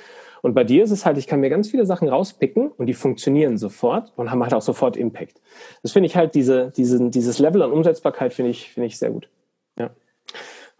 Und 0.41 0.53
bei 0.53 0.63
dir 0.63 0.83
ist 0.83 0.91
es 0.91 1.05
halt, 1.05 1.17
ich 1.17 1.27
kann 1.27 1.39
mir 1.39 1.49
ganz 1.49 1.69
viele 1.69 1.85
Sachen 1.85 2.07
rauspicken 2.07 2.69
und 2.69 2.87
die 2.87 2.93
funktionieren 2.93 3.57
sofort 3.57 4.13
und 4.15 4.31
haben 4.31 4.41
halt 4.41 4.53
auch 4.53 4.61
sofort 4.61 4.97
Impact. 4.97 5.41
Das 5.83 5.91
finde 5.91 6.07
ich 6.07 6.15
halt, 6.15 6.35
diese, 6.35 6.71
diese, 6.75 7.09
dieses 7.09 7.39
Level 7.39 7.61
an 7.61 7.71
Umsetzbarkeit 7.71 8.33
finde 8.33 8.51
ich, 8.51 8.71
finde 8.71 8.87
ich 8.87 8.97
sehr 8.97 9.09
gut. 9.09 9.29
Ja. 9.77 9.89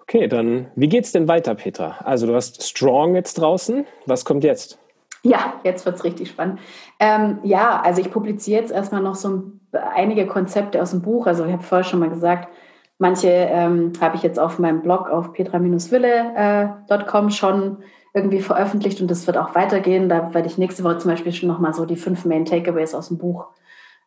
Okay, 0.01 0.27
dann, 0.27 0.71
wie 0.75 0.89
geht's 0.89 1.11
denn 1.11 1.27
weiter, 1.27 1.53
Petra? 1.55 1.99
Also 2.03 2.25
du 2.25 2.33
hast 2.35 2.63
Strong 2.63 3.15
jetzt 3.15 3.35
draußen. 3.35 3.85
Was 4.05 4.25
kommt 4.25 4.43
jetzt? 4.43 4.79
Ja, 5.21 5.55
jetzt 5.63 5.85
wird 5.85 5.97
es 5.97 6.03
richtig 6.03 6.29
spannend. 6.29 6.59
Ähm, 6.99 7.39
ja, 7.43 7.81
also 7.81 8.01
ich 8.01 8.09
publiziere 8.09 8.61
jetzt 8.61 8.71
erstmal 8.71 9.01
noch 9.01 9.15
so 9.15 9.43
einige 9.71 10.25
Konzepte 10.27 10.81
aus 10.81 10.91
dem 10.91 11.01
Buch. 11.01 11.27
Also 11.27 11.45
ich 11.45 11.51
habe 11.51 11.63
vorher 11.63 11.83
schon 11.83 11.99
mal 11.99 12.09
gesagt, 12.09 12.47
manche 12.97 13.27
ähm, 13.27 13.91
habe 13.99 14.15
ich 14.15 14.23
jetzt 14.23 14.39
auf 14.39 14.59
meinem 14.59 14.81
Blog 14.81 15.09
auf 15.09 15.33
petra-wille.com 15.33 17.27
äh, 17.27 17.31
schon 17.31 17.77
irgendwie 18.19 18.41
veröffentlicht 18.41 19.01
und 19.01 19.09
das 19.09 19.25
wird 19.27 19.37
auch 19.37 19.55
weitergehen. 19.55 20.09
Da 20.09 20.33
werde 20.33 20.47
ich 20.47 20.57
nächste 20.57 20.83
Woche 20.83 20.97
zum 20.97 21.11
Beispiel 21.11 21.31
schon 21.31 21.49
nochmal 21.49 21.73
so 21.73 21.85
die 21.85 21.95
fünf 21.95 22.25
Main 22.25 22.45
Takeaways 22.45 22.93
aus 22.93 23.07
dem 23.07 23.17
Buch 23.17 23.47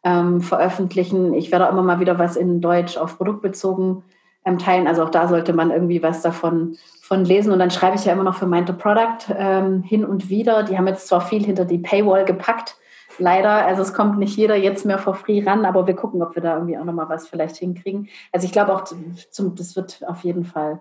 ähm, 0.04 0.40
veröffentlichen. 0.40 1.34
Ich 1.34 1.50
werde 1.50 1.66
auch 1.66 1.72
immer 1.72 1.82
mal 1.82 2.00
wieder 2.00 2.18
was 2.18 2.36
in 2.36 2.60
Deutsch 2.60 2.96
auf 2.96 3.16
Produkt 3.16 3.42
bezogen 3.42 4.04
ähm, 4.44 4.58
teilen. 4.58 4.86
Also 4.86 5.04
auch 5.04 5.10
da 5.10 5.28
sollte 5.28 5.52
man 5.52 5.70
irgendwie 5.70 6.02
was 6.02 6.22
davon 6.22 6.76
von 7.00 7.24
lesen. 7.24 7.52
Und 7.52 7.58
dann 7.58 7.70
schreibe 7.70 7.96
ich 7.96 8.04
ja 8.04 8.12
immer 8.12 8.24
noch 8.24 8.36
für 8.36 8.46
Mind 8.46 8.68
the 8.68 8.74
Product 8.74 9.34
ähm, 9.36 9.82
hin 9.82 10.04
und 10.04 10.28
wieder. 10.28 10.62
Die 10.62 10.76
haben 10.76 10.86
jetzt 10.86 11.08
zwar 11.08 11.20
viel 11.20 11.44
hinter 11.44 11.64
die 11.64 11.78
Paywall 11.78 12.24
gepackt, 12.24 12.76
leider. 13.18 13.66
Also 13.66 13.82
es 13.82 13.94
kommt 13.94 14.18
nicht 14.18 14.36
jeder 14.36 14.56
jetzt 14.56 14.84
mehr 14.84 14.98
for 14.98 15.14
free 15.14 15.42
ran, 15.44 15.64
aber 15.64 15.86
wir 15.86 15.94
gucken, 15.94 16.22
ob 16.22 16.34
wir 16.34 16.42
da 16.42 16.54
irgendwie 16.54 16.78
auch 16.78 16.84
nochmal 16.84 17.08
was 17.08 17.28
vielleicht 17.28 17.56
hinkriegen. 17.56 18.08
Also 18.32 18.46
ich 18.46 18.52
glaube 18.52 18.74
auch, 18.74 18.84
zum, 19.30 19.54
das 19.54 19.76
wird 19.76 20.02
auf 20.06 20.24
jeden 20.24 20.44
Fall 20.44 20.80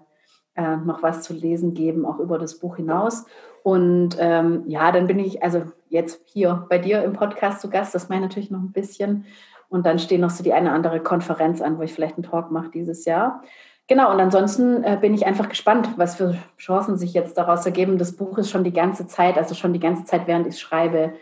äh, 0.55 0.77
noch 0.77 1.03
was 1.03 1.23
zu 1.23 1.33
lesen 1.33 1.73
geben, 1.73 2.05
auch 2.05 2.19
über 2.19 2.37
das 2.37 2.59
Buch 2.59 2.77
hinaus. 2.77 3.25
Und 3.63 4.17
ähm, 4.19 4.63
ja, 4.67 4.91
dann 4.91 5.07
bin 5.07 5.19
ich 5.19 5.43
also 5.43 5.63
jetzt 5.89 6.21
hier 6.25 6.65
bei 6.69 6.77
dir 6.77 7.03
im 7.03 7.13
Podcast 7.13 7.61
zu 7.61 7.69
Gast. 7.69 7.93
Das 7.93 8.09
meine 8.09 8.21
ich 8.21 8.29
natürlich 8.29 8.51
noch 8.51 8.61
ein 8.61 8.71
bisschen. 8.71 9.25
Und 9.69 9.85
dann 9.85 9.99
stehen 9.99 10.21
noch 10.21 10.29
so 10.29 10.43
die 10.43 10.53
eine 10.53 10.67
oder 10.67 10.75
andere 10.75 10.99
Konferenz 10.99 11.61
an, 11.61 11.77
wo 11.77 11.83
ich 11.83 11.93
vielleicht 11.93 12.15
einen 12.15 12.23
Talk 12.23 12.51
mache 12.51 12.71
dieses 12.71 13.05
Jahr. 13.05 13.43
Genau, 13.87 14.11
und 14.11 14.19
ansonsten 14.19 14.83
äh, 14.83 14.97
bin 14.99 15.13
ich 15.13 15.25
einfach 15.25 15.49
gespannt, 15.49 15.89
was 15.97 16.15
für 16.15 16.37
Chancen 16.57 16.97
sich 16.97 17.13
jetzt 17.13 17.37
daraus 17.37 17.65
ergeben. 17.65 17.97
Das 17.97 18.15
Buch 18.15 18.37
ist 18.37 18.49
schon 18.49 18.63
die 18.63 18.73
ganze 18.73 19.07
Zeit, 19.07 19.37
also 19.37 19.53
schon 19.53 19.73
die 19.73 19.79
ganze 19.79 20.05
Zeit, 20.05 20.27
während 20.27 20.47
ich 20.47 20.59
schreibe, 20.59 21.13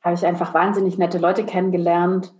habe 0.00 0.14
ich 0.14 0.26
einfach 0.26 0.54
wahnsinnig 0.54 0.98
nette 0.98 1.18
Leute 1.18 1.44
kennengelernt 1.44 2.32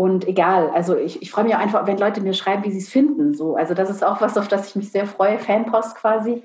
und 0.00 0.26
egal, 0.26 0.70
also 0.70 0.96
ich, 0.96 1.20
ich 1.20 1.30
freue 1.30 1.44
mich 1.44 1.54
auch 1.54 1.58
einfach, 1.58 1.86
wenn 1.86 1.98
Leute 1.98 2.22
mir 2.22 2.32
schreiben, 2.32 2.64
wie 2.64 2.70
sie 2.70 2.78
es 2.78 2.88
finden. 2.88 3.34
So. 3.34 3.56
Also 3.56 3.74
das 3.74 3.90
ist 3.90 4.02
auch 4.02 4.22
was, 4.22 4.38
auf 4.38 4.48
das 4.48 4.68
ich 4.68 4.74
mich 4.74 4.90
sehr 4.90 5.04
freue, 5.04 5.38
Fanpost 5.38 5.94
quasi. 5.94 6.42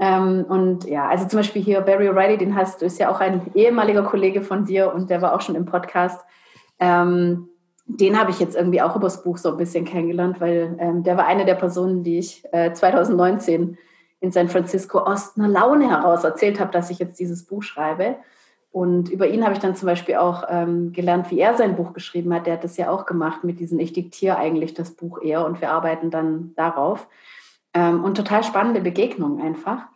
Ähm, 0.00 0.44
und 0.48 0.84
ja, 0.84 1.06
also 1.08 1.24
zum 1.28 1.38
Beispiel 1.38 1.62
hier 1.62 1.80
Barry 1.80 2.08
O'Reilly, 2.08 2.38
den 2.38 2.56
hast 2.56 2.82
du, 2.82 2.86
ist 2.86 2.98
ja 2.98 3.08
auch 3.08 3.20
ein 3.20 3.52
ehemaliger 3.54 4.02
Kollege 4.02 4.42
von 4.42 4.64
dir 4.64 4.92
und 4.92 5.10
der 5.10 5.22
war 5.22 5.36
auch 5.36 5.42
schon 5.42 5.54
im 5.54 5.64
Podcast. 5.64 6.20
Ähm, 6.80 7.46
den 7.86 8.18
habe 8.18 8.32
ich 8.32 8.40
jetzt 8.40 8.56
irgendwie 8.56 8.82
auch 8.82 8.96
übers 8.96 9.22
Buch 9.22 9.38
so 9.38 9.50
ein 9.50 9.58
bisschen 9.58 9.84
kennengelernt, 9.84 10.40
weil 10.40 10.74
ähm, 10.80 11.04
der 11.04 11.16
war 11.16 11.26
eine 11.28 11.44
der 11.44 11.54
Personen, 11.54 12.02
die 12.02 12.18
ich 12.18 12.42
äh, 12.50 12.72
2019 12.72 13.78
in 14.18 14.32
San 14.32 14.48
Francisco 14.48 14.98
aus 14.98 15.36
einer 15.36 15.46
Laune 15.46 15.88
heraus 15.88 16.24
erzählt 16.24 16.58
habe, 16.58 16.72
dass 16.72 16.90
ich 16.90 16.98
jetzt 16.98 17.20
dieses 17.20 17.46
Buch 17.46 17.62
schreibe. 17.62 18.16
Und 18.70 19.08
über 19.08 19.26
ihn 19.26 19.44
habe 19.44 19.54
ich 19.54 19.60
dann 19.60 19.76
zum 19.76 19.86
Beispiel 19.86 20.16
auch 20.16 20.44
ähm, 20.48 20.92
gelernt, 20.92 21.30
wie 21.30 21.40
er 21.40 21.56
sein 21.56 21.76
Buch 21.76 21.94
geschrieben 21.94 22.32
hat. 22.34 22.46
Der 22.46 22.54
hat 22.54 22.64
das 22.64 22.76
ja 22.76 22.90
auch 22.90 23.06
gemacht 23.06 23.42
mit 23.42 23.60
diesem, 23.60 23.80
ich 23.80 23.92
diktiere 23.92 24.36
eigentlich 24.36 24.74
das 24.74 24.90
Buch 24.90 25.22
eher 25.22 25.46
und 25.46 25.60
wir 25.60 25.70
arbeiten 25.70 26.10
dann 26.10 26.52
darauf. 26.54 27.08
Ähm, 27.74 28.04
und 28.04 28.16
total 28.16 28.44
spannende 28.44 28.80
Begegnungen 28.80 29.40
einfach. 29.40 29.86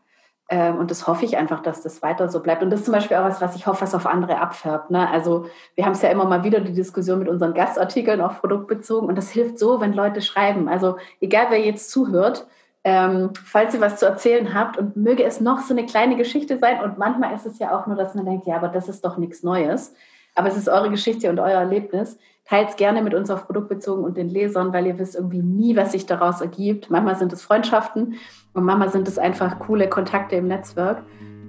Ähm, 0.49 0.77
und 0.77 0.91
das 0.91 1.07
hoffe 1.07 1.25
ich 1.25 1.37
einfach, 1.37 1.63
dass 1.63 1.83
das 1.83 2.03
weiter 2.03 2.29
so 2.29 2.41
bleibt. 2.41 2.63
Und 2.63 2.71
das 2.71 2.81
ist 2.81 2.87
zum 2.87 2.93
Beispiel 2.93 3.17
auch 3.17 3.25
was, 3.25 3.41
was 3.41 3.57
ich 3.57 3.67
hoffe, 3.67 3.83
was 3.83 3.95
auf 3.95 4.07
andere 4.07 4.39
abfärbt. 4.39 4.91
Ne? 4.91 5.09
Also 5.09 5.47
wir 5.75 5.85
haben 5.85 5.93
es 5.93 6.03
ja 6.03 6.11
immer 6.11 6.25
mal 6.25 6.45
wieder 6.45 6.61
die 6.61 6.75
Diskussion 6.75 7.19
mit 7.19 7.29
unseren 7.29 7.55
Gastartikeln 7.55 8.21
auf 8.21 8.41
produktbezogen. 8.41 9.09
Und 9.09 9.17
das 9.17 9.31
hilft 9.31 9.59
so, 9.59 9.81
wenn 9.81 9.93
Leute 9.93 10.21
schreiben. 10.21 10.69
Also 10.69 10.97
egal, 11.21 11.47
wer 11.51 11.61
jetzt 11.61 11.91
zuhört, 11.91 12.47
ähm, 12.85 13.31
falls 13.45 13.75
ihr 13.75 13.81
was 13.81 13.99
zu 13.99 14.07
erzählen 14.07 14.55
habt 14.55 14.77
und 14.77 14.97
möge 14.97 15.23
es 15.23 15.41
noch 15.41 15.61
so 15.61 15.73
eine 15.73 15.87
kleine 15.87 16.17
Geschichte 16.17 16.59
sein 16.59 16.81
und 16.83 16.99
manchmal 16.99 17.35
ist 17.35 17.47
es 17.47 17.59
ja 17.59 17.77
auch 17.77 17.87
nur, 17.87 17.97
dass 17.97 18.15
man 18.15 18.25
denkt, 18.25 18.47
ja, 18.47 18.57
aber 18.57 18.69
das 18.69 18.89
ist 18.89 19.05
doch 19.05 19.17
nichts 19.17 19.43
Neues. 19.43 19.95
Aber 20.35 20.49
es 20.49 20.57
ist 20.57 20.69
eure 20.69 20.91
Geschichte 20.91 21.29
und 21.31 21.39
euer 21.39 21.61
Erlebnis. 21.61 22.19
Teilt 22.45 22.71
es 22.71 22.77
gerne 22.77 23.03
mit 23.03 23.15
uns 23.15 23.31
auf 23.31 23.47
Produkt 23.47 23.69
bezogen 23.69 24.03
und 24.03 24.17
den 24.17 24.29
Lesern, 24.29 24.73
weil 24.73 24.87
ihr 24.87 24.99
wisst 24.99 25.15
irgendwie 25.15 25.43
nie, 25.43 25.77
was 25.77 25.93
sich 25.93 26.07
daraus 26.07 26.41
ergibt. 26.41 26.91
Manchmal 26.91 27.17
sind 27.17 27.33
es 27.33 27.43
Freundschaften 27.43 28.15
und 28.53 28.65
manchmal 28.65 28.91
sind 28.91 29.07
es 29.07 29.19
einfach 29.19 29.59
coole 29.61 29.89
Kontakte 29.89 30.37
im 30.37 30.49
Netzwerk. 30.49 31.03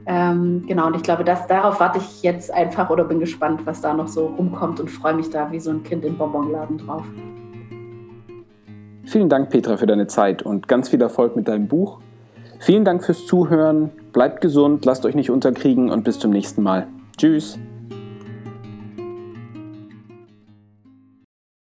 Ähm, 0.06 0.65
genau, 0.67 0.88
und 0.88 0.96
ich 0.96 1.04
glaube, 1.04 1.24
dass, 1.24 1.48
darauf 1.48 1.80
warte 1.80 1.98
ich 1.98 2.22
jetzt 2.24 2.54
einfach 2.54 2.89
oder 2.89 3.06
bin 3.06 3.19
gespannt, 3.19 3.65
was 3.65 3.82
da 3.82 3.93
noch 3.93 4.08
so 4.08 4.28
rumkommt 4.28 4.80
und 4.80 4.89
freue 4.89 5.13
mich 5.13 5.30
da 5.30 5.52
wie 5.52 5.60
so 5.60 5.72
ein 5.72 5.84
Kind 5.84 6.04
im 6.04 6.17
Bonbonladen 6.17 6.78
drauf. 6.78 7.04
Vielen 9.05 9.29
Dank, 9.29 9.49
Petra, 9.49 9.77
für 9.77 9.85
deine 9.85 10.07
Zeit 10.07 10.41
und 10.41 10.67
ganz 10.67 10.89
viel 10.89 11.01
Erfolg 11.01 11.35
mit 11.35 11.47
deinem 11.47 11.67
Buch. 11.67 11.99
Vielen 12.59 12.85
Dank 12.85 13.03
fürs 13.03 13.25
Zuhören. 13.25 13.91
Bleibt 14.13 14.41
gesund, 14.41 14.85
lasst 14.85 15.05
euch 15.05 15.15
nicht 15.15 15.29
unterkriegen 15.29 15.89
und 15.89 16.03
bis 16.03 16.19
zum 16.19 16.31
nächsten 16.31 16.63
Mal. 16.63 16.87
Tschüss. 17.17 17.59